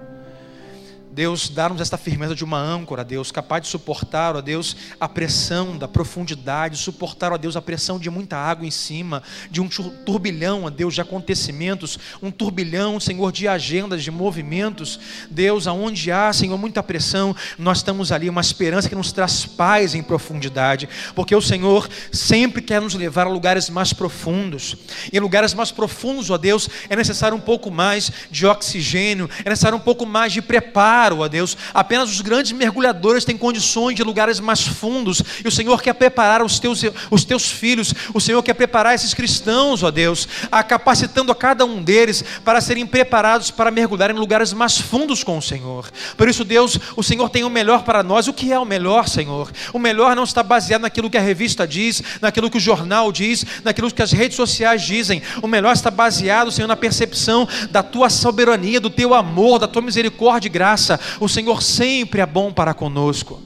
Deus, 1.13 1.49
dar-nos 1.49 1.81
esta 1.81 1.99
firmeza 1.99 2.37
de 2.37 2.45
uma 2.45 2.59
âncora, 2.59 3.05
Deus, 3.05 3.33
capaz 3.33 3.63
de 3.63 3.69
suportar, 3.69 4.37
ó 4.37 4.41
Deus, 4.41 4.77
a 5.01 5.09
pressão 5.09 5.77
da 5.77 5.89
profundidade, 5.89 6.77
suportar, 6.77 7.33
ó 7.33 7.37
Deus, 7.37 7.57
a 7.57 7.63
pressão 7.63 7.99
de 7.99 8.09
muita 8.09 8.37
água 8.37 8.65
em 8.65 8.71
cima, 8.71 9.21
de 9.51 9.61
um 9.61 9.69
turbilhão, 9.69 10.65
ó 10.65 10.71
Deus, 10.71 10.95
de 10.95 11.01
acontecimentos, 11.01 11.99
um 12.23 12.31
turbilhão, 12.31 13.01
Senhor, 13.01 13.33
de 13.33 13.49
agendas, 13.49 14.05
de 14.05 14.11
movimentos. 14.11 15.01
Deus, 15.29 15.67
aonde 15.67 16.13
há, 16.13 16.33
Senhor, 16.33 16.57
muita 16.57 16.81
pressão, 16.81 17.35
nós 17.59 17.79
estamos 17.79 18.13
ali, 18.13 18.31
uma 18.31 18.41
esperança 18.41 18.89
que 18.89 18.95
nos 18.95 19.11
traz 19.11 19.45
paz 19.45 19.97
em 19.97 20.05
profundidade, 20.05 20.89
porque 21.17 21.35
o 21.35 21.43
Senhor 21.43 21.89
sempre 22.13 22.63
quer 22.63 22.81
nos 22.81 22.95
levar 22.95 23.27
a 23.27 23.31
lugares 23.31 23.69
mais 23.69 23.93
profundos. 23.93 24.77
E 25.13 25.17
em 25.17 25.21
lugares 25.21 25.55
mais 25.55 25.73
profundos, 25.73 26.31
ó 26.31 26.39
Deus, 26.39 26.69
é 26.89 26.95
necessário 26.95 27.37
um 27.37 27.41
pouco 27.41 27.69
mais 27.69 28.13
de 28.31 28.47
oxigênio, 28.47 29.29
é 29.45 29.49
necessário 29.49 29.77
um 29.77 29.81
pouco 29.81 30.07
mais 30.07 30.33
de 30.33 30.41
preparo 30.41 31.00
claro, 31.01 31.21
ó 31.21 31.29
Deus, 31.29 31.57
apenas 31.73 32.11
os 32.11 32.21
grandes 32.21 32.53
mergulhadores 32.53 33.25
têm 33.25 33.37
condições 33.37 33.95
de 33.95 34.03
lugares 34.03 34.39
mais 34.39 34.67
fundos, 34.67 35.23
e 35.43 35.49
o 35.49 35.51
Senhor 35.51 35.81
quer 35.81 35.95
preparar 35.95 36.43
os 36.43 36.59
teus, 36.59 36.83
os 37.11 37.25
teus 37.25 37.51
filhos, 37.51 37.95
o 38.13 38.21
Senhor 38.21 38.43
quer 38.43 38.53
preparar 38.53 38.95
esses 38.95 39.15
cristãos, 39.15 39.83
ó 39.83 39.91
Deus, 39.91 40.29
a 40.53 40.63
capacitando 40.63 41.33
a 41.33 41.35
cada 41.35 41.65
um 41.65 41.83
deles 41.83 42.23
para 42.45 42.61
serem 42.61 42.87
preparados 42.87 43.51
para 43.51 43.71
mergulhar 43.71 44.11
em 44.11 44.15
lugares 44.15 44.53
mais 44.53 44.79
fundos 44.79 45.25
com 45.25 45.39
o 45.39 45.43
Senhor. 45.43 45.91
Por 46.19 46.29
isso, 46.29 46.45
Deus, 46.45 46.79
o 46.95 47.03
Senhor 47.03 47.31
tem 47.31 47.45
o 47.45 47.51
melhor 47.51 47.83
para 47.83 48.03
nós. 48.03 48.29
O 48.29 48.33
que 48.33 48.53
é 48.53 48.59
o 48.59 48.65
melhor, 48.65 49.09
Senhor? 49.09 49.51
O 49.73 49.79
melhor 49.79 50.15
não 50.15 50.25
está 50.25 50.43
baseado 50.43 50.83
naquilo 50.83 51.09
que 51.09 51.17
a 51.17 51.21
revista 51.21 51.67
diz, 51.67 52.03
naquilo 52.21 52.51
que 52.51 52.59
o 52.59 52.61
jornal 52.61 53.11
diz, 53.11 53.45
naquilo 53.65 53.91
que 53.91 54.03
as 54.03 54.13
redes 54.13 54.37
sociais 54.37 54.83
dizem. 54.83 55.23
O 55.43 55.47
melhor 55.47 55.73
está 55.73 55.91
baseado, 55.91 56.51
Senhor, 56.51 56.69
na 56.69 56.77
percepção 56.77 57.49
da 57.71 57.83
tua 57.83 58.11
soberania, 58.11 58.81
do 58.81 58.91
teu 58.91 59.15
amor, 59.15 59.59
da 59.59 59.69
tua 59.69 59.83
misericórdia 59.83 60.49
e 60.49 60.51
graça. 60.51 60.90
O 61.21 61.29
Senhor 61.29 61.63
sempre 61.63 62.21
é 62.21 62.27
bom 62.27 62.53
para 62.53 62.73
conosco. 62.73 63.41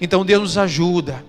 Então, 0.00 0.24
Deus 0.24 0.42
nos 0.42 0.58
ajuda 0.58 1.24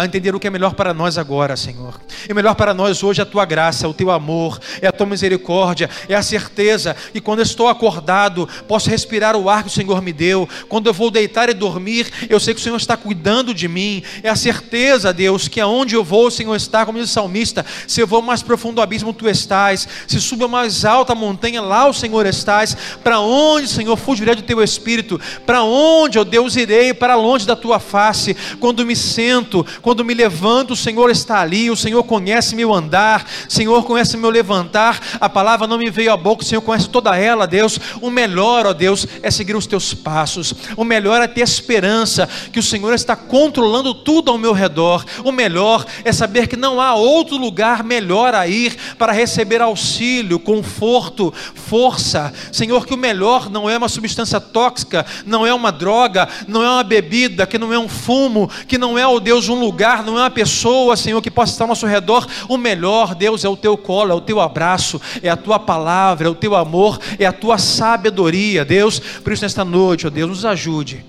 a 0.00 0.04
entender 0.04 0.34
o 0.34 0.40
que 0.40 0.46
é 0.46 0.50
melhor 0.50 0.74
para 0.74 0.94
nós 0.94 1.18
agora, 1.18 1.56
Senhor. 1.56 2.00
E 2.28 2.34
melhor 2.34 2.54
para 2.54 2.72
nós 2.72 3.02
hoje 3.02 3.20
é 3.20 3.22
a 3.22 3.26
tua 3.26 3.44
graça, 3.44 3.88
o 3.88 3.94
teu 3.94 4.10
amor, 4.10 4.58
é 4.80 4.86
a 4.86 4.92
tua 4.92 5.06
misericórdia, 5.06 5.90
é 6.08 6.14
a 6.14 6.22
certeza 6.22 6.94
que 7.12 7.20
quando 7.20 7.42
estou 7.42 7.68
acordado, 7.68 8.48
posso 8.66 8.90
respirar 8.90 9.36
o 9.36 9.50
ar 9.50 9.62
que 9.62 9.68
o 9.68 9.72
Senhor 9.72 10.00
me 10.00 10.12
deu. 10.12 10.48
Quando 10.68 10.86
eu 10.86 10.94
vou 10.94 11.10
deitar 11.10 11.48
e 11.48 11.54
dormir, 11.54 12.10
eu 12.28 12.38
sei 12.38 12.54
que 12.54 12.60
o 12.60 12.62
Senhor 12.62 12.76
está 12.76 12.96
cuidando 12.96 13.52
de 13.52 13.66
mim. 13.66 14.02
É 14.22 14.28
a 14.28 14.36
certeza, 14.36 15.12
Deus, 15.12 15.48
que 15.48 15.60
aonde 15.60 15.94
eu 15.94 16.04
vou, 16.04 16.26
o 16.26 16.30
Senhor 16.30 16.54
está, 16.54 16.84
como 16.86 16.98
diz 16.98 17.10
o 17.10 17.12
salmista: 17.12 17.64
se 17.86 18.00
eu 18.00 18.06
vou 18.06 18.22
mais 18.22 18.42
profundo 18.42 18.80
abismo, 18.80 19.12
tu 19.12 19.28
estás. 19.28 19.88
Se 20.06 20.20
subo 20.20 20.44
a 20.44 20.48
mais 20.48 20.84
alta 20.84 21.14
montanha, 21.14 21.60
lá 21.60 21.88
o 21.88 21.94
Senhor 21.94 22.26
estás. 22.26 22.76
Para 23.02 23.20
onde, 23.20 23.68
Senhor, 23.68 23.96
fugirei 23.96 24.34
do 24.34 24.42
teu 24.42 24.62
espírito? 24.62 25.20
Para 25.44 25.62
onde, 25.62 26.18
ó 26.18 26.24
Deus, 26.24 26.56
irei? 26.56 26.94
Para 26.94 27.14
longe 27.14 27.46
da 27.46 27.56
tua 27.56 27.78
face. 27.78 28.36
Quando 28.60 28.84
me 28.84 28.94
sento, 28.96 29.64
me 30.04 30.14
levanto, 30.14 30.72
o 30.72 30.76
Senhor 30.76 31.10
está 31.10 31.40
ali, 31.40 31.70
o 31.70 31.76
Senhor 31.76 32.02
conhece 32.04 32.54
meu 32.54 32.72
andar, 32.72 33.26
o 33.48 33.52
Senhor 33.52 33.84
conhece 33.84 34.16
meu 34.16 34.30
levantar. 34.30 35.00
A 35.20 35.28
palavra 35.28 35.66
não 35.66 35.78
me 35.78 35.90
veio 35.90 36.12
à 36.12 36.16
boca, 36.16 36.42
o 36.42 36.46
Senhor 36.46 36.62
conhece 36.62 36.88
toda 36.88 37.16
ela, 37.16 37.46
Deus. 37.46 37.78
O 38.00 38.10
melhor, 38.10 38.66
ó 38.66 38.72
Deus, 38.72 39.06
é 39.22 39.30
seguir 39.30 39.56
os 39.56 39.66
teus 39.66 39.94
passos. 39.94 40.54
O 40.76 40.84
melhor 40.84 41.20
é 41.22 41.26
ter 41.26 41.42
esperança 41.42 42.28
que 42.52 42.58
o 42.58 42.62
Senhor 42.62 42.94
está 42.94 43.14
controlando 43.14 43.94
tudo 43.94 44.30
ao 44.30 44.38
meu 44.38 44.52
redor. 44.52 45.04
O 45.24 45.32
melhor 45.32 45.84
é 46.04 46.12
saber 46.12 46.46
que 46.46 46.56
não 46.56 46.80
há 46.80 46.94
outro 46.94 47.36
lugar 47.36 47.84
melhor 47.84 48.34
a 48.34 48.46
ir 48.46 48.76
para 48.96 49.12
receber 49.12 49.60
auxílio, 49.60 50.38
conforto, 50.38 51.32
força. 51.54 52.32
Senhor, 52.52 52.86
que 52.86 52.94
o 52.94 52.98
melhor 52.98 53.50
não 53.50 53.68
é 53.68 53.76
uma 53.76 53.88
substância 53.88 54.40
tóxica, 54.40 55.04
não 55.26 55.46
é 55.46 55.52
uma 55.52 55.70
droga, 55.70 56.28
não 56.46 56.62
é 56.62 56.68
uma 56.68 56.84
bebida, 56.84 57.46
que 57.46 57.58
não 57.58 57.72
é 57.72 57.78
um 57.78 57.88
fumo, 57.88 58.50
que 58.66 58.78
não 58.78 58.98
é, 58.98 59.06
ó 59.06 59.18
Deus, 59.18 59.48
um 59.48 59.54
lugar, 59.54 59.67
não 60.04 60.18
é 60.18 60.22
uma 60.22 60.30
pessoa, 60.30 60.96
Senhor, 60.96 61.20
que 61.20 61.30
possa 61.30 61.52
estar 61.52 61.64
ao 61.64 61.68
nosso 61.68 61.86
redor. 61.86 62.26
O 62.48 62.56
melhor, 62.56 63.14
Deus, 63.14 63.44
é 63.44 63.48
o 63.48 63.56
teu 63.56 63.76
colo, 63.76 64.12
é 64.12 64.14
o 64.14 64.20
teu 64.20 64.40
abraço, 64.40 65.00
é 65.22 65.28
a 65.28 65.36
tua 65.36 65.58
palavra, 65.58 66.28
é 66.28 66.30
o 66.30 66.34
teu 66.34 66.54
amor, 66.54 66.98
é 67.18 67.26
a 67.26 67.32
tua 67.32 67.58
sabedoria, 67.58 68.64
Deus. 68.64 68.98
Por 68.98 69.32
isso, 69.32 69.42
nesta 69.42 69.64
noite, 69.64 70.06
ó 70.06 70.10
Deus, 70.10 70.28
nos 70.28 70.44
ajude. 70.44 71.04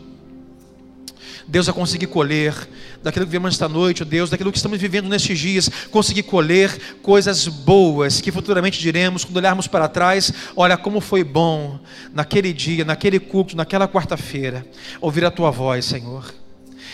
Deus, 1.50 1.68
a 1.68 1.74
conseguir 1.74 2.06
colher 2.06 2.54
daquilo 3.02 3.26
que 3.26 3.32
vivemos 3.32 3.56
esta 3.56 3.68
noite, 3.68 4.04
ó 4.04 4.06
Deus, 4.06 4.30
daquilo 4.30 4.52
que 4.52 4.58
estamos 4.58 4.80
vivendo 4.80 5.10
nestes 5.10 5.40
dias, 5.40 5.70
conseguir 5.90 6.24
colher 6.24 6.98
coisas 7.02 7.48
boas 7.48 8.22
que 8.22 8.32
futuramente 8.32 8.80
diremos, 8.80 9.26
quando 9.26 9.38
olharmos 9.38 9.66
para 9.66 9.88
trás, 9.88 10.32
olha 10.56 10.78
como 10.78 11.02
foi 11.02 11.24
bom 11.24 11.80
naquele 12.14 12.54
dia, 12.54 12.86
naquele 12.86 13.20
culto, 13.20 13.58
naquela 13.58 13.88
quarta-feira, 13.88 14.64
ouvir 15.02 15.26
a 15.26 15.32
tua 15.32 15.50
voz, 15.50 15.86
Senhor. 15.86 16.24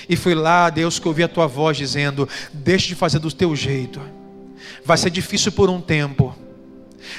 E 0.08 0.16
foi 0.16 0.36
lá, 0.36 0.70
Deus, 0.70 1.00
que 1.00 1.08
ouvi 1.08 1.24
a 1.24 1.28
tua 1.28 1.48
voz 1.48 1.78
dizendo: 1.78 2.28
Deixe 2.54 2.88
de 2.88 2.96
fazer 2.96 3.20
do 3.20 3.32
teu 3.32 3.56
jeito. 3.56 4.02
Vai 4.84 4.98
ser 4.98 5.10
difícil 5.10 5.52
por 5.52 5.70
um 5.70 5.82
tempo, 5.82 6.36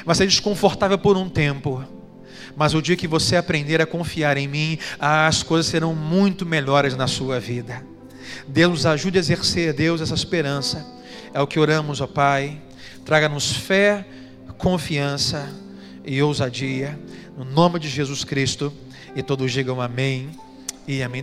vai 0.05 0.15
ser 0.15 0.27
desconfortável 0.27 0.99
por 0.99 1.17
um 1.17 1.29
tempo. 1.29 1.85
Mas 2.57 2.73
o 2.73 2.81
dia 2.81 2.97
que 2.97 3.07
você 3.07 3.37
aprender 3.37 3.83
a 3.83 3.87
confiar 3.87 4.39
em 4.39 4.49
mim, 4.49 4.79
as 4.99 5.43
coisas 5.43 5.67
serão 5.67 5.95
muito 5.95 6.47
melhores 6.47 6.97
na 6.97 7.07
sua 7.07 7.39
vida. 7.39 7.85
Deus 8.49 8.71
nos 8.71 8.87
ajude 8.87 9.19
a 9.19 9.21
exercer, 9.21 9.75
Deus, 9.75 10.01
essa 10.01 10.15
esperança. 10.15 10.87
É 11.35 11.41
o 11.41 11.47
que 11.47 11.59
oramos, 11.59 12.01
ó 12.01 12.07
Pai. 12.07 12.59
Traga-nos 13.05 13.53
fé, 13.53 14.07
confiança 14.57 15.53
e 16.05 16.23
ousadia. 16.23 16.99
No 17.37 17.45
nome 17.45 17.79
de 17.79 17.89
Jesus 17.89 18.25
Cristo. 18.25 18.73
E 19.15 19.23
todos 19.23 19.53
digam 19.53 19.81
amém 19.81 20.31
e 20.89 21.03
amém. 21.03 21.23